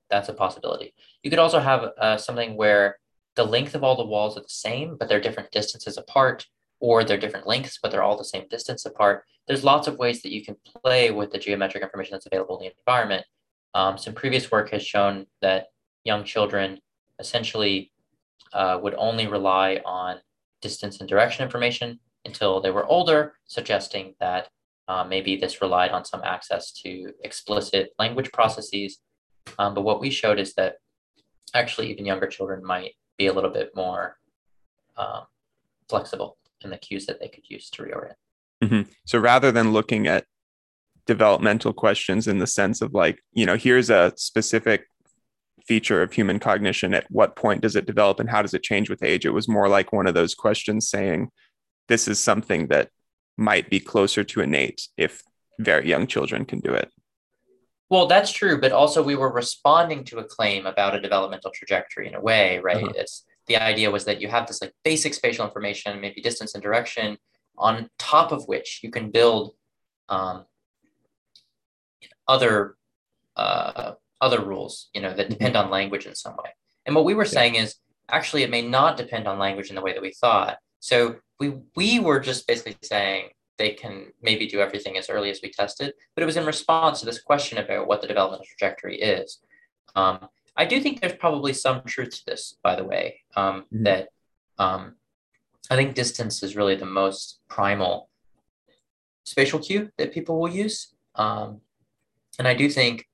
that's 0.10 0.30
a 0.30 0.34
possibility. 0.34 0.94
You 1.24 1.30
could 1.30 1.40
also 1.40 1.60
have 1.60 1.92
uh, 1.98 2.18
something 2.18 2.56
where 2.56 3.00
the 3.36 3.46
length 3.46 3.76
of 3.76 3.84
all 3.84 3.96
the 3.96 4.06
walls 4.06 4.38
are 4.38 4.42
the 4.42 4.50
same, 4.50 4.96
but 4.98 5.10
they're 5.10 5.20
different 5.20 5.52
distances 5.52 5.98
apart, 5.98 6.46
or 6.80 7.04
they're 7.04 7.18
different 7.18 7.48
lengths, 7.48 7.80
but 7.82 7.92
they're 7.92 8.04
all 8.04 8.18
the 8.18 8.24
same 8.24 8.48
distance 8.50 8.86
apart. 8.86 9.24
There's 9.48 9.64
lots 9.64 9.88
of 9.88 9.98
ways 9.98 10.22
that 10.22 10.32
you 10.32 10.44
can 10.44 10.56
play 10.82 11.12
with 11.12 11.32
the 11.32 11.38
geometric 11.38 11.84
information 11.84 12.14
that's 12.14 12.26
available 12.26 12.58
in 12.60 12.66
the 12.66 12.74
environment. 12.80 13.26
Um, 13.74 13.98
some 13.98 14.14
previous 14.14 14.52
work 14.52 14.72
has 14.72 14.86
shown 14.86 15.28
that 15.42 15.68
young 16.04 16.24
children 16.24 16.80
essentially 17.20 17.92
uh, 18.56 18.80
would 18.82 18.96
only 18.98 19.28
rely 19.28 19.82
on 19.86 20.18
distance 20.62 21.00
and 21.00 21.10
direction 21.10 21.44
information 21.44 22.00
until 22.24 22.62
they 22.62 22.72
were 22.72 22.86
older, 22.86 23.34
suggesting 23.46 24.16
that 24.20 24.48
uh, 24.88 25.04
maybe 25.04 25.36
this 25.36 25.62
relied 25.62 25.92
on 25.92 26.06
some 26.06 26.22
access 26.24 26.72
to 26.72 27.12
explicit 27.24 27.90
language 28.00 28.32
processes. 28.32 29.00
Um, 29.60 29.74
but 29.76 29.82
what 29.82 30.00
we 30.00 30.10
showed 30.10 30.40
is 30.40 30.54
that 30.56 30.78
actually 31.54 31.92
even 31.92 32.06
younger 32.06 32.28
children 32.28 32.66
might 32.66 32.94
be 33.18 33.28
a 33.28 33.34
little 33.34 33.50
bit 33.50 33.72
more 33.76 34.18
um, 34.98 35.24
flexible 35.90 36.38
in 36.62 36.70
the 36.70 36.78
cues 36.78 37.06
that 37.06 37.20
they 37.20 37.28
could 37.28 37.48
use 37.48 37.70
to 37.72 37.84
reorient. 37.84 38.16
Mm-hmm. 38.64 38.90
So 39.06 39.20
rather 39.20 39.52
than 39.52 39.74
looking 39.74 40.08
at 40.08 40.26
developmental 41.06 41.74
questions 41.74 42.28
in 42.28 42.40
the 42.40 42.48
sense 42.48 42.82
of 42.82 42.94
like, 42.94 43.20
you 43.34 43.46
know, 43.46 43.58
here's 43.58 43.90
a 43.90 44.14
specific 44.16 44.88
feature 45.68 46.02
of 46.02 46.14
human 46.14 46.40
cognition, 46.40 46.94
at 46.94 47.10
what 47.10 47.36
point 47.36 47.62
does 47.62 47.76
it 47.76 47.86
develop 47.86 48.20
and 48.20 48.30
how 48.30 48.42
does 48.42 48.54
it 48.54 48.64
change 48.64 48.90
with 48.90 49.04
age? 49.04 49.26
It 49.26 49.32
was 49.32 49.48
more 49.48 49.68
like 49.68 49.92
one 49.92 50.08
of 50.08 50.14
those 50.14 50.36
questions 50.36 50.90
saying, 50.90 51.30
this 51.88 52.08
is 52.08 52.20
something 52.20 52.68
that 52.68 52.90
might 53.38 53.70
be 53.70 53.80
closer 53.80 54.24
to 54.24 54.42
innate 54.42 54.88
if 54.98 55.22
very 55.60 55.88
young 55.88 56.08
children 56.08 56.46
can 56.46 56.60
do 56.60 56.74
it. 56.74 56.92
Well, 57.90 58.08
that's 58.08 58.32
true, 58.32 58.60
but 58.60 58.72
also 58.72 59.04
we 59.04 59.16
were 59.16 59.32
responding 59.32 60.04
to 60.06 60.18
a 60.18 60.24
claim 60.24 60.66
about 60.66 60.96
a 60.96 61.02
developmental 61.02 61.52
trajectory 61.52 62.08
in 62.08 62.16
a 62.16 62.22
way, 62.22 62.60
right? 62.60 62.84
Uh-huh. 62.84 62.94
It's 62.96 63.26
the 63.48 63.58
idea 63.58 63.92
was 63.92 64.06
that 64.06 64.22
you 64.22 64.28
have 64.28 64.48
this 64.48 64.62
like 64.62 64.74
basic 64.84 65.14
spatial 65.14 65.46
information, 65.46 66.02
maybe 66.02 66.22
distance 66.22 66.56
and 66.56 66.64
direction, 66.64 67.18
on 67.58 67.90
top 68.00 68.32
of 68.32 68.48
which 68.48 68.80
you 68.82 68.90
can 68.90 69.12
build 69.12 69.54
um, 70.10 70.46
other 72.28 72.76
uh, 73.36 73.94
other 74.22 74.44
rules, 74.44 74.90
you 74.94 75.02
know, 75.02 75.14
that 75.14 75.30
depend 75.30 75.56
on 75.56 75.70
language 75.70 76.06
in 76.06 76.16
some 76.16 76.36
way. 76.36 76.52
And 76.86 76.96
what 76.96 77.06
we 77.06 77.14
were 77.14 77.26
saying 77.26 77.56
is 77.56 77.76
actually 78.10 78.44
it 78.44 78.50
may 78.50 78.62
not 78.62 78.98
depend 78.98 79.28
on 79.28 79.40
language 79.40 79.70
in 79.70 79.76
the 79.76 79.82
way 79.82 79.94
that 79.94 80.02
we 80.02 80.14
thought. 80.14 80.58
So 80.80 81.16
we 81.40 81.54
we 81.76 82.00
were 82.00 82.20
just 82.20 82.48
basically 82.48 82.78
saying 82.84 83.30
they 83.58 83.72
can 83.72 84.08
maybe 84.22 84.48
do 84.48 84.60
everything 84.60 84.98
as 84.98 85.10
early 85.10 85.30
as 85.30 85.40
we 85.42 85.50
tested, 85.50 85.94
but 86.14 86.22
it 86.22 86.26
was 86.26 86.38
in 86.38 86.46
response 86.46 87.00
to 87.00 87.06
this 87.06 87.22
question 87.22 87.58
about 87.58 87.88
what 87.88 88.02
the 88.02 88.08
developmental 88.08 88.46
trajectory 88.46 89.00
is. 89.00 89.40
Um, 89.96 90.28
I 90.58 90.66
do 90.66 90.80
think 90.80 91.00
there's 91.00 91.16
probably 91.16 91.54
some 91.54 91.82
truth 91.86 92.12
to 92.12 92.26
this, 92.26 92.58
by 92.64 92.76
the 92.76 92.84
way, 92.84 93.22
um, 93.36 93.62
mm-hmm. 93.62 93.84
that 93.84 94.10
um, 94.58 94.96
I 95.70 95.76
think 95.76 95.96
distance 95.96 96.44
is 96.44 96.56
really 96.56 96.76
the 96.76 96.86
most 96.86 97.40
primal 97.48 98.10
spatial 99.26 99.60
cue 99.60 99.90
that 99.98 100.14
people 100.14 100.40
will 100.40 100.50
use. 100.50 100.94
Um, 101.16 101.62
and 102.38 102.48
I 102.48 102.54
do 102.54 102.70
think 102.70 103.08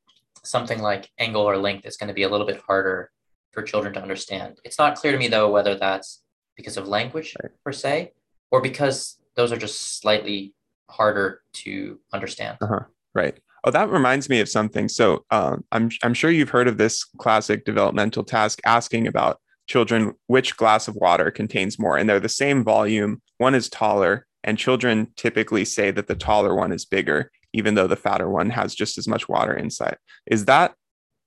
something 0.44 0.80
like 0.80 1.10
angle 1.18 1.44
or 1.44 1.58
length 1.58 1.86
is 1.86 1.98
going 1.98 2.08
to 2.08 2.14
be 2.14 2.24
a 2.24 2.30
little 2.30 2.48
bit 2.48 2.62
harder 2.68 3.12
for 3.52 3.62
children 3.62 3.94
to 3.94 4.02
understand. 4.02 4.60
It's 4.64 4.80
not 4.80 4.96
clear 4.96 5.12
to 5.12 5.20
me, 5.20 5.28
though, 5.28 5.52
whether 5.52 5.76
that's 5.76 6.22
because 6.56 6.78
of 6.78 6.88
language 6.88 7.36
right. 7.42 7.52
per 7.64 7.72
se 7.72 8.12
or 8.50 8.62
because 8.62 9.18
those 9.36 9.52
are 9.52 9.58
just 9.58 10.00
slightly 10.00 10.54
harder 10.90 11.42
to 11.54 12.00
understand. 12.14 12.58
Uh-huh. 12.62 12.82
Right. 13.14 13.38
Oh, 13.64 13.72
that 13.72 13.90
reminds 13.90 14.30
me 14.30 14.40
of 14.40 14.50
something. 14.50 14.90
So 14.90 15.24
um, 15.30 15.64
I'm 15.72 15.90
I'm 16.04 16.14
sure 16.14 16.32
you've 16.32 16.50
heard 16.50 16.68
of 16.68 16.78
this 16.78 17.04
classic 17.04 17.64
developmental 17.64 18.24
task 18.24 18.60
asking 18.66 19.08
about 19.08 19.40
children 19.68 20.14
which 20.28 20.58
glass 20.58 20.88
of 20.88 20.96
water 20.96 21.30
contains 21.30 21.78
more, 21.78 21.98
and 21.98 22.10
they're 22.10 22.20
the 22.20 22.30
same 22.30 22.64
volume. 22.64 23.22
One 23.38 23.54
is 23.54 23.70
taller, 23.70 24.26
and 24.44 24.58
children 24.58 25.14
typically 25.16 25.66
say 25.66 25.92
that 25.92 26.08
the 26.08 26.16
taller 26.16 26.56
one 26.56 26.72
is 26.72 26.86
bigger, 26.86 27.32
even 27.54 27.76
though 27.76 27.88
the 27.88 27.96
fatter 27.96 28.30
one 28.30 28.50
has 28.50 28.76
just 28.76 28.98
as 28.98 29.08
much 29.08 29.28
water 29.28 29.54
inside. 29.54 29.98
Is 30.26 30.46
that 30.46 30.74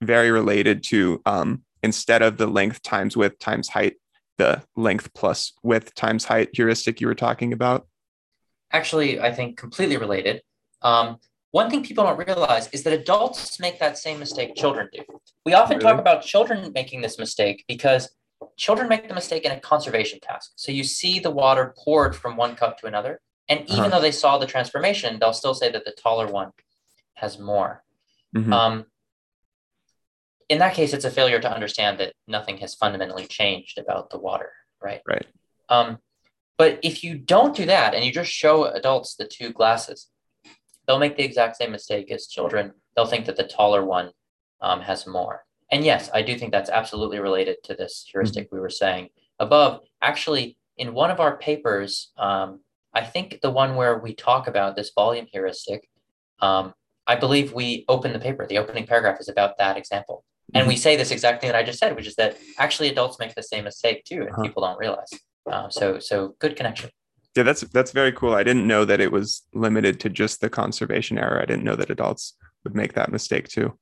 very 0.03 0.31
related 0.31 0.83
to 0.85 1.21
um, 1.27 1.63
instead 1.83 2.23
of 2.23 2.37
the 2.37 2.47
length 2.47 2.83
times 2.83 3.17
width 3.17 3.39
times 3.39 3.69
height, 3.69 3.95
the 4.39 4.63
length 4.77 5.13
plus 5.15 5.53
width 5.63 5.95
times 5.95 6.25
height 6.25 6.51
heuristic 6.53 7.01
you 7.01 7.07
were 7.07 7.15
talking 7.15 7.53
about? 7.53 7.87
Actually, 8.73 9.21
I 9.21 9.33
think 9.33 9.57
completely 9.57 9.97
related. 9.97 10.43
Um, 10.83 11.19
one 11.53 11.71
thing 11.71 11.85
people 11.85 12.05
don't 12.05 12.19
realize 12.19 12.69
is 12.73 12.83
that 12.83 12.93
adults 12.93 13.61
make 13.61 13.79
that 13.79 13.97
same 13.97 14.19
mistake 14.19 14.57
children 14.57 14.89
do. 14.93 15.03
We 15.47 15.55
often 15.55 15.79
really? 15.79 15.89
talk 15.89 16.01
about 16.01 16.23
children 16.23 16.73
making 16.75 17.01
this 17.01 17.17
mistake 17.17 17.65
because 17.69 18.11
children 18.57 18.89
make 18.89 19.07
the 19.07 19.15
mistake 19.15 19.45
in 19.45 19.53
a 19.53 19.61
conservation 19.61 20.19
task. 20.21 20.53
So 20.57 20.73
you 20.73 20.83
see 20.83 21.21
the 21.21 21.31
water 21.31 21.73
poured 21.79 22.17
from 22.17 22.37
one 22.37 22.57
cup 22.57 22.79
to 22.79 22.87
another, 22.87 23.21
and 23.49 23.61
even 23.63 23.81
uh-huh. 23.81 23.89
though 23.91 24.01
they 24.01 24.11
saw 24.11 24.39
the 24.39 24.47
transformation, 24.47 25.19
they'll 25.19 25.33
still 25.33 25.55
say 25.55 25.71
that 25.71 25.85
the 25.85 25.93
taller 25.93 26.27
one 26.27 26.53
has 27.15 27.39
more. 27.39 27.83
Mm-hmm. 28.35 28.53
Um, 28.53 28.87
in 30.49 30.59
that 30.59 30.75
case, 30.75 30.93
it's 30.93 31.05
a 31.05 31.11
failure 31.11 31.41
to 31.41 31.53
understand 31.53 31.99
that 32.01 32.15
nothing 32.27 32.59
has 32.59 32.75
fundamentally 32.75 33.27
changed 33.27 33.79
about 33.79 34.11
the 34.11 34.19
water, 34.19 34.51
right? 34.83 35.01
Right. 35.07 35.27
Um, 35.69 35.99
but 36.57 36.79
if 36.83 37.03
you 37.03 37.17
don't 37.17 37.57
do 37.57 37.67
that 37.67 37.95
and 37.95 38.05
you 38.05 38.13
just 38.13 38.31
show 38.31 38.65
adults 38.65 39.17
the 39.17 39.27
two 39.27 39.53
glasses, 39.53 40.09
they'll 40.87 40.99
make 40.99 41.17
the 41.17 41.25
exact 41.25 41.57
same 41.57 41.73
mistake 41.73 42.11
as 42.11 42.27
children. 42.27 42.73
They'll 42.95 43.07
think 43.07 43.27
that 43.27 43.37
the 43.37 43.45
taller 43.45 43.85
one 43.85 44.11
um, 44.61 44.81
has 44.81 45.07
more. 45.07 45.45
And 45.71 45.85
yes, 45.85 46.11
I 46.15 46.23
do 46.23 46.39
think 46.39 46.53
that's 46.53 46.71
absolutely 46.71 47.19
related 47.19 47.57
to 47.65 47.75
this 47.75 48.07
heuristic 48.11 48.47
mm-hmm. 48.47 48.57
we 48.57 48.61
were 48.61 48.71
saying 48.71 49.09
above. 49.39 49.81
Actually, 50.03 50.57
in 50.77 50.95
one 50.95 51.11
of 51.11 51.21
our 51.21 51.37
papers, 51.37 52.13
um, 52.17 52.61
I 52.95 53.05
think 53.05 53.41
the 53.43 53.51
one 53.51 53.75
where 53.77 53.99
we 53.99 54.15
talk 54.15 54.47
about 54.47 54.77
this 54.77 54.93
volume 54.95 55.27
heuristic, 55.33 55.89
um, 56.41 56.75
I 57.07 57.17
believe 57.17 57.53
we 57.53 57.85
open 57.89 58.13
the 58.13 58.19
paper. 58.19 58.47
The 58.47 58.59
opening 58.59 58.87
paragraph 58.87 59.19
is 59.21 59.29
about 59.29 59.59
that 59.59 59.77
example. 59.77 60.25
Mm-hmm. 60.51 60.59
And 60.59 60.69
we 60.69 60.77
say 60.77 60.97
this 60.97 61.11
exact 61.11 61.41
thing 61.41 61.49
that 61.49 61.59
I 61.59 61.63
just 61.63 61.79
said, 61.79 61.97
which 61.97 62.07
is 62.07 62.15
that 62.17 62.39
actually 62.59 62.89
adults 62.89 63.19
make 63.19 63.35
the 63.35 63.43
same 63.43 63.65
mistake 63.65 64.05
too, 64.05 64.23
and 64.23 64.31
uh-huh. 64.31 64.43
people 64.43 64.63
don't 64.63 64.79
realize. 64.79 65.11
Uh, 65.51 65.69
so, 65.69 65.99
so 65.99 66.37
good 66.39 66.57
connection. 66.57 66.91
Yeah, 67.37 67.43
that's 67.43 67.63
that's 67.63 67.91
very 67.91 68.13
cool. 68.13 68.35
I 68.35 68.45
didn't 68.45 68.67
know 68.67 68.85
that 68.85 69.01
it 69.01 69.11
was 69.11 69.43
limited 69.53 69.99
to 70.01 70.09
just 70.09 70.41
the 70.41 70.49
conservation 70.49 71.19
error. 71.19 71.41
I 71.43 71.45
didn't 71.45 71.65
know 71.65 71.75
that 71.75 71.91
adults 71.91 72.35
would 72.63 72.77
make 72.77 72.93
that 72.95 73.11
mistake 73.11 73.49
too. 73.49 73.77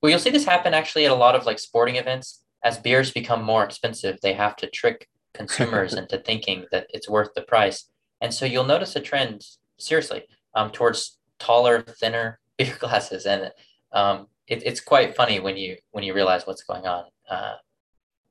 Well, 0.00 0.10
you'll 0.10 0.20
see 0.20 0.30
this 0.30 0.44
happen 0.44 0.72
actually 0.72 1.04
at 1.04 1.10
a 1.10 1.16
lot 1.16 1.34
of 1.34 1.46
like 1.46 1.58
sporting 1.58 1.96
events. 1.96 2.42
As 2.62 2.78
beers 2.78 3.10
become 3.10 3.42
more 3.42 3.64
expensive, 3.64 4.18
they 4.22 4.34
have 4.34 4.54
to 4.56 4.68
trick 4.68 5.08
consumers 5.34 5.94
into 6.00 6.18
thinking 6.18 6.66
that 6.70 6.86
it's 6.90 7.08
worth 7.08 7.30
the 7.34 7.42
price. 7.42 7.88
And 8.20 8.32
so 8.32 8.46
you'll 8.46 8.64
notice 8.64 8.96
a 8.96 9.00
trend, 9.00 9.44
seriously, 9.78 10.24
um, 10.54 10.70
towards 10.70 11.18
taller, 11.38 11.82
thinner 11.82 12.38
beer 12.58 12.76
glasses, 12.78 13.26
and 13.26 13.52
um, 13.92 14.28
it, 14.46 14.62
it's 14.64 14.80
quite 14.80 15.16
funny 15.16 15.40
when 15.40 15.56
you 15.56 15.76
when 15.90 16.04
you 16.04 16.14
realize 16.14 16.46
what's 16.46 16.62
going 16.62 16.86
on. 16.86 17.04
Uh, 17.28 17.54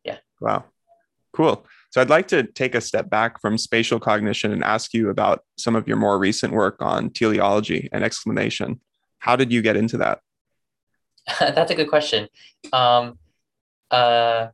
yeah. 0.03 0.17
Wow. 0.39 0.65
Cool. 1.33 1.65
So 1.91 2.01
I'd 2.01 2.09
like 2.09 2.27
to 2.29 2.43
take 2.43 2.75
a 2.75 2.81
step 2.81 3.09
back 3.09 3.41
from 3.41 3.57
spatial 3.57 3.99
cognition 3.99 4.51
and 4.51 4.63
ask 4.63 4.93
you 4.93 5.09
about 5.09 5.43
some 5.57 5.75
of 5.75 5.87
your 5.87 5.97
more 5.97 6.17
recent 6.17 6.53
work 6.53 6.81
on 6.81 7.09
teleology 7.09 7.89
and 7.91 8.03
explanation. 8.03 8.79
How 9.19 9.35
did 9.35 9.51
you 9.51 9.61
get 9.61 9.75
into 9.75 9.97
that? 9.97 10.19
That's 11.39 11.71
a 11.71 11.75
good 11.75 11.89
question. 11.89 12.29
Um, 12.71 13.17
uh, 13.91 14.47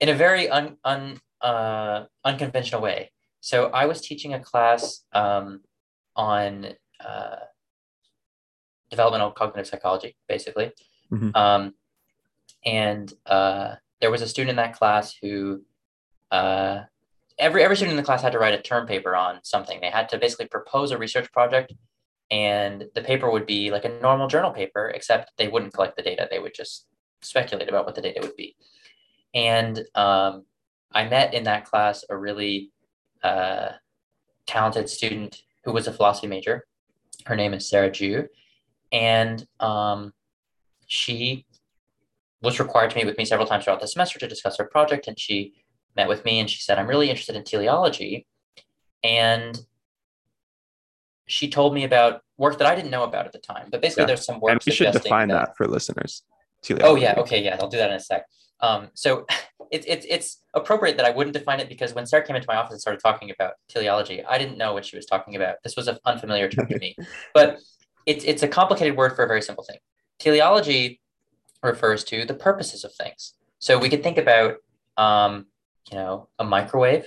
in 0.00 0.08
a 0.08 0.14
very 0.14 0.48
un, 0.48 0.76
un, 0.84 1.18
uh, 1.40 2.04
unconventional 2.24 2.80
way. 2.80 3.10
So 3.42 3.70
I 3.74 3.86
was 3.86 4.00
teaching 4.00 4.34
a 4.34 4.40
class 4.40 5.04
um, 5.12 5.62
on 6.14 6.68
uh, 7.04 7.36
developmental 8.88 9.32
cognitive 9.32 9.66
psychology, 9.66 10.16
basically. 10.28 10.70
Mm-hmm. 11.12 11.34
Um, 11.34 11.74
and 12.64 13.12
uh, 13.26 13.74
there 14.00 14.12
was 14.12 14.22
a 14.22 14.28
student 14.28 14.50
in 14.50 14.56
that 14.56 14.78
class 14.78 15.16
who 15.20 15.62
uh, 16.30 16.82
every 17.36 17.64
every 17.64 17.74
student 17.74 17.94
in 17.94 17.96
the 17.96 18.06
class 18.06 18.22
had 18.22 18.30
to 18.30 18.38
write 18.38 18.54
a 18.54 18.62
term 18.62 18.86
paper 18.86 19.16
on 19.16 19.40
something. 19.42 19.80
They 19.80 19.90
had 19.90 20.08
to 20.10 20.18
basically 20.18 20.46
propose 20.46 20.92
a 20.92 20.98
research 20.98 21.30
project, 21.32 21.72
and 22.30 22.84
the 22.94 23.02
paper 23.02 23.28
would 23.28 23.44
be 23.44 23.72
like 23.72 23.84
a 23.84 23.98
normal 24.00 24.28
journal 24.28 24.52
paper, 24.52 24.92
except 24.94 25.32
they 25.36 25.48
wouldn't 25.48 25.74
collect 25.74 25.96
the 25.96 26.02
data. 26.02 26.28
They 26.30 26.38
would 26.38 26.54
just 26.54 26.86
speculate 27.22 27.68
about 27.68 27.86
what 27.86 27.96
the 27.96 28.02
data 28.02 28.20
would 28.22 28.36
be. 28.36 28.54
And 29.34 29.80
um, 29.96 30.44
I 30.92 31.08
met 31.08 31.34
in 31.34 31.42
that 31.44 31.64
class 31.64 32.04
a 32.08 32.16
really 32.16 32.70
uh, 33.22 33.72
talented 34.46 34.88
student 34.88 35.42
who 35.64 35.72
was 35.72 35.86
a 35.86 35.92
philosophy 35.92 36.26
major. 36.26 36.66
Her 37.26 37.36
name 37.36 37.54
is 37.54 37.68
Sarah 37.68 37.90
Ju, 37.90 38.26
and 38.90 39.46
um, 39.60 40.12
she 40.86 41.46
was 42.42 42.58
required 42.58 42.90
to 42.90 42.96
meet 42.96 43.06
with 43.06 43.16
me 43.16 43.24
several 43.24 43.46
times 43.46 43.64
throughout 43.64 43.80
the 43.80 43.88
semester 43.88 44.18
to 44.18 44.28
discuss 44.28 44.58
her 44.58 44.64
project. 44.64 45.06
And 45.06 45.18
she 45.18 45.54
met 45.96 46.08
with 46.08 46.24
me 46.24 46.40
and 46.40 46.50
she 46.50 46.60
said, 46.60 46.78
I'm 46.78 46.88
really 46.88 47.08
interested 47.08 47.36
in 47.36 47.44
teleology. 47.44 48.26
And 49.02 49.58
she 51.26 51.48
told 51.48 51.72
me 51.72 51.84
about 51.84 52.22
work 52.36 52.58
that 52.58 52.66
I 52.66 52.74
didn't 52.74 52.90
know 52.90 53.04
about 53.04 53.26
at 53.26 53.32
the 53.32 53.38
time. 53.38 53.68
But 53.70 53.80
basically, 53.80 54.02
yeah. 54.02 54.06
there's 54.08 54.24
some 54.24 54.40
work. 54.40 54.52
And 54.52 54.60
we 54.66 54.72
should 54.72 54.92
define 54.92 55.28
that, 55.28 55.48
that 55.48 55.56
for 55.56 55.66
listeners. 55.66 56.24
Teleology. 56.62 56.90
Oh, 56.90 57.00
yeah. 57.00 57.20
Okay. 57.20 57.42
Yeah. 57.42 57.56
I'll 57.60 57.68
do 57.68 57.78
that 57.78 57.90
in 57.90 57.96
a 57.96 58.00
sec. 58.00 58.26
Um, 58.62 58.88
so 58.94 59.26
it's 59.70 59.86
it's 59.86 60.06
it's 60.08 60.42
appropriate 60.54 60.96
that 60.96 61.06
I 61.06 61.10
wouldn't 61.10 61.34
define 61.34 61.60
it 61.60 61.68
because 61.68 61.94
when 61.94 62.06
Sarah 62.06 62.24
came 62.24 62.36
into 62.36 62.48
my 62.48 62.56
office 62.56 62.72
and 62.72 62.80
started 62.80 63.00
talking 63.00 63.30
about 63.30 63.54
teleology, 63.68 64.24
I 64.24 64.38
didn't 64.38 64.58
know 64.58 64.72
what 64.72 64.84
she 64.84 64.96
was 64.96 65.06
talking 65.06 65.36
about. 65.36 65.56
This 65.64 65.76
was 65.76 65.88
an 65.88 65.98
unfamiliar 66.04 66.48
term 66.48 66.68
to 66.68 66.78
me. 66.78 66.96
But 67.34 67.58
it's 68.06 68.24
it's 68.24 68.42
a 68.42 68.48
complicated 68.48 68.96
word 68.96 69.14
for 69.14 69.24
a 69.24 69.28
very 69.28 69.42
simple 69.42 69.64
thing. 69.64 69.78
Teleology 70.18 71.00
refers 71.62 72.04
to 72.04 72.24
the 72.24 72.34
purposes 72.34 72.84
of 72.84 72.94
things. 72.94 73.34
So 73.58 73.78
we 73.78 73.88
could 73.88 74.02
think 74.02 74.18
about, 74.18 74.56
um, 74.96 75.46
you 75.90 75.96
know, 75.96 76.28
a 76.38 76.44
microwave. 76.44 77.06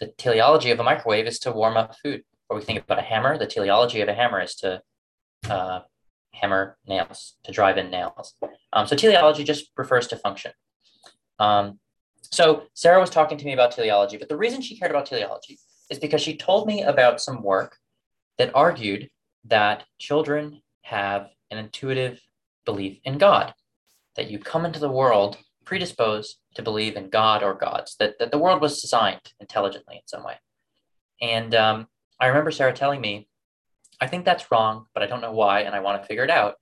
The 0.00 0.06
teleology 0.16 0.70
of 0.70 0.80
a 0.80 0.82
microwave 0.82 1.26
is 1.26 1.38
to 1.40 1.52
warm 1.52 1.76
up 1.76 1.94
food. 2.02 2.22
Or 2.48 2.56
we 2.56 2.62
think 2.62 2.82
about 2.82 2.98
a 2.98 3.02
hammer. 3.02 3.36
The 3.38 3.46
teleology 3.46 4.00
of 4.00 4.08
a 4.08 4.14
hammer 4.14 4.40
is 4.40 4.54
to 4.56 4.82
uh, 5.48 5.80
hammer 6.32 6.76
nails, 6.86 7.36
to 7.44 7.52
drive 7.52 7.78
in 7.78 7.90
nails. 7.90 8.34
Um, 8.72 8.86
so 8.86 8.96
teleology 8.96 9.44
just 9.44 9.70
refers 9.76 10.06
to 10.08 10.16
function. 10.16 10.52
Um, 11.38 11.78
so 12.20 12.64
Sarah 12.74 13.00
was 13.00 13.10
talking 13.10 13.38
to 13.38 13.44
me 13.44 13.52
about 13.52 13.72
teleology, 13.72 14.16
but 14.16 14.28
the 14.28 14.36
reason 14.36 14.62
she 14.62 14.78
cared 14.78 14.90
about 14.90 15.06
teleology 15.06 15.58
is 15.90 15.98
because 15.98 16.22
she 16.22 16.36
told 16.36 16.66
me 16.66 16.82
about 16.82 17.20
some 17.20 17.42
work 17.42 17.76
that 18.38 18.54
argued 18.54 19.10
that 19.44 19.84
children 19.98 20.62
have 20.82 21.28
an 21.50 21.58
intuitive 21.58 22.20
belief 22.64 22.98
in 23.04 23.18
God, 23.18 23.52
that 24.16 24.30
you 24.30 24.38
come 24.38 24.64
into 24.64 24.80
the 24.80 24.90
world 24.90 25.36
predisposed 25.64 26.38
to 26.54 26.62
believe 26.62 26.96
in 26.96 27.10
God 27.10 27.42
or 27.42 27.54
gods, 27.54 27.96
that, 27.98 28.18
that 28.18 28.30
the 28.30 28.38
world 28.38 28.60
was 28.60 28.80
designed 28.80 29.20
intelligently 29.40 29.96
in 29.96 30.02
some 30.06 30.24
way. 30.24 30.34
And 31.20 31.54
um, 31.54 31.86
I 32.20 32.26
remember 32.26 32.50
Sarah 32.50 32.72
telling 32.72 33.00
me, 33.00 33.28
I 34.02 34.08
think 34.08 34.24
that's 34.24 34.50
wrong, 34.50 34.86
but 34.94 35.04
I 35.04 35.06
don't 35.06 35.20
know 35.20 35.30
why, 35.30 35.60
and 35.60 35.76
I 35.76 35.80
want 35.80 36.02
to 36.02 36.06
figure 36.08 36.24
it 36.24 36.30
out. 36.30 36.56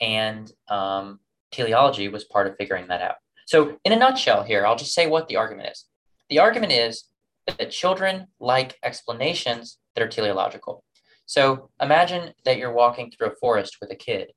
And 0.00 0.50
um, 0.68 1.20
teleology 1.52 2.08
was 2.08 2.24
part 2.24 2.48
of 2.48 2.56
figuring 2.56 2.88
that 2.88 3.00
out. 3.00 3.14
So, 3.46 3.78
in 3.84 3.92
a 3.92 3.96
nutshell, 3.96 4.42
here, 4.42 4.66
I'll 4.66 4.74
just 4.74 4.92
say 4.92 5.06
what 5.06 5.28
the 5.28 5.36
argument 5.36 5.68
is. 5.70 5.84
The 6.30 6.40
argument 6.40 6.72
is 6.72 7.04
that 7.46 7.70
children 7.70 8.26
like 8.40 8.76
explanations 8.82 9.78
that 9.94 10.02
are 10.02 10.08
teleological. 10.08 10.82
So, 11.26 11.70
imagine 11.80 12.32
that 12.44 12.58
you're 12.58 12.72
walking 12.72 13.12
through 13.12 13.28
a 13.28 13.36
forest 13.36 13.76
with 13.80 13.92
a 13.92 13.96
kid 13.96 14.32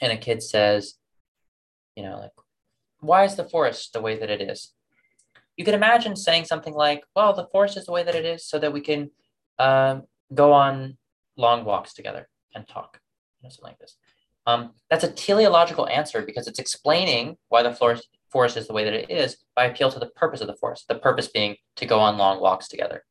and 0.00 0.12
a 0.12 0.16
kid 0.16 0.44
says, 0.44 0.94
you 1.96 2.04
know, 2.04 2.20
like, 2.20 2.30
why 3.00 3.24
is 3.24 3.34
the 3.34 3.48
forest 3.48 3.92
the 3.92 4.00
way 4.00 4.16
that 4.16 4.30
it 4.30 4.40
is? 4.40 4.74
You 5.56 5.64
could 5.64 5.74
imagine 5.74 6.14
saying 6.14 6.44
something 6.44 6.74
like, 6.74 7.02
well, 7.16 7.32
the 7.32 7.48
forest 7.50 7.76
is 7.76 7.86
the 7.86 7.92
way 7.92 8.04
that 8.04 8.14
it 8.14 8.24
is 8.24 8.46
so 8.46 8.60
that 8.60 8.72
we 8.72 8.80
can 8.80 9.10
um, 9.58 10.04
go 10.32 10.52
on 10.52 10.96
long 11.38 11.64
walks 11.64 11.94
together 11.94 12.28
and 12.54 12.68
talk, 12.68 13.00
you 13.40 13.46
know, 13.46 13.50
something 13.50 13.70
like 13.70 13.78
this. 13.78 13.96
Um, 14.46 14.72
that's 14.90 15.04
a 15.04 15.10
teleological 15.10 15.88
answer 15.88 16.22
because 16.22 16.48
it's 16.48 16.58
explaining 16.58 17.36
why 17.48 17.62
the 17.62 17.72
forest, 17.72 18.08
forest 18.30 18.56
is 18.56 18.66
the 18.66 18.72
way 18.72 18.84
that 18.84 18.94
it 18.94 19.10
is 19.10 19.38
by 19.54 19.66
appeal 19.66 19.90
to 19.90 19.98
the 19.98 20.06
purpose 20.06 20.40
of 20.40 20.46
the 20.46 20.56
forest, 20.56 20.86
the 20.88 20.94
purpose 20.94 21.28
being 21.28 21.56
to 21.76 21.86
go 21.86 21.98
on 21.98 22.18
long 22.18 22.40
walks 22.40 22.68
together. 22.68 23.04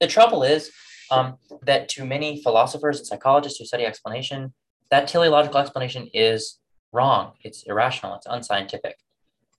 The 0.00 0.06
trouble 0.06 0.42
is 0.42 0.70
um, 1.10 1.36
that 1.62 1.88
to 1.90 2.04
many 2.04 2.42
philosophers 2.42 2.98
and 2.98 3.06
psychologists 3.06 3.58
who 3.58 3.64
study 3.64 3.84
explanation, 3.84 4.54
that 4.90 5.08
teleological 5.08 5.60
explanation 5.60 6.08
is 6.14 6.58
wrong. 6.92 7.32
It's 7.42 7.64
irrational. 7.64 8.14
It's 8.14 8.26
unscientific. 8.26 8.96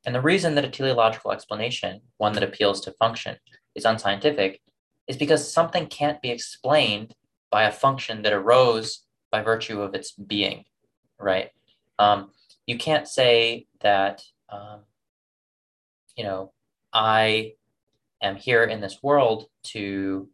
And 0.05 0.15
the 0.15 0.21
reason 0.21 0.55
that 0.55 0.65
a 0.65 0.69
teleological 0.69 1.31
explanation, 1.31 2.01
one 2.17 2.33
that 2.33 2.43
appeals 2.43 2.81
to 2.81 2.91
function, 2.93 3.37
is 3.75 3.85
unscientific 3.85 4.61
is 5.07 5.17
because 5.17 5.51
something 5.51 5.87
can't 5.87 6.21
be 6.21 6.31
explained 6.31 7.13
by 7.51 7.63
a 7.63 7.71
function 7.71 8.21
that 8.23 8.33
arose 8.33 9.03
by 9.31 9.41
virtue 9.41 9.81
of 9.81 9.93
its 9.93 10.11
being, 10.11 10.65
right? 11.19 11.49
Um, 11.97 12.31
you 12.65 12.77
can't 12.77 13.07
say 13.07 13.67
that, 13.81 14.23
um, 14.49 14.81
you 16.15 16.23
know, 16.23 16.51
I 16.93 17.53
am 18.21 18.35
here 18.35 18.63
in 18.63 18.81
this 18.81 19.01
world 19.01 19.47
to 19.63 20.29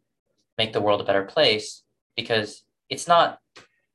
make 0.57 0.73
the 0.73 0.81
world 0.81 1.01
a 1.01 1.05
better 1.05 1.23
place 1.23 1.83
because 2.15 2.63
it's 2.89 3.07
not 3.07 3.39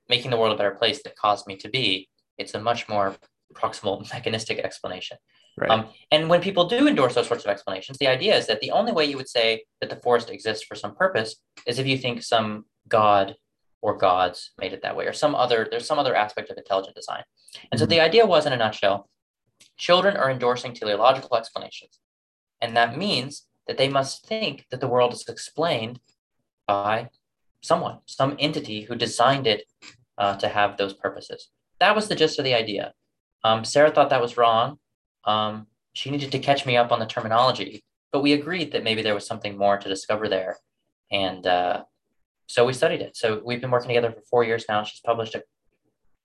making 0.09 0.31
the 0.31 0.37
world 0.37 0.53
a 0.53 0.57
better 0.57 0.75
place 0.75 1.03
that 1.03 1.17
caused 1.17 1.47
me 1.47 1.57
to 1.57 1.69
be. 1.69 2.09
It's 2.39 2.55
a 2.55 2.61
much 2.61 2.89
more 2.89 3.17
proximal 3.55 4.11
mechanistic 4.13 4.59
explanation. 4.59 5.17
Right. 5.57 5.71
Um, 5.71 5.89
and 6.11 6.29
when 6.29 6.41
people 6.41 6.67
do 6.67 6.89
endorse 6.89 7.15
those 7.15 7.27
sorts 7.27 7.45
of 7.45 7.51
explanations, 7.51 7.99
the 7.99 8.07
idea 8.07 8.37
is 8.37 8.47
that 8.47 8.61
the 8.61 8.71
only 8.71 8.93
way 8.93 9.05
you 9.05 9.17
would 9.17 9.29
say 9.29 9.65
that 9.81 9.91
the 9.91 9.97
forest 9.97 10.31
exists 10.31 10.65
for 10.65 10.75
some 10.75 10.95
purpose 10.95 11.37
is 11.67 11.79
if 11.79 11.87
you 11.87 11.99
think 11.99 12.23
some 12.23 12.65
god 12.89 13.37
or 13.83 13.97
gods 13.97 14.51
made 14.59 14.73
it 14.73 14.83
that 14.83 14.97
way, 14.97 15.07
or 15.07 15.13
some 15.13 15.35
other, 15.35 15.67
there's 15.71 15.87
some 15.87 15.99
other 15.99 16.15
aspect 16.15 16.51
of 16.51 16.59
intelligent 16.59 16.95
design. 16.95 17.23
And 17.71 17.79
mm-hmm. 17.79 17.79
so 17.79 17.87
the 17.87 18.01
idea 18.01 18.27
was, 18.27 18.47
in 18.47 18.53
a 18.53 18.57
nutshell, 18.57 19.09
children 19.77 20.17
are 20.17 20.31
endorsing 20.31 20.75
teleological 20.75 21.37
explanations. 21.37 21.99
And 22.61 22.77
that 22.77 22.99
means 22.99 23.47
that 23.67 23.79
they 23.79 23.89
must 23.89 24.27
think 24.27 24.67
that 24.71 24.81
the 24.81 24.89
world 24.89 25.13
is 25.15 25.25
explained 25.29 26.01
by 26.67 27.09
someone, 27.63 27.99
some 28.07 28.37
entity 28.39 28.83
who 28.83 28.95
designed 28.95 29.47
it 29.47 29.65
uh, 30.19 30.37
to 30.37 30.49
have 30.49 30.77
those 30.77 30.95
purposes. 30.95 31.49
That 31.79 31.95
was 31.95 32.09
the 32.09 32.15
gist 32.15 32.39
of 32.39 32.45
the 32.45 32.55
idea. 32.55 32.93
Um, 33.45 33.65
Sarah 33.65 33.91
thought 33.91 34.11
that 34.11 34.21
was 34.21 34.37
wrong. 34.37 34.79
Um, 35.25 35.67
she 35.95 36.11
needed 36.11 36.33
to 36.33 36.39
catch 36.39 36.67
me 36.67 36.77
up 36.77 36.93
on 36.93 37.01
the 37.01 37.07
terminology, 37.07 37.83
but 38.13 38.23
we 38.23 38.35
agreed 38.35 38.73
that 38.73 38.85
maybe 38.85 39.03
there 39.03 39.15
was 39.15 39.27
something 39.27 39.57
more 39.57 39.79
to 39.79 39.89
discover 39.89 40.29
there. 40.29 40.59
And 41.11 41.47
uh, 41.47 41.85
so 42.51 42.67
we 42.67 42.73
studied 42.73 43.01
it. 43.01 43.17
So 43.17 43.41
we've 43.45 43.61
been 43.61 43.71
working 43.71 43.89
together 43.89 44.11
for 44.11 44.23
four 44.23 44.45
years 44.45 44.65
now. 44.69 44.83
She's 44.83 45.01
published 45.01 45.37
a 45.37 45.45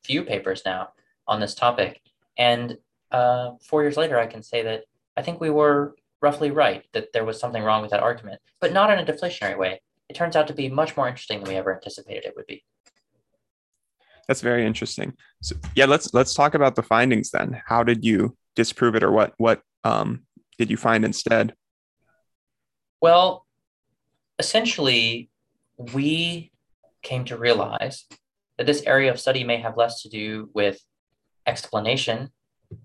few 0.03 0.23
papers 0.23 0.63
now 0.65 0.89
on 1.27 1.39
this 1.39 1.53
topic. 1.53 2.01
And 2.35 2.77
uh, 3.11 3.51
four 3.61 3.83
years 3.83 3.95
later, 3.95 4.19
I 4.19 4.25
can 4.25 4.41
say 4.41 4.63
that 4.63 4.85
I 5.15 5.21
think 5.21 5.39
we 5.39 5.51
were 5.51 5.95
roughly 6.23 6.49
right 6.49 6.83
that 6.93 7.13
there 7.13 7.25
was 7.25 7.39
something 7.39 7.61
wrong 7.61 7.83
with 7.83 7.91
that 7.91 8.01
argument, 8.01 8.41
but 8.59 8.73
not 8.73 8.89
in 8.89 8.97
a 8.97 9.05
deflationary 9.05 9.55
way. 9.55 9.81
It 10.09 10.15
turns 10.15 10.35
out 10.35 10.47
to 10.47 10.53
be 10.53 10.67
much 10.67 10.97
more 10.97 11.07
interesting 11.07 11.41
than 11.41 11.49
we 11.49 11.57
ever 11.57 11.75
anticipated 11.75 12.25
it 12.25 12.33
would 12.35 12.47
be. 12.47 12.63
That's 14.27 14.41
very 14.41 14.65
interesting. 14.65 15.13
So 15.43 15.55
yeah, 15.75 15.85
let's 15.85 16.11
let's 16.11 16.33
talk 16.33 16.55
about 16.55 16.75
the 16.75 16.81
findings 16.81 17.29
then. 17.29 17.61
How 17.67 17.83
did 17.83 18.03
you 18.03 18.35
disprove 18.55 18.95
it, 18.95 19.03
or 19.03 19.11
what 19.11 19.33
what 19.37 19.61
um, 19.83 20.23
did 20.57 20.71
you 20.71 20.77
find 20.77 21.05
instead? 21.05 21.53
Well, 22.99 23.45
essentially, 24.39 25.29
we 25.77 26.51
came 27.01 27.25
to 27.25 27.37
realize 27.37 28.05
that 28.57 28.65
this 28.65 28.83
area 28.83 29.11
of 29.11 29.19
study 29.19 29.43
may 29.43 29.57
have 29.57 29.77
less 29.77 30.01
to 30.01 30.09
do 30.09 30.49
with 30.53 30.81
explanation 31.45 32.31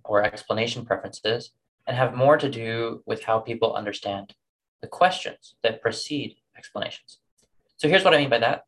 or 0.04 0.22
explanation 0.22 0.84
preferences 0.84 1.50
and 1.86 1.96
have 1.96 2.14
more 2.14 2.36
to 2.36 2.48
do 2.48 3.02
with 3.06 3.24
how 3.24 3.38
people 3.38 3.74
understand 3.74 4.34
the 4.82 4.88
questions 4.88 5.54
that 5.62 5.80
precede 5.80 6.36
explanations. 6.56 7.18
So 7.76 7.88
here's 7.88 8.04
what 8.04 8.14
I 8.14 8.18
mean 8.18 8.30
by 8.30 8.38
that. 8.38 8.64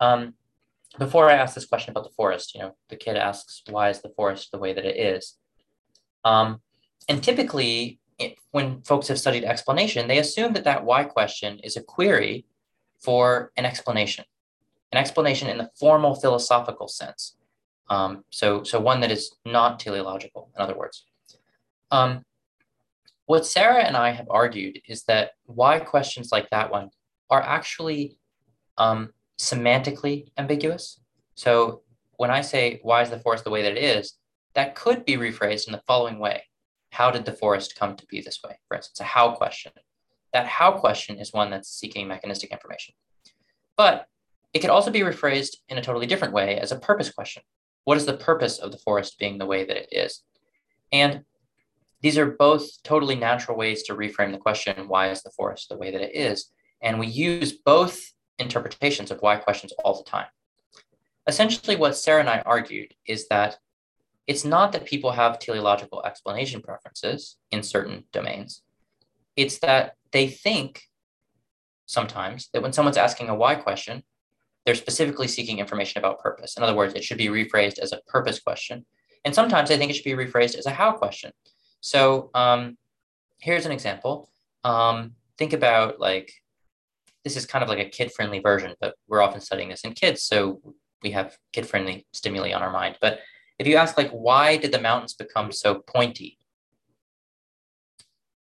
Um, 0.00 0.34
before 0.98 1.30
I 1.30 1.34
ask 1.34 1.54
this 1.54 1.66
question 1.66 1.92
about 1.92 2.04
the 2.04 2.14
forest, 2.14 2.54
you 2.54 2.60
know, 2.60 2.76
the 2.88 2.96
kid 2.96 3.16
asks, 3.16 3.62
why 3.70 3.90
is 3.90 4.02
the 4.02 4.10
forest 4.10 4.50
the 4.50 4.58
way 4.58 4.72
that 4.72 4.84
it 4.84 4.96
is? 4.96 5.36
Um, 6.24 6.60
and 7.08 7.22
typically, 7.22 8.00
it, 8.18 8.36
when 8.50 8.82
folks 8.82 9.08
have 9.08 9.18
studied 9.18 9.44
explanation, 9.44 10.08
they 10.08 10.18
assume 10.18 10.52
that 10.52 10.64
that 10.64 10.84
why 10.84 11.04
question 11.04 11.58
is 11.60 11.76
a 11.76 11.82
query 11.82 12.44
for 13.00 13.52
an 13.56 13.64
explanation, 13.64 14.24
an 14.92 14.98
explanation 14.98 15.48
in 15.48 15.58
the 15.58 15.70
formal 15.78 16.14
philosophical 16.14 16.88
sense. 16.88 17.36
Um, 17.88 18.24
so, 18.30 18.62
so 18.62 18.78
one 18.78 19.00
that 19.00 19.10
is 19.10 19.34
not 19.44 19.80
teleological, 19.80 20.50
in 20.56 20.62
other 20.62 20.76
words. 20.76 21.04
Um, 21.90 22.24
what 23.26 23.46
Sarah 23.46 23.84
and 23.84 23.96
I 23.96 24.10
have 24.10 24.26
argued 24.30 24.80
is 24.88 25.04
that 25.04 25.32
why 25.46 25.78
questions 25.78 26.30
like 26.32 26.50
that 26.50 26.70
one 26.70 26.90
are 27.30 27.42
actually 27.42 28.18
um, 28.78 29.10
semantically 29.38 30.26
ambiguous. 30.36 31.00
So 31.34 31.82
when 32.16 32.30
I 32.30 32.42
say, 32.42 32.80
why 32.82 33.02
is 33.02 33.10
the 33.10 33.20
forest 33.20 33.44
the 33.44 33.50
way 33.50 33.62
that 33.62 33.76
it 33.76 33.82
is, 33.82 34.14
that 34.54 34.74
could 34.74 35.04
be 35.04 35.16
rephrased 35.16 35.66
in 35.66 35.72
the 35.72 35.82
following 35.86 36.18
way. 36.18 36.42
How 36.90 37.10
did 37.10 37.24
the 37.24 37.32
forest 37.32 37.76
come 37.76 37.96
to 37.96 38.06
be 38.06 38.20
this 38.20 38.40
way? 38.42 38.58
For 38.66 38.76
instance, 38.76 39.00
a 39.00 39.04
how 39.04 39.32
question. 39.32 39.72
That 40.32 40.46
how 40.46 40.72
question 40.72 41.18
is 41.18 41.32
one 41.32 41.50
that's 41.50 41.68
seeking 41.68 42.06
mechanistic 42.08 42.50
information. 42.50 42.94
But 43.76 44.06
it 44.52 44.60
could 44.60 44.70
also 44.70 44.90
be 44.90 45.00
rephrased 45.00 45.56
in 45.68 45.78
a 45.78 45.82
totally 45.82 46.06
different 46.06 46.34
way 46.34 46.58
as 46.58 46.72
a 46.72 46.78
purpose 46.78 47.10
question. 47.10 47.42
What 47.84 47.96
is 47.96 48.06
the 48.06 48.16
purpose 48.16 48.58
of 48.58 48.72
the 48.72 48.78
forest 48.78 49.18
being 49.18 49.38
the 49.38 49.46
way 49.46 49.64
that 49.64 49.76
it 49.76 49.88
is? 49.90 50.22
And 50.92 51.24
these 52.02 52.18
are 52.18 52.26
both 52.26 52.82
totally 52.82 53.14
natural 53.14 53.56
ways 53.56 53.82
to 53.84 53.94
reframe 53.94 54.32
the 54.32 54.38
question, 54.38 54.88
why 54.88 55.10
is 55.10 55.22
the 55.22 55.30
forest 55.30 55.68
the 55.68 55.76
way 55.76 55.90
that 55.90 56.00
it 56.00 56.14
is? 56.14 56.50
And 56.82 56.98
we 56.98 57.06
use 57.06 57.52
both 57.52 58.12
interpretations 58.38 59.10
of 59.10 59.20
why 59.20 59.36
questions 59.36 59.72
all 59.84 59.96
the 59.96 60.10
time. 60.10 60.26
Essentially, 61.26 61.76
what 61.76 61.96
Sarah 61.96 62.20
and 62.20 62.28
I 62.28 62.42
argued 62.46 62.94
is 63.06 63.28
that 63.28 63.58
it's 64.26 64.44
not 64.44 64.72
that 64.72 64.86
people 64.86 65.12
have 65.12 65.38
teleological 65.38 66.02
explanation 66.04 66.62
preferences 66.62 67.36
in 67.50 67.62
certain 67.62 68.04
domains. 68.12 68.62
It's 69.36 69.58
that 69.58 69.96
they 70.12 70.28
think 70.28 70.82
sometimes 71.86 72.48
that 72.52 72.62
when 72.62 72.72
someone's 72.72 72.96
asking 72.96 73.28
a 73.28 73.34
why 73.34 73.54
question, 73.54 74.02
they're 74.64 74.74
specifically 74.74 75.26
seeking 75.26 75.58
information 75.58 75.98
about 75.98 76.20
purpose. 76.20 76.56
In 76.56 76.62
other 76.62 76.74
words, 76.74 76.94
it 76.94 77.04
should 77.04 77.18
be 77.18 77.28
rephrased 77.28 77.78
as 77.78 77.92
a 77.92 78.00
purpose 78.06 78.38
question. 78.40 78.84
And 79.24 79.34
sometimes 79.34 79.70
I 79.70 79.76
think 79.76 79.90
it 79.90 79.94
should 79.94 80.04
be 80.04 80.12
rephrased 80.12 80.56
as 80.56 80.66
a 80.66 80.70
how 80.70 80.92
question. 80.92 81.32
So 81.80 82.30
um, 82.34 82.76
here's 83.38 83.66
an 83.66 83.72
example. 83.72 84.30
Um, 84.64 85.12
think 85.38 85.52
about 85.52 85.98
like 85.98 86.32
this 87.24 87.36
is 87.36 87.46
kind 87.46 87.62
of 87.62 87.68
like 87.68 87.78
a 87.78 87.88
kid-friendly 87.88 88.40
version, 88.40 88.74
but 88.80 88.94
we're 89.08 89.22
often 89.22 89.40
studying 89.40 89.68
this 89.68 89.82
in 89.82 89.92
kids, 89.92 90.22
so 90.22 90.60
we 91.02 91.10
have 91.10 91.36
kid-friendly 91.52 92.06
stimuli 92.12 92.52
on 92.52 92.62
our 92.62 92.70
mind. 92.70 92.96
But 93.00 93.20
if 93.58 93.66
you 93.66 93.76
ask 93.76 93.98
like, 93.98 94.10
why 94.10 94.56
did 94.56 94.72
the 94.72 94.80
mountains 94.80 95.12
become 95.12 95.52
so 95.52 95.80
pointy? 95.86 96.38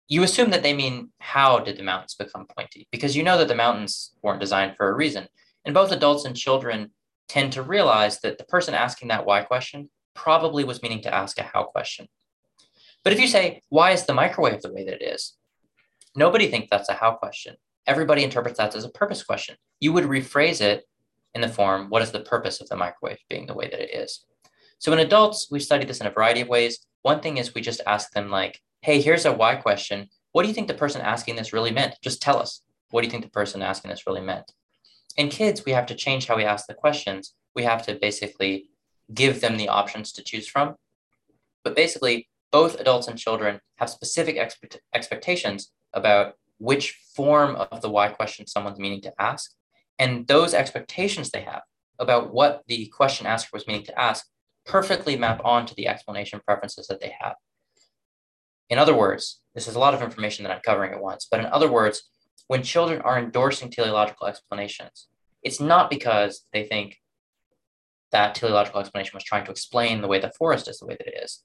You 0.08 0.24
assume 0.24 0.51
that 0.51 0.64
they 0.64 0.74
mean 0.74 1.10
how 1.20 1.60
did 1.60 1.78
the 1.78 1.84
mountains 1.84 2.16
become 2.16 2.47
pointy? 2.58 2.88
Because 2.91 3.16
you 3.16 3.24
know 3.24 3.38
that 3.38 3.47
the 3.47 3.56
mountains 3.56 4.14
weren't 4.22 4.39
designed 4.39 4.76
for 4.78 4.89
a 4.89 4.95
reason. 4.95 5.28
And 5.66 5.74
both 5.74 5.91
adults 5.91 6.26
and 6.26 6.36
children 6.36 6.91
tend 7.28 7.53
to 7.53 7.64
realize 7.64 8.20
that 8.22 8.38
the 8.38 8.43
person 8.43 8.76
asking 8.76 9.08
that 9.08 9.26
why 9.26 9.41
question 9.41 9.89
probably 10.14 10.64
was 10.64 10.84
meaning 10.84 11.01
to 11.01 11.14
ask 11.14 11.39
a 11.39 11.43
how 11.43 11.64
question. 11.64 12.08
But 13.03 13.14
if 13.14 13.20
you 13.20 13.28
say, 13.28 13.62
why 13.70 13.91
is 13.91 14.06
the 14.06 14.14
microwave 14.14 14.62
the 14.62 14.72
way 14.72 14.86
that 14.86 15.01
it 15.01 15.03
is? 15.03 15.34
Nobody 16.16 16.49
thinks 16.49 16.68
that's 16.70 16.89
a 16.89 16.93
how 16.93 17.14
question 17.14 17.56
everybody 17.88 18.24
interprets 18.24 18.58
that 18.58 18.76
as 18.76 18.86
a 18.86 18.89
purpose 18.89 19.24
question. 19.24 19.56
You 19.80 19.93
would 19.93 20.06
rephrase 20.06 20.62
it 20.62 20.86
in 21.34 21.41
the 21.41 21.49
form, 21.49 21.89
what 21.89 22.01
is 22.01 22.12
the 22.12 22.22
purpose 22.22 22.62
of 22.62 22.70
the 22.70 22.76
microwave 22.76 23.20
being 23.30 23.45
the 23.45 23.53
way 23.53 23.70
that 23.70 23.82
it 23.82 23.93
is? 23.93 24.26
So 24.80 24.91
in 24.93 24.99
adults, 24.99 25.47
we 25.51 25.60
study 25.60 25.86
this 25.86 26.01
in 26.01 26.08
a 26.08 26.12
variety 26.12 26.41
of 26.41 26.47
ways. 26.47 26.80
One 27.01 27.20
thing 27.20 27.38
is 27.38 27.53
we 27.53 27.62
just 27.62 27.82
ask 27.86 28.12
them 28.12 28.30
like, 28.30 28.62
hey, 28.86 29.02
here's 29.02 29.26
a 29.26 29.34
why 29.34 29.56
question. 29.56 30.08
What 30.32 30.44
do 30.44 30.48
you 30.48 30.54
think 30.54 30.68
the 30.68 30.76
person 30.76 31.02
asking 31.02 31.38
this 31.38 31.52
really 31.52 31.72
meant? 31.72 31.96
Just 32.04 32.22
tell 32.22 32.38
us. 32.38 32.62
What 32.92 33.02
do 33.02 33.08
you 33.08 33.12
think 33.12 33.24
the 33.24 33.32
person 33.32 33.64
asking 33.64 33.90
this 33.90 34.06
really 34.06 34.22
meant? 34.22 34.52
In 35.18 35.30
kids, 35.30 35.66
we 35.66 35.72
have 35.72 35.88
to 35.88 35.96
change 35.96 36.28
how 36.28 36.38
we 36.38 36.44
ask 36.44 36.68
the 36.68 36.76
questions. 36.76 37.34
We 37.56 37.64
have 37.64 37.84
to 37.88 37.96
basically 37.96 38.70
give 39.12 39.42
them 39.42 39.58
the 39.58 39.70
options 39.70 40.12
to 40.12 40.24
choose 40.24 40.48
from. 40.48 40.76
But 41.64 41.76
basically, 41.76 42.30
both 42.52 42.80
adults 42.80 43.08
and 43.08 43.18
children 43.18 43.60
have 43.78 43.90
specific 43.90 44.36
expect- 44.36 44.82
expectations 44.94 45.72
about 45.92 46.34
which 46.60 46.92
form 47.16 47.56
of 47.56 47.82
the 47.82 47.90
why 47.90 48.10
question 48.10 48.46
someone's 48.46 48.78
meaning 48.78 49.02
to 49.02 49.14
ask. 49.20 49.50
And 49.98 50.28
those 50.28 50.54
expectations 50.54 51.32
they 51.32 51.42
have 51.42 51.64
about 51.98 52.32
what 52.32 52.62
the 52.68 52.86
question 52.96 53.26
asker 53.26 53.50
was 53.52 53.66
meaning 53.66 53.86
to 53.86 54.00
ask 54.00 54.28
perfectly 54.64 55.18
map 55.18 55.42
onto 55.44 55.74
the 55.74 55.88
explanation 55.88 56.40
preferences 56.46 56.86
that 56.86 57.02
they 57.02 57.16
have. 57.20 57.34
In 58.70 58.78
other 58.78 58.95
words, 58.95 59.41
this 59.53 59.68
is 59.68 59.76
a 59.76 59.80
lot 59.80 59.93
of 59.93 60.01
information 60.01 60.43
that 60.43 60.51
I'm 60.51 60.61
covering 60.61 60.93
at 60.93 61.01
once, 61.01 61.28
but 61.30 61.39
in 61.39 61.45
other 61.47 61.72
words, 61.72 62.09
when 62.47 62.63
children 62.63 63.01
are 63.01 63.18
endorsing 63.18 63.72
teleological 63.72 64.28
explanations, 64.28 65.07
it's 65.43 65.59
not 65.59 65.89
because 65.89 66.45
they 66.53 66.63
think 66.63 66.97
that 68.11 68.36
teleological 68.36 68.80
explanation 68.80 69.11
was 69.13 69.24
trying 69.24 69.45
to 69.45 69.51
explain 69.51 70.01
the 70.01 70.07
way 70.07 70.20
the 70.20 70.32
forest 70.38 70.68
is 70.68 70.80
the 70.80 70.86
way 70.86 70.95
that 70.97 71.07
it 71.07 71.24
is. 71.24 71.43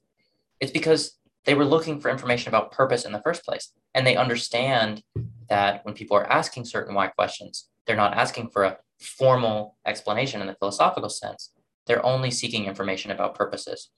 It's 0.59 0.71
because 0.71 1.17
they 1.45 1.53
were 1.53 1.65
looking 1.65 1.99
for 1.99 2.09
information 2.09 2.49
about 2.49 2.71
purpose 2.71 3.05
in 3.05 3.11
the 3.11 3.21
first 3.21 3.43
place. 3.43 3.71
And 3.93 4.05
they 4.05 4.15
understand 4.15 5.03
that 5.49 5.83
when 5.83 5.95
people 5.95 6.15
are 6.15 6.31
asking 6.31 6.65
certain 6.65 6.93
why 6.95 7.07
questions, 7.07 7.67
they're 7.85 7.95
not 7.95 8.13
asking 8.13 8.49
for 8.49 8.63
a 8.63 8.77
formal 8.99 9.75
explanation 9.85 10.39
in 10.41 10.47
the 10.47 10.55
philosophical 10.55 11.09
sense. 11.09 11.51
They're 11.87 12.05
only 12.05 12.31
seeking 12.31 12.65
information 12.65 13.11
about 13.11 13.35
purposes. 13.35 13.89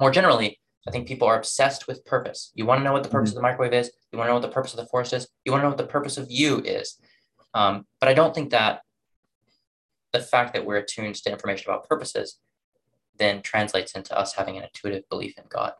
More 0.00 0.12
generally, 0.12 0.60
I 0.86 0.90
think 0.90 1.06
people 1.06 1.28
are 1.28 1.36
obsessed 1.36 1.86
with 1.86 2.04
purpose. 2.04 2.52
You 2.54 2.64
want 2.64 2.80
to 2.80 2.84
know 2.84 2.92
what 2.92 3.02
the 3.02 3.08
purpose 3.08 3.30
mm-hmm. 3.30 3.38
of 3.38 3.42
the 3.42 3.48
microwave 3.48 3.72
is. 3.72 3.90
You 4.12 4.18
want 4.18 4.28
to 4.28 4.30
know 4.30 4.38
what 4.38 4.46
the 4.46 4.54
purpose 4.54 4.72
of 4.72 4.78
the 4.78 4.86
forest 4.86 5.12
is. 5.12 5.28
You 5.44 5.52
want 5.52 5.60
to 5.60 5.64
know 5.64 5.70
what 5.70 5.78
the 5.78 5.86
purpose 5.86 6.16
of 6.16 6.30
you 6.30 6.60
is. 6.60 6.98
Um, 7.54 7.86
but 8.00 8.08
I 8.08 8.14
don't 8.14 8.34
think 8.34 8.50
that 8.50 8.82
the 10.12 10.20
fact 10.20 10.54
that 10.54 10.64
we're 10.64 10.76
attuned 10.76 11.14
to 11.16 11.30
information 11.30 11.70
about 11.70 11.88
purposes 11.88 12.38
then 13.18 13.42
translates 13.42 13.92
into 13.92 14.16
us 14.16 14.34
having 14.34 14.56
an 14.56 14.64
intuitive 14.64 15.08
belief 15.08 15.36
in 15.36 15.44
God. 15.48 15.72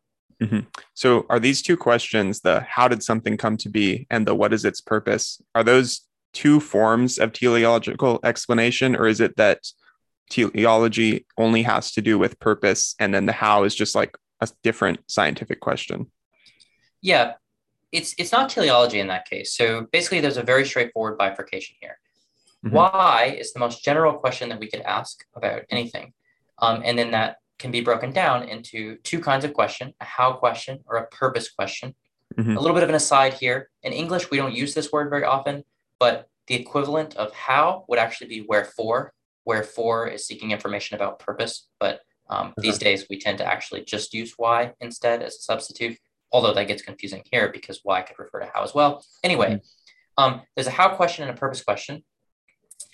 Mm-hmm. 0.42 0.60
So, 0.94 1.26
are 1.28 1.40
these 1.40 1.62
two 1.62 1.76
questions, 1.76 2.40
the 2.40 2.60
how 2.60 2.86
did 2.88 3.02
something 3.02 3.36
come 3.36 3.56
to 3.58 3.68
be 3.68 4.06
and 4.10 4.26
the 4.26 4.34
what 4.34 4.52
is 4.52 4.64
its 4.64 4.80
purpose, 4.80 5.40
are 5.54 5.64
those 5.64 6.02
two 6.32 6.60
forms 6.60 7.18
of 7.18 7.32
teleological 7.32 8.20
explanation, 8.22 8.94
or 8.94 9.08
is 9.08 9.20
it 9.20 9.36
that 9.36 9.66
teleology 10.30 11.26
only 11.36 11.62
has 11.62 11.92
to 11.92 12.02
do 12.02 12.18
with 12.18 12.38
purpose 12.38 12.94
and 12.98 13.14
then 13.14 13.26
the 13.26 13.32
how 13.32 13.64
is 13.64 13.74
just 13.74 13.94
like 13.94 14.16
a 14.40 14.48
different 14.62 15.00
scientific 15.06 15.60
question? 15.60 16.10
Yeah, 17.00 17.34
it's 17.92 18.14
it's 18.18 18.32
not 18.32 18.50
teleology 18.50 19.00
in 19.00 19.08
that 19.08 19.28
case. 19.28 19.54
So 19.54 19.86
basically, 19.92 20.20
there's 20.20 20.36
a 20.36 20.42
very 20.42 20.64
straightforward 20.64 21.18
bifurcation 21.18 21.76
here. 21.80 21.98
Mm-hmm. 22.64 22.74
Why 22.74 23.36
is 23.38 23.52
the 23.52 23.60
most 23.60 23.84
general 23.84 24.14
question 24.14 24.48
that 24.48 24.58
we 24.58 24.68
could 24.68 24.80
ask 24.82 25.24
about 25.34 25.62
anything, 25.70 26.12
um, 26.58 26.82
and 26.84 26.98
then 26.98 27.12
that 27.12 27.36
can 27.58 27.70
be 27.70 27.80
broken 27.80 28.12
down 28.12 28.48
into 28.48 28.96
two 29.04 29.20
kinds 29.20 29.44
of 29.44 29.54
question: 29.54 29.94
a 30.00 30.04
how 30.04 30.32
question 30.32 30.80
or 30.86 30.96
a 30.96 31.06
purpose 31.06 31.50
question. 31.50 31.94
Mm-hmm. 32.36 32.56
A 32.56 32.60
little 32.60 32.74
bit 32.74 32.82
of 32.82 32.88
an 32.88 32.94
aside 32.94 33.34
here. 33.34 33.70
In 33.82 33.92
English, 33.92 34.30
we 34.30 34.36
don't 34.36 34.54
use 34.54 34.74
this 34.74 34.92
word 34.92 35.08
very 35.10 35.24
often, 35.24 35.64
but 35.98 36.28
the 36.46 36.54
equivalent 36.54 37.16
of 37.16 37.32
how 37.32 37.84
would 37.88 37.98
actually 37.98 38.28
be 38.28 38.44
wherefore. 38.48 39.12
Wherefore 39.44 40.08
is 40.08 40.26
seeking 40.26 40.50
information 40.50 40.94
about 40.94 41.20
purpose, 41.20 41.68
but 41.80 42.00
um, 42.30 42.48
uh-huh. 42.48 42.54
these 42.58 42.78
days 42.78 43.06
we 43.10 43.18
tend 43.18 43.38
to 43.38 43.44
actually 43.44 43.84
just 43.84 44.14
use 44.14 44.34
why 44.36 44.72
instead 44.80 45.22
as 45.22 45.34
a 45.36 45.40
substitute 45.40 45.98
although 46.32 46.54
that 46.54 46.68
gets 46.68 46.82
confusing 46.82 47.22
here 47.30 47.50
because 47.52 47.80
why 47.82 48.02
could 48.02 48.18
refer 48.18 48.40
to 48.40 48.50
how 48.52 48.62
as 48.62 48.74
well. 48.74 49.04
Anyway, 49.24 49.54
mm-hmm. 49.54 50.24
um, 50.24 50.42
there's 50.54 50.66
a 50.66 50.72
how 50.72 50.94
question 50.94 51.26
and 51.26 51.36
a 51.36 51.40
purpose 51.40 51.62
question. 51.62 52.04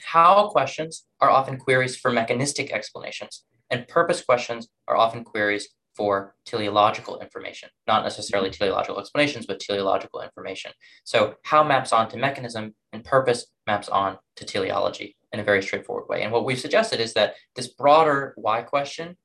How 0.06 0.48
questions 0.48 1.04
are 1.20 1.30
often 1.30 1.58
queries 1.58 1.96
for 1.96 2.10
mechanistic 2.10 2.72
explanations, 2.72 3.44
and 3.70 3.88
purpose 3.88 4.22
questions 4.22 4.68
are 4.88 4.96
often 4.96 5.24
queries 5.24 5.68
for 5.94 6.34
teleological 6.44 7.20
information, 7.20 7.68
not 7.86 8.02
necessarily 8.02 8.50
mm-hmm. 8.50 8.58
teleological 8.58 9.00
explanations, 9.00 9.46
but 9.46 9.60
teleological 9.60 10.20
information. 10.20 10.72
So, 11.04 11.36
how 11.44 11.62
maps 11.62 11.92
on 11.92 12.08
to 12.10 12.16
mechanism, 12.16 12.74
and 12.92 13.04
purpose 13.04 13.46
maps 13.66 13.88
on 13.88 14.18
to 14.36 14.44
teleology 14.44 15.16
in 15.32 15.40
a 15.40 15.44
very 15.44 15.62
straightforward 15.62 16.08
way. 16.08 16.22
And 16.22 16.32
what 16.32 16.44
we've 16.44 16.58
suggested 16.58 17.00
is 17.00 17.14
that 17.14 17.34
this 17.56 17.68
broader 17.68 18.34
why 18.36 18.62
question 18.62 19.16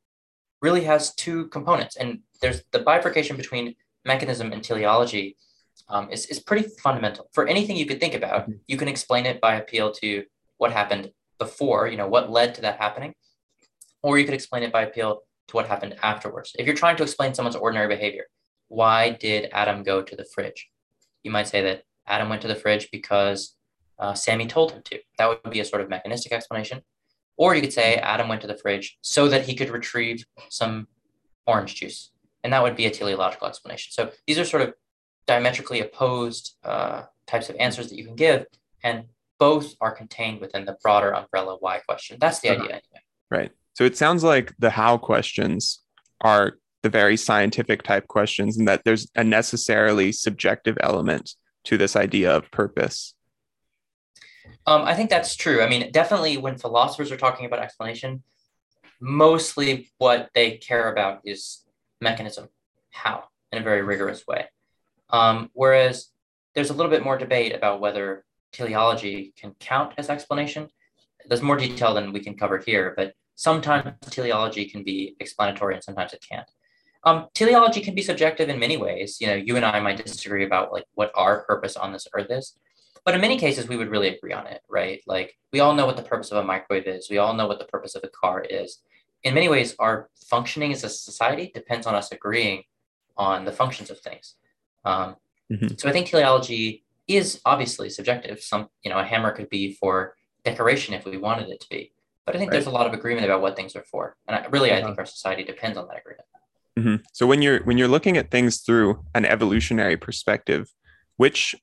really 0.61 0.83
has 0.83 1.13
two 1.15 1.47
components. 1.47 1.95
And 1.95 2.19
there's 2.41 2.63
the 2.71 2.79
bifurcation 2.79 3.37
between 3.37 3.75
mechanism 4.05 4.51
and 4.51 4.63
teleology 4.63 5.37
um, 5.87 6.09
is, 6.11 6.25
is 6.27 6.39
pretty 6.39 6.67
fundamental. 6.81 7.29
For 7.33 7.47
anything 7.47 7.77
you 7.77 7.85
could 7.85 7.99
think 7.99 8.13
about, 8.13 8.43
mm-hmm. 8.43 8.53
you 8.67 8.77
can 8.77 8.87
explain 8.87 9.25
it 9.25 9.41
by 9.41 9.55
appeal 9.55 9.91
to 9.93 10.23
what 10.57 10.71
happened 10.71 11.11
before, 11.37 11.87
you 11.87 11.97
know, 11.97 12.07
what 12.07 12.29
led 12.29 12.55
to 12.55 12.61
that 12.61 12.79
happening, 12.79 13.13
or 14.03 14.19
you 14.19 14.25
could 14.25 14.33
explain 14.33 14.63
it 14.63 14.73
by 14.73 14.83
appeal 14.83 15.21
to 15.47 15.55
what 15.55 15.67
happened 15.67 15.95
afterwards. 16.03 16.55
If 16.59 16.65
you're 16.65 16.75
trying 16.75 16.97
to 16.97 17.03
explain 17.03 17.33
someone's 17.33 17.55
ordinary 17.55 17.87
behavior, 17.87 18.25
why 18.67 19.11
did 19.11 19.49
Adam 19.51 19.83
go 19.83 20.01
to 20.01 20.15
the 20.15 20.25
fridge? 20.25 20.69
You 21.23 21.31
might 21.31 21.47
say 21.47 21.61
that 21.63 21.83
Adam 22.07 22.29
went 22.29 22.41
to 22.43 22.47
the 22.47 22.55
fridge 22.55 22.89
because 22.91 23.55
uh, 23.97 24.13
Sami 24.13 24.47
told 24.47 24.71
him 24.73 24.81
to. 24.85 24.99
That 25.17 25.27
would 25.27 25.51
be 25.51 25.59
a 25.59 25.65
sort 25.65 25.81
of 25.81 25.89
mechanistic 25.89 26.31
explanation. 26.31 26.81
Or 27.39 27.55
you 27.55 27.61
could 27.61 27.73
say 27.73 27.95
Adam 27.95 28.27
went 28.27 28.41
to 28.41 28.47
the 28.47 28.57
fridge 28.57 28.99
so 29.01 29.27
that 29.29 29.47
he 29.47 29.55
could 29.55 29.71
retrieve 29.71 30.23
some 30.49 30.87
orange 31.47 31.73
juice 31.73 32.11
and 32.43 32.53
that 32.53 32.63
would 32.63 32.75
be 32.75 32.85
a 32.85 32.91
teleological 32.91 33.47
explanation. 33.47 33.91
So 33.91 34.11
these 34.27 34.39
are 34.39 34.45
sort 34.45 34.63
of 34.63 34.73
diametrically 35.27 35.81
opposed 35.81 36.55
uh, 36.63 37.03
types 37.27 37.49
of 37.49 37.55
answers 37.57 37.89
that 37.89 37.97
you 37.97 38.05
can 38.05 38.15
give, 38.15 38.45
and 38.83 39.05
both 39.37 39.75
are 39.81 39.91
contained 39.91 40.41
within 40.41 40.65
the 40.65 40.77
broader 40.81 41.13
umbrella 41.13 41.57
why 41.59 41.79
question. 41.79 42.17
That's 42.19 42.39
the 42.39 42.49
uh-huh. 42.49 42.63
idea, 42.63 42.69
anyway. 42.71 43.03
Right. 43.29 43.51
So 43.73 43.83
it 43.83 43.97
sounds 43.97 44.23
like 44.23 44.53
the 44.59 44.69
how 44.69 44.97
questions 44.97 45.81
are 46.21 46.57
the 46.81 46.89
very 46.89 47.17
scientific 47.17 47.83
type 47.83 48.07
questions, 48.07 48.57
and 48.57 48.67
that 48.67 48.83
there's 48.85 49.09
a 49.15 49.23
necessarily 49.23 50.11
subjective 50.11 50.77
element 50.81 51.35
to 51.65 51.77
this 51.77 51.95
idea 51.95 52.31
of 52.35 52.49
purpose. 52.51 53.13
Um, 54.65 54.83
I 54.83 54.93
think 54.93 55.09
that's 55.09 55.35
true. 55.35 55.61
I 55.61 55.69
mean, 55.69 55.91
definitely 55.91 56.37
when 56.37 56.57
philosophers 56.57 57.11
are 57.11 57.17
talking 57.17 57.45
about 57.45 57.59
explanation, 57.59 58.23
mostly 58.99 59.89
what 59.97 60.29
they 60.33 60.57
care 60.57 60.91
about 60.91 61.21
is 61.23 61.63
mechanism, 62.01 62.49
how, 62.91 63.23
in 63.51 63.59
a 63.59 63.63
very 63.63 63.81
rigorous 63.81 64.27
way. 64.27 64.45
Um, 65.09 65.49
whereas 65.53 66.09
there's 66.53 66.69
a 66.69 66.73
little 66.73 66.91
bit 66.91 67.03
more 67.03 67.17
debate 67.17 67.55
about 67.55 67.81
whether 67.81 68.25
teleology 68.51 69.33
can 69.37 69.55
count 69.59 69.93
as 69.97 70.09
explanation. 70.09 70.69
There's 71.25 71.41
more 71.41 71.57
detail 71.57 71.93
than 71.93 72.13
we 72.13 72.19
can 72.19 72.37
cover 72.37 72.57
here, 72.57 72.93
but 72.95 73.13
sometimes 73.35 73.93
teleology 74.09 74.65
can 74.65 74.83
be 74.83 75.15
explanatory 75.19 75.75
and 75.75 75.83
sometimes 75.83 76.13
it 76.13 76.23
can't. 76.27 76.49
Um, 77.03 77.27
teleology 77.33 77.79
can 77.81 77.95
be 77.95 78.01
subjective 78.01 78.49
in 78.49 78.59
many 78.59 78.75
ways. 78.75 79.21
You 79.21 79.27
know, 79.27 79.35
you 79.35 79.55
and 79.55 79.65
I 79.65 79.79
might 79.79 80.03
disagree 80.03 80.45
about 80.45 80.73
like 80.73 80.83
what 80.95 81.11
our 81.15 81.45
purpose 81.45 81.77
on 81.77 81.93
this 81.93 82.07
earth 82.13 82.27
is, 82.29 82.57
but 83.09 83.15
in 83.15 83.21
many 83.21 83.39
cases 83.39 83.67
we 83.67 83.75
would 83.75 83.89
really 83.89 84.07
agree 84.07 84.33
on 84.33 84.45
it, 84.45 84.61
right? 84.69 85.01
Like 85.07 85.35
we 85.51 85.59
all 85.59 85.73
know 85.73 85.85
what 85.85 85.97
the 85.97 86.03
purpose 86.03 86.31
of 86.31 86.37
a 86.37 86.43
microwave 86.43 86.87
is. 86.87 87.09
We 87.09 87.17
all 87.17 87.33
know 87.33 87.47
what 87.47 87.59
the 87.59 87.65
purpose 87.65 87.95
of 87.95 88.03
a 88.03 88.09
car 88.09 88.41
is 88.41 88.79
in 89.23 89.33
many 89.33 89.49
ways, 89.49 89.75
our 89.79 90.09
functioning 90.29 90.71
as 90.71 90.83
a 90.83 90.89
society 90.89 91.51
depends 91.53 91.85
on 91.85 91.95
us 91.95 92.11
agreeing 92.11 92.63
on 93.17 93.45
the 93.45 93.51
functions 93.51 93.89
of 93.89 93.99
things. 93.99 94.35
Um, 94.85 95.15
mm-hmm. 95.51 95.75
So 95.77 95.89
I 95.89 95.91
think 95.91 96.07
teleology 96.07 96.85
is 97.07 97.41
obviously 97.45 97.89
subjective. 97.89 98.41
Some, 98.41 98.69
you 98.83 98.91
know, 98.91 98.99
a 98.99 99.03
hammer 99.03 99.31
could 99.31 99.49
be 99.49 99.73
for 99.73 100.15
decoration 100.45 100.93
if 100.93 101.05
we 101.05 101.17
wanted 101.17 101.49
it 101.49 101.59
to 101.61 101.69
be, 101.69 101.91
but 102.25 102.35
I 102.35 102.39
think 102.39 102.51
right. 102.51 102.55
there's 102.55 102.67
a 102.67 102.71
lot 102.71 102.87
of 102.87 102.93
agreement 102.93 103.25
about 103.25 103.41
what 103.41 103.55
things 103.55 103.75
are 103.75 103.83
for, 103.83 104.15
and 104.27 104.37
I, 104.37 104.45
really, 104.47 104.71
uh-huh. 104.71 104.81
I 104.81 104.83
think 104.85 104.97
our 104.97 105.05
society 105.05 105.43
depends 105.43 105.77
on 105.77 105.87
that 105.87 105.97
agreement. 105.97 106.27
Mm-hmm. 106.77 107.03
So 107.11 107.27
when 107.27 107.41
you're 107.41 107.61
when 107.63 107.77
you're 107.77 107.89
looking 107.89 108.15
at 108.15 108.31
things 108.31 108.59
through 108.59 109.03
an 109.13 109.25
evolutionary 109.25 109.97
perspective, 109.97 110.71
which 111.17 111.55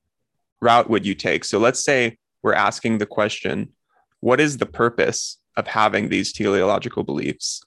route 0.61 0.89
would 0.89 1.05
you 1.05 1.15
take? 1.15 1.45
So 1.45 1.59
let's 1.59 1.83
say 1.83 2.17
we're 2.43 2.53
asking 2.53 2.97
the 2.97 3.05
question, 3.05 3.69
what 4.19 4.39
is 4.39 4.57
the 4.57 4.65
purpose 4.65 5.37
of 5.55 5.67
having 5.67 6.09
these 6.09 6.31
teleological 6.31 7.03
beliefs? 7.03 7.61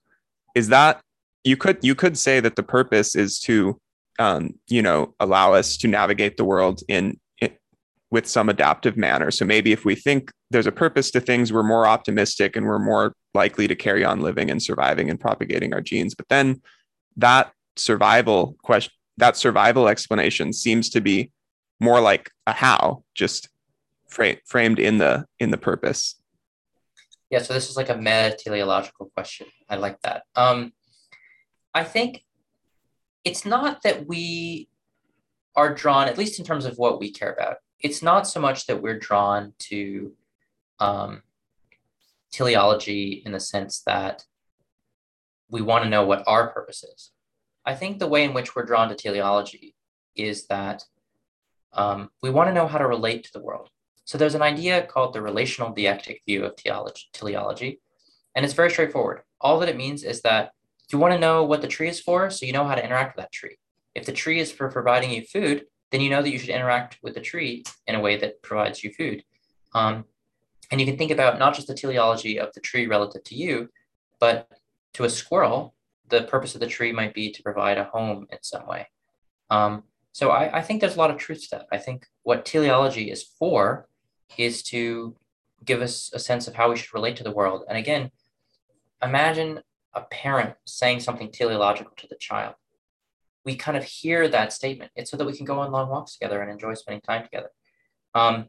Is 0.55 0.68
that 0.68 1.01
you 1.45 1.57
could 1.57 1.78
you 1.82 1.95
could 1.95 2.18
say 2.18 2.41
that 2.41 2.57
the 2.57 2.62
purpose 2.62 3.14
is 3.14 3.38
to 3.41 3.78
um, 4.18 4.55
you 4.68 4.82
know 4.82 5.14
allow 5.20 5.55
us 5.55 5.76
to 5.78 5.88
navigate 5.88 6.36
the 6.36 6.45
world 6.45 6.82
in, 6.88 7.18
in 7.41 7.53
with 8.11 8.26
some 8.26 8.49
adaptive 8.49 8.97
manner. 8.97 9.30
So 9.30 9.45
maybe 9.45 9.72
if 9.72 9.84
we 9.84 9.95
think 9.95 10.30
there's 10.51 10.66
a 10.66 10.72
purpose 10.72 11.11
to 11.12 11.20
things 11.20 11.53
we're 11.53 11.62
more 11.62 11.86
optimistic 11.86 12.57
and 12.57 12.66
we're 12.66 12.78
more 12.78 13.14
likely 13.34 13.68
to 13.68 13.76
carry 13.76 14.05
on 14.05 14.20
living 14.20 14.51
and 14.51 14.62
surviving 14.62 15.09
and 15.09 15.20
propagating 15.20 15.72
our 15.72 15.80
genes. 15.80 16.14
But 16.14 16.28
then 16.28 16.61
that 17.16 17.53
survival 17.76 18.57
question 18.62 18.93
that 19.16 19.36
survival 19.36 19.88
explanation 19.88 20.53
seems 20.53 20.88
to 20.91 21.01
be 21.01 21.30
more 21.81 22.01
like 22.01 22.31
a 22.47 22.53
how 22.53 23.03
just 23.14 23.49
fra- 24.09 24.37
framed 24.47 24.78
in 24.78 24.99
the 24.99 25.26
in 25.39 25.51
the 25.51 25.59
purpose 25.59 26.20
yeah, 27.31 27.39
so 27.41 27.55
this 27.55 27.70
is 27.70 27.76
like 27.76 27.89
a 27.89 27.97
meta 27.97 28.37
teleological 28.37 29.07
question. 29.14 29.47
I 29.68 29.76
like 29.76 30.01
that. 30.03 30.24
Um, 30.35 30.72
I 31.72 31.85
think 31.85 32.24
it's 33.24 33.47
not 33.47 33.83
that 33.85 34.07
we 34.09 34.68
are 35.55 35.72
drawn, 35.72 36.09
at 36.09 36.18
least 36.18 36.41
in 36.41 36.45
terms 36.45 36.66
of 36.66 36.76
what 36.76 36.99
we 36.99 37.12
care 37.12 37.33
about, 37.33 37.59
it's 37.78 38.03
not 38.03 38.26
so 38.26 38.41
much 38.41 38.66
that 38.66 38.83
we're 38.83 38.99
drawn 38.99 39.53
to 39.59 40.12
um, 40.81 41.22
teleology 42.33 43.22
in 43.24 43.33
the 43.33 43.41
sense 43.41 43.83
that 43.87 44.24
we 45.49 45.62
want 45.62 45.85
to 45.85 45.91
know 45.91 46.05
what 46.05 46.24
our 46.26 46.49
purpose 46.49 46.83
is. 46.83 47.12
I 47.64 47.74
think 47.74 47.99
the 47.99 48.09
way 48.09 48.24
in 48.24 48.35
which 48.35 48.57
we're 48.57 48.64
drawn 48.64 48.89
to 48.89 48.95
teleology 48.97 49.76
is 50.16 50.47
that 50.49 50.85
um, 51.73 52.11
we 52.23 52.31
want 52.31 52.49
to 52.49 52.55
know 52.55 52.66
how 52.66 52.79
to 52.79 52.87
relate 52.87 53.25
to 53.25 53.33
the 53.33 53.43
world. 53.43 53.68
So 54.05 54.18
there's 54.18 54.35
an 54.35 54.43
idea 54.43 54.87
called 54.87 55.14
the 55.14 55.23
relational 55.23 55.75
deictic 55.75 56.18
view 56.27 56.45
of 56.45 56.57
teleology, 56.57 57.07
teleology, 57.12 57.81
and 58.35 58.45
it's 58.45 58.55
very 58.55 58.71
straightforward. 58.71 59.23
All 59.41 59.59
that 59.61 59.68
it 59.68 59.77
means 59.77 60.03
is 60.03 60.23
that 60.23 60.51
you 60.93 60.99
want 60.99 61.14
to 61.14 61.21
know 61.21 61.45
what 61.45 61.62
the 61.62 61.68
tree 61.68 61.89
is 61.89 62.01
for, 62.01 62.31
so 62.31 62.47
you 62.47 62.53
know 62.53 62.66
how 62.66 62.75
to 62.75 62.85
interact 62.85 63.16
with 63.16 63.25
that 63.25 63.33
tree. 63.33 63.57
If 63.95 64.07
the 64.07 64.12
tree 64.12 64.41
is 64.41 64.51
for 64.51 64.68
providing 64.71 65.11
you 65.11 65.23
food, 65.23 65.66
then 65.91 66.01
you 66.01 66.11
know 66.11 66.23
that 66.23 66.31
you 66.31 66.39
should 66.39 66.51
interact 66.51 66.99
with 67.03 67.14
the 67.14 67.21
tree 67.21 67.64
in 67.87 67.95
a 67.95 68.01
way 68.01 68.16
that 68.16 68.43
provides 68.43 68.83
you 68.83 68.93
food. 68.93 69.23
Um, 69.75 70.05
and 70.71 70.81
you 70.81 70.87
can 70.87 70.97
think 70.97 71.11
about 71.11 71.39
not 71.39 71.55
just 71.55 71.66
the 71.66 71.75
teleology 71.75 72.39
of 72.39 72.53
the 72.55 72.61
tree 72.61 72.87
relative 72.87 73.25
to 73.25 73.35
you, 73.35 73.68
but 74.21 74.49
to 74.95 75.05
a 75.05 75.11
squirrel, 75.11 75.75
the 76.09 76.23
purpose 76.23 76.55
of 76.55 76.61
the 76.61 76.66
tree 76.66 76.93
might 76.93 77.14
be 77.14 77.31
to 77.33 77.43
provide 77.43 77.79
a 77.79 77.85
home 77.85 78.27
in 78.31 78.39
some 78.43 78.66
way. 78.66 78.89
Um, 79.49 79.85
so 80.13 80.31
I, 80.31 80.59
I, 80.59 80.63
think 80.63 80.81
there's 80.81 80.97
a 80.97 80.99
lot 80.99 81.11
of 81.11 81.19
truth 81.19 81.43
to 81.43 81.57
that. 81.57 81.67
I 81.71 81.79
think 81.79 82.07
what 82.23 82.45
teleology 82.45 83.11
is 83.11 83.23
for 83.23 83.89
is 84.37 84.63
to 84.65 85.17
give 85.65 85.83
us 85.83 86.11
a 86.13 86.19
sense 86.19 86.49
of 86.49 86.55
how 86.55 86.71
we 86.71 86.77
should 86.77 86.95
relate 86.95 87.17
to 87.17 87.25
the 87.25 87.31
world. 87.31 87.65
And 87.69 87.79
again, 87.79 88.11
imagine 89.03 89.61
a 89.95 90.03
parent 90.03 90.55
saying 90.67 91.01
something 91.01 91.31
teleological 91.31 91.93
to 91.97 92.07
the 92.09 92.17
child. 92.17 92.55
We 93.45 93.57
kind 93.57 93.77
of 93.77 93.85
hear 93.85 94.29
that 94.29 94.53
statement. 94.53 94.93
It's 94.95 95.11
so 95.11 95.17
that 95.17 95.27
we 95.27 95.37
can 95.37 95.47
go 95.47 95.61
on 95.61 95.73
long 95.73 95.89
walks 95.89 96.15
together 96.15 96.41
and 96.41 96.51
enjoy 96.51 96.75
spending 96.75 97.01
time 97.01 97.25
together. 97.25 97.51
Um, 98.15 98.49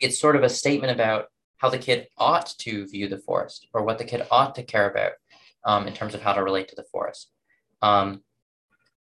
it's 0.00 0.18
sort 0.18 0.36
of 0.36 0.42
a 0.42 0.48
statement 0.48 0.92
about 0.92 1.26
how 1.58 1.68
the 1.68 1.78
kid 1.78 2.08
ought 2.16 2.54
to 2.58 2.86
view 2.86 3.08
the 3.08 3.18
forest 3.18 3.66
or 3.72 3.82
what 3.82 3.98
the 3.98 4.04
kid 4.04 4.26
ought 4.30 4.54
to 4.54 4.62
care 4.62 4.90
about 4.90 5.12
um, 5.64 5.86
in 5.86 5.94
terms 5.94 6.14
of 6.14 6.22
how 6.22 6.32
to 6.32 6.42
relate 6.42 6.68
to 6.68 6.76
the 6.76 6.84
forest. 6.84 7.30
Um, 7.82 8.22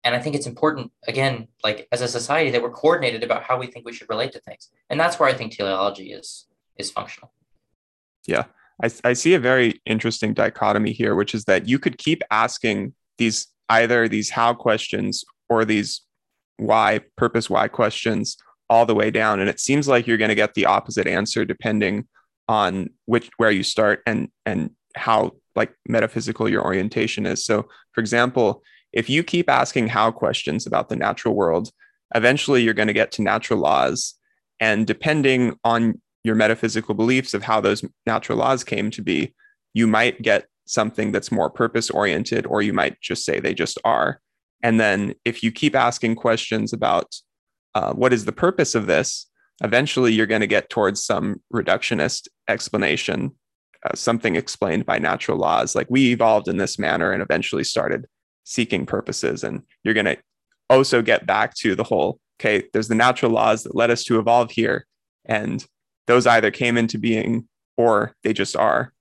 and 0.06 0.14
I 0.14 0.20
think 0.20 0.36
it's 0.36 0.46
important, 0.46 0.92
again, 1.08 1.48
like 1.64 1.88
as 1.92 2.02
a 2.02 2.08
society, 2.08 2.52
that 2.52 2.62
we're 2.62 2.70
coordinated 2.70 3.24
about 3.24 3.44
how 3.44 3.58
we 3.58 3.66
think 3.66 3.86
we 3.86 3.92
should 3.92 4.08
relate 4.08 4.32
to 4.34 4.40
things. 4.40 4.70
And 4.90 5.00
that's 5.00 5.20
where 5.20 5.28
I 5.28 5.34
think 5.34 5.52
teleology 5.52 6.14
is 6.14 6.46
is 6.78 6.92
functional. 6.92 7.32
Yeah. 8.28 8.46
I, 8.84 8.90
I 9.04 9.14
see 9.14 9.34
a 9.34 9.40
very 9.40 9.82
interesting 9.86 10.34
dichotomy 10.34 10.92
here, 10.92 11.16
which 11.16 11.34
is 11.34 11.46
that 11.46 11.68
you 11.68 11.80
could 11.80 11.98
keep 11.98 12.22
asking 12.30 12.94
these 13.18 13.48
either 13.70 14.08
these 14.08 14.30
how 14.30 14.54
questions 14.54 15.26
or 15.50 15.66
these 15.66 16.02
why, 16.58 17.02
purpose 17.16 17.50
why 17.50 17.68
questions 17.68 18.38
all 18.70 18.86
the 18.86 18.96
way 18.96 19.10
down. 19.10 19.40
And 19.40 19.50
it 19.50 19.60
seems 19.60 19.88
like 19.88 20.06
you're 20.06 20.18
going 20.18 20.30
to 20.30 20.36
get 20.36 20.54
the 20.54 20.66
opposite 20.66 21.08
answer 21.08 21.46
depending 21.46 22.08
on 22.48 22.90
which 23.06 23.30
where 23.38 23.52
you 23.52 23.64
start 23.64 24.04
and 24.06 24.30
and 24.46 24.70
how 24.96 25.32
like 25.56 25.74
metaphysical 25.88 26.48
your 26.48 26.64
orientation 26.64 27.26
is. 27.26 27.44
So 27.44 27.68
for 27.92 28.02
example, 28.02 28.62
if 28.96 29.10
you 29.10 29.24
keep 29.24 29.50
asking 29.50 29.90
how 29.90 30.10
questions 30.10 30.66
about 30.66 30.90
the 30.90 30.96
natural 30.96 31.36
world, 31.36 31.70
eventually 32.16 32.64
you're 32.64 32.74
going 32.74 32.88
to 32.88 32.94
get 32.94 33.12
to 33.14 33.22
natural 33.22 33.60
laws. 33.60 34.16
And 34.60 34.88
depending 34.88 35.60
on 35.64 36.02
your 36.24 36.36
metaphysical 36.36 36.96
beliefs 36.96 37.34
of 37.34 37.44
how 37.44 37.60
those 37.60 37.84
natural 38.08 38.38
laws 38.38 38.64
came 38.64 38.90
to 38.92 39.02
be, 39.02 39.36
you 39.74 39.86
might 39.86 40.22
get 40.22 40.46
something 40.66 41.12
that's 41.12 41.32
more 41.32 41.50
purpose 41.50 41.92
oriented, 41.92 42.46
or 42.48 42.62
you 42.62 42.74
might 42.74 43.00
just 43.02 43.26
say 43.26 43.40
they 43.40 43.54
just 43.54 43.78
are. 43.84 44.20
And 44.64 44.80
then 44.80 45.14
if 45.26 45.44
you 45.44 45.52
keep 45.52 45.76
asking 45.76 46.16
questions 46.16 46.74
about 46.74 47.14
uh, 47.76 47.94
what 47.94 48.14
is 48.14 48.26
the 48.26 48.32
purpose 48.32 48.74
of 48.74 48.88
this, 48.88 49.28
eventually 49.62 50.14
you're 50.14 50.26
going 50.26 50.42
to 50.42 50.48
get 50.48 50.70
towards 50.70 51.04
some 51.04 51.42
reductionist 51.54 52.28
explanation, 52.48 53.32
uh, 53.86 53.94
something 53.94 54.36
explained 54.36 54.86
by 54.86 54.98
natural 54.98 55.38
laws. 55.38 55.76
Like 55.76 55.88
we 55.90 56.12
evolved 56.12 56.48
in 56.48 56.58
this 56.58 56.80
manner 56.80 57.12
and 57.12 57.22
eventually 57.22 57.64
started 57.64 58.08
seeking 58.46 58.86
purposes. 58.86 59.44
And 59.44 59.64
you're 59.84 59.94
going 59.94 60.06
to 60.06 60.18
also 60.70 61.02
get 61.02 61.28
back 61.28 61.54
to 61.56 61.76
the 61.76 61.84
whole 61.84 62.20
okay, 62.40 62.68
there's 62.74 62.88
the 62.88 62.96
natural 62.96 63.32
laws 63.32 63.64
that 63.64 63.76
led 63.76 63.92
us 63.92 64.04
to 64.06 64.20
evolve 64.20 64.52
here. 64.52 64.86
And 65.26 65.66
those 66.08 66.28
either 66.28 66.52
came 66.52 66.78
into 66.78 66.98
being 66.98 67.48
or 67.78 68.16
they 68.24 68.34
just 68.34 68.56
are. 68.56 68.94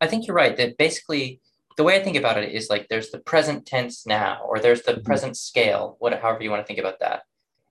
I 0.00 0.06
think 0.06 0.26
you're 0.26 0.36
right 0.36 0.56
that 0.56 0.78
basically 0.78 1.40
the 1.76 1.84
way 1.84 1.96
I 1.96 2.02
think 2.02 2.16
about 2.16 2.38
it 2.38 2.52
is 2.52 2.68
like 2.68 2.88
there's 2.88 3.10
the 3.10 3.20
present 3.20 3.66
tense 3.66 4.06
now, 4.06 4.42
or 4.46 4.58
there's 4.58 4.82
the 4.82 4.92
mm-hmm. 4.92 5.04
present 5.04 5.36
scale, 5.36 5.96
what, 6.00 6.12
however 6.20 6.42
you 6.42 6.50
want 6.50 6.62
to 6.62 6.66
think 6.66 6.78
about 6.78 7.00
that. 7.00 7.22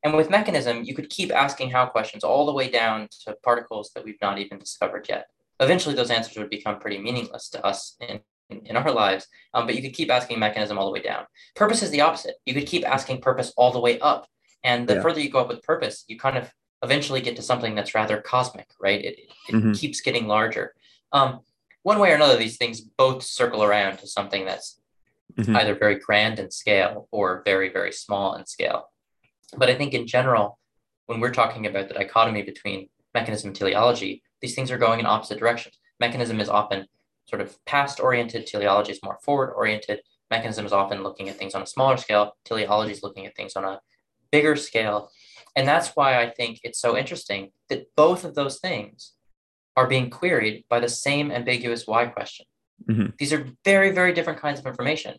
And 0.04 0.16
with 0.16 0.32
mechanism, 0.32 0.84
you 0.84 0.96
could 0.96 1.10
keep 1.10 1.32
asking 1.32 1.70
how 1.70 1.86
questions 1.86 2.24
all 2.24 2.48
the 2.48 2.54
way 2.54 2.70
down 2.70 3.08
to 3.26 3.36
particles 3.44 3.92
that 3.94 4.04
we've 4.04 4.22
not 4.22 4.40
even 4.40 4.58
discovered 4.58 5.06
yet. 5.08 5.28
Eventually, 5.60 5.94
those 5.94 6.10
answers 6.10 6.38
would 6.38 6.50
become 6.50 6.80
pretty 6.80 6.98
meaningless 6.98 7.50
to 7.50 7.64
us 7.64 7.96
in, 8.00 8.22
in, 8.52 8.76
our 8.76 8.92
lives, 8.92 9.28
um, 9.54 9.66
but 9.66 9.76
you 9.76 9.82
could 9.82 9.94
keep 9.94 10.12
asking 10.12 10.40
mechanism 10.40 10.78
all 10.78 10.86
the 10.86 10.92
way 10.92 11.02
down. 11.02 11.26
Purpose 11.56 11.82
is 11.82 11.92
the 11.92 12.02
opposite. 12.02 12.36
You 12.46 12.54
could 12.54 12.68
keep 12.68 12.88
asking 12.88 13.22
purpose 13.22 13.54
all 13.58 13.72
the 13.72 13.80
way 13.80 14.00
up. 14.00 14.28
And 14.64 14.88
the 14.88 14.96
yeah. 14.96 15.02
further 15.02 15.20
you 15.20 15.30
go 15.30 15.40
up 15.40 15.48
with 15.48 15.64
purpose, 15.64 16.06
you 16.08 16.20
kind 16.20 16.38
of 16.38 16.52
eventually 16.84 17.22
get 17.22 17.36
to 17.36 17.42
something 17.42 17.76
that's 17.76 17.96
rather 17.96 18.22
cosmic, 18.22 18.68
right? 18.80 19.04
It, 19.04 19.20
it 19.50 19.56
mm-hmm. 19.56 19.72
keeps 19.74 20.02
getting 20.02 20.28
larger. 20.28 20.74
Um, 21.12 21.42
one 21.84 22.00
way 22.00 22.12
or 22.12 22.16
another, 22.16 22.38
these 22.38 22.58
things 22.58 22.82
both 22.82 23.24
circle 23.24 23.64
around 23.64 23.98
to 23.98 24.08
something 24.08 24.46
that's 24.46 24.80
mm-hmm. 25.36 25.56
either 25.56 25.76
very 25.76 25.96
grand 25.96 26.40
in 26.40 26.52
scale 26.52 27.08
or 27.12 27.42
very, 27.46 27.70
very 27.70 27.92
small 27.92 28.36
in 28.36 28.46
scale. 28.46 28.90
But 29.58 29.70
I 29.70 29.76
think 29.76 29.94
in 29.94 30.08
general, 30.08 30.60
when 31.08 31.20
we're 31.20 31.34
talking 31.34 31.66
about 31.66 31.88
the 31.88 31.94
dichotomy 31.94 32.44
between 32.44 32.90
mechanism 33.14 33.50
and 33.50 33.56
teleology, 33.56 34.24
these 34.42 34.56
things 34.56 34.72
are 34.72 34.78
going 34.78 35.00
in 35.00 35.06
opposite 35.06 35.40
directions. 35.40 35.78
Mechanism 36.00 36.40
is 36.40 36.50
often 36.50 36.88
sort 37.32 37.42
of 37.42 37.58
past 37.66 38.00
oriented, 38.00 38.46
teleology 38.46 38.92
is 38.92 39.00
more 39.02 39.18
forward 39.24 39.54
oriented. 39.54 40.02
Mechanism 40.30 40.66
is 40.66 40.74
often 40.74 41.02
looking 41.02 41.30
at 41.30 41.38
things 41.38 41.56
on 41.56 41.62
a 41.62 41.66
smaller 41.66 41.98
scale, 41.98 42.36
teleology 42.46 42.92
is 42.92 43.02
looking 43.02 43.26
at 43.26 43.36
things 43.36 43.56
on 43.56 43.64
a 43.64 43.80
bigger 44.32 44.56
scale. 44.56 45.10
And 45.56 45.68
that's 45.68 45.90
why 45.96 46.22
I 46.22 46.30
think 46.30 46.60
it's 46.64 46.80
so 46.80 46.98
interesting 46.98 47.52
that 47.70 47.88
both 47.96 48.24
of 48.24 48.36
those 48.36 48.60
things 48.60 49.14
are 49.76 49.88
being 49.88 50.10
queried 50.10 50.66
by 50.70 50.80
the 50.80 50.90
same 50.90 51.32
ambiguous 51.32 51.88
why 51.88 52.06
question. 52.06 52.46
Mm-hmm. 52.90 53.08
These 53.18 53.34
are 53.34 53.48
very, 53.64 53.92
very 53.92 54.14
different 54.14 54.40
kinds 54.40 54.60
of 54.60 54.66
information. 54.66 55.16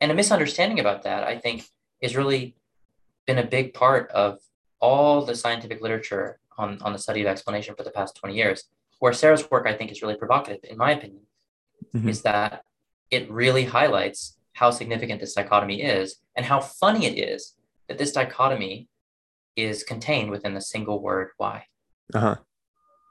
And 0.00 0.10
a 0.10 0.14
misunderstanding 0.14 0.80
about 0.80 1.02
that, 1.04 1.24
I 1.24 1.38
think, 1.38 1.64
has 2.02 2.16
really 2.16 2.56
been 3.26 3.38
a 3.38 3.46
big 3.46 3.72
part 3.72 4.10
of 4.10 4.38
all 4.80 5.24
the 5.24 5.34
scientific 5.34 5.80
literature 5.80 6.38
on, 6.58 6.78
on 6.82 6.92
the 6.92 6.98
study 6.98 7.22
of 7.22 7.26
explanation 7.26 7.74
for 7.74 7.84
the 7.84 7.90
past 7.90 8.16
20 8.16 8.34
years. 8.34 8.64
Where 8.98 9.12
Sarah's 9.12 9.50
work, 9.50 9.66
I 9.66 9.74
think, 9.74 9.90
is 9.90 10.02
really 10.02 10.16
provocative, 10.16 10.60
in 10.64 10.78
my 10.78 10.92
opinion, 10.92 11.23
mm-hmm. 11.94 12.08
is 12.08 12.22
that 12.22 12.62
it 13.10 13.30
really 13.30 13.64
highlights 13.64 14.38
how 14.54 14.70
significant 14.70 15.20
this 15.20 15.34
dichotomy 15.34 15.82
is 15.82 16.16
and 16.36 16.46
how 16.46 16.60
funny 16.60 17.06
it 17.06 17.18
is 17.18 17.54
that 17.88 17.98
this 17.98 18.12
dichotomy 18.12 18.88
is 19.56 19.82
contained 19.82 20.30
within 20.30 20.54
the 20.54 20.60
single 20.60 21.00
word 21.02 21.30
why. 21.36 21.64
Uh-huh. 22.14 22.36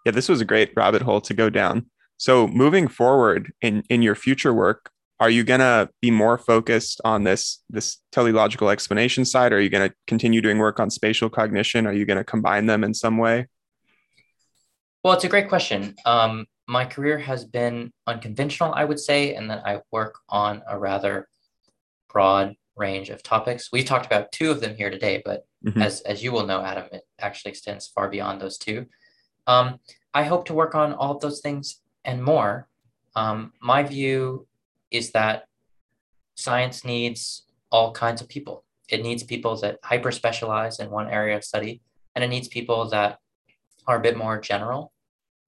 Yeah, 0.06 0.12
this 0.12 0.30
was 0.30 0.42
a 0.42 0.46
great 0.46 0.72
rabbit 0.76 1.02
hole 1.02 1.22
to 1.22 1.34
go 1.34 1.50
down. 1.50 1.88
So 2.18 2.48
moving 2.48 2.88
forward 2.88 3.52
in 3.62 3.84
in 3.90 4.02
your 4.02 4.16
future 4.16 4.54
work, 4.54 4.92
are 5.24 5.30
you 5.30 5.46
going 5.46 5.62
to 5.62 5.90
be 6.02 6.12
more 6.12 6.38
focused 6.38 7.00
on 7.06 7.24
this 7.24 7.64
this 7.70 7.98
teleological 8.12 8.70
explanation 8.70 9.24
side 9.24 9.54
or 9.54 9.58
are 9.58 9.62
you 9.62 9.70
going 9.70 9.88
to 9.88 9.96
continue 10.06 10.42
doing 10.42 10.58
work 10.58 10.82
on 10.82 10.90
spatial 10.90 11.30
cognition 11.30 11.88
are 11.88 11.94
you 11.94 12.06
going 12.06 12.18
to 12.18 12.24
combine 12.26 12.66
them 12.66 12.84
in 12.84 12.94
some 12.94 13.18
way 13.18 13.48
well 15.04 15.14
it's 15.14 15.24
a 15.24 15.30
great 15.30 15.48
question 15.48 15.96
um, 16.06 16.46
my 16.68 16.86
career 16.86 17.18
has 17.18 17.45
been 17.45 17.91
unconventional 18.07 18.74
i 18.74 18.84
would 18.84 18.99
say 18.99 19.36
and 19.36 19.49
that 19.49 19.66
i 19.66 19.80
work 19.91 20.20
on 20.30 20.61
a 20.68 20.78
rather 20.78 21.28
broad 22.11 22.55
range 22.76 23.09
of 23.09 23.22
topics 23.22 23.70
we've 23.72 23.86
talked 23.86 24.05
about 24.05 24.32
two 24.32 24.49
of 24.49 24.61
them 24.61 24.76
here 24.76 24.89
today 24.89 25.22
but 25.24 25.45
mm-hmm. 25.66 25.82
as 25.82 26.01
as 26.01 26.24
you 26.24 26.32
will 26.32 26.45
know 26.45 26.61
adam 26.61 26.86
it 26.91 27.03
actually 27.20 27.51
extends 27.51 27.88
far 27.88 28.09
beyond 28.09 28.39
those 28.39 28.57
two 28.57 28.86
um, 29.47 29.80
I 30.14 30.24
hope 30.24 30.45
to 30.45 30.53
work 30.53 30.76
on 30.76 30.93
all 30.93 31.11
of 31.11 31.22
those 31.22 31.41
things 31.41 31.82
and 32.05 32.24
more. 32.24 32.68
Um, 33.16 33.53
my 33.61 33.84
view 33.84 34.47
is 34.91 35.11
that 35.11 35.45
science 36.36 36.86
needs 36.86 37.43
all 37.72 37.91
kinds 37.91 38.22
of 38.22 38.30
people. 38.30 38.64
It 38.89 39.01
needs 39.01 39.24
people 39.24 39.55
that 39.57 39.80
hyper 39.84 40.11
specialize 40.11 40.80
in 40.80 40.89
one 40.89 41.09
area 41.09 41.36
of 41.36 41.43
study, 41.43 41.82
and 42.16 42.24
it 42.24 42.28
needs 42.28 42.47
people 42.47 42.89
that 42.89 43.20
are 43.88 43.97
a 43.97 44.01
bit 44.01 44.18
more 44.18 44.39
general. 44.39 44.93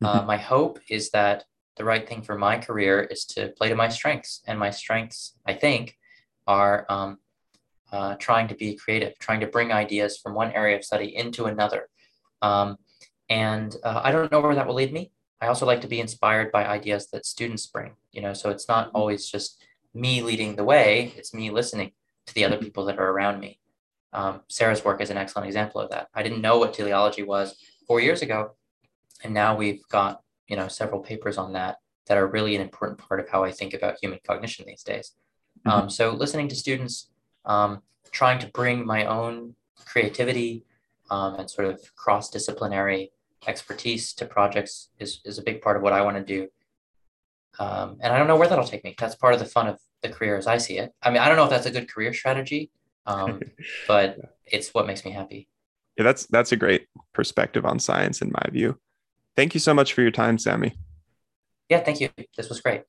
Uh, 0.03 0.19
mm-hmm. 0.19 0.27
My 0.27 0.37
hope 0.37 0.79
is 0.89 1.09
that 1.11 1.45
the 1.77 1.83
right 1.83 2.07
thing 2.07 2.21
for 2.21 2.37
my 2.37 2.57
career 2.57 3.03
is 3.03 3.25
to 3.25 3.49
play 3.57 3.69
to 3.69 3.75
my 3.75 3.89
strengths, 3.89 4.41
and 4.47 4.57
my 4.57 4.69
strengths, 4.69 5.33
I 5.45 5.53
think, 5.53 5.97
are 6.47 6.85
um, 6.89 7.17
uh, 7.91 8.15
trying 8.15 8.47
to 8.47 8.55
be 8.55 8.75
creative, 8.75 9.17
trying 9.19 9.41
to 9.41 9.47
bring 9.47 9.71
ideas 9.71 10.17
from 10.17 10.33
one 10.33 10.51
area 10.51 10.75
of 10.77 10.85
study 10.85 11.15
into 11.15 11.45
another. 11.45 11.89
Um, 12.41 12.77
and 13.29 13.75
uh, 13.83 14.01
I 14.03 14.11
don't 14.11 14.31
know 14.31 14.41
where 14.41 14.55
that 14.55 14.67
will 14.67 14.75
lead 14.75 14.93
me. 14.93 15.11
I 15.41 15.47
also 15.47 15.65
like 15.65 15.81
to 15.81 15.87
be 15.87 15.99
inspired 15.99 16.51
by 16.51 16.65
ideas 16.65 17.07
that 17.11 17.25
students 17.25 17.65
bring, 17.67 17.93
you 18.11 18.21
know, 18.21 18.33
so 18.33 18.49
it's 18.49 18.67
not 18.67 18.87
mm-hmm. 18.87 18.97
always 18.97 19.29
just 19.29 19.63
me 19.93 20.21
leading 20.21 20.55
the 20.55 20.63
way, 20.63 21.13
it's 21.17 21.33
me 21.33 21.49
listening 21.49 21.91
to 22.27 22.33
the 22.33 22.45
other 22.45 22.55
mm-hmm. 22.55 22.65
people 22.65 22.85
that 22.85 22.99
are 22.99 23.09
around 23.09 23.39
me. 23.39 23.59
Um, 24.13 24.41
Sarah's 24.47 24.85
work 24.85 25.01
is 25.01 25.09
an 25.09 25.17
excellent 25.17 25.47
example 25.47 25.81
of 25.81 25.89
that. 25.91 26.07
I 26.13 26.23
didn't 26.23 26.41
know 26.41 26.57
what 26.57 26.73
teleology 26.73 27.23
was 27.23 27.57
four 27.85 27.99
years 27.99 28.21
ago, 28.21 28.51
and 29.23 29.33
now 29.33 29.55
we've 29.55 29.81
got, 29.89 30.21
you 30.47 30.55
know, 30.55 30.67
several 30.67 31.01
papers 31.01 31.37
on 31.37 31.53
that 31.53 31.77
that 32.07 32.17
are 32.17 32.27
really 32.27 32.55
an 32.55 32.61
important 32.61 32.99
part 32.99 33.19
of 33.19 33.29
how 33.29 33.43
I 33.43 33.51
think 33.51 33.73
about 33.73 33.97
human 34.01 34.19
cognition 34.25 34.65
these 34.67 34.83
days. 34.83 35.13
Mm-hmm. 35.65 35.69
Um, 35.69 35.89
so 35.89 36.11
listening 36.11 36.47
to 36.49 36.55
students, 36.55 37.09
um, 37.45 37.81
trying 38.11 38.39
to 38.39 38.47
bring 38.47 38.85
my 38.85 39.05
own 39.05 39.55
creativity 39.85 40.65
um, 41.09 41.35
and 41.35 41.49
sort 41.49 41.67
of 41.67 41.81
cross-disciplinary 41.95 43.11
expertise 43.47 44.13
to 44.13 44.25
projects 44.25 44.89
is, 44.99 45.21
is 45.25 45.37
a 45.37 45.43
big 45.43 45.61
part 45.61 45.77
of 45.77 45.83
what 45.83 45.93
I 45.93 46.01
want 46.01 46.17
to 46.17 46.23
do. 46.23 46.47
Um, 47.59 47.97
and 48.01 48.11
I 48.11 48.17
don't 48.17 48.27
know 48.27 48.35
where 48.35 48.47
that'll 48.47 48.65
take 48.65 48.83
me. 48.83 48.95
That's 48.97 49.15
part 49.15 49.33
of 49.33 49.39
the 49.39 49.45
fun 49.45 49.67
of 49.67 49.79
the 50.01 50.09
career 50.09 50.37
as 50.37 50.47
I 50.47 50.57
see 50.57 50.77
it. 50.77 50.93
I 51.01 51.09
mean, 51.09 51.19
I 51.19 51.27
don't 51.27 51.37
know 51.37 51.45
if 51.45 51.49
that's 51.49 51.65
a 51.65 51.71
good 51.71 51.91
career 51.91 52.13
strategy, 52.13 52.71
um, 53.05 53.41
but 53.87 54.17
it's 54.45 54.73
what 54.73 54.87
makes 54.87 55.05
me 55.05 55.11
happy. 55.11 55.47
Yeah, 55.97 56.03
that's 56.03 56.25
that's 56.25 56.51
a 56.51 56.57
great 56.57 56.87
perspective 57.13 57.65
on 57.65 57.79
science 57.79 58.21
in 58.21 58.29
my 58.29 58.49
view. 58.51 58.77
Thank 59.35 59.53
you 59.53 59.59
so 59.59 59.73
much 59.73 59.93
for 59.93 60.01
your 60.01 60.11
time, 60.11 60.37
Sami. 60.37 60.73
Yeah, 61.69 61.79
thank 61.79 61.99
you. 61.99 62.09
This 62.37 62.49
was 62.49 62.61
great. 62.61 62.83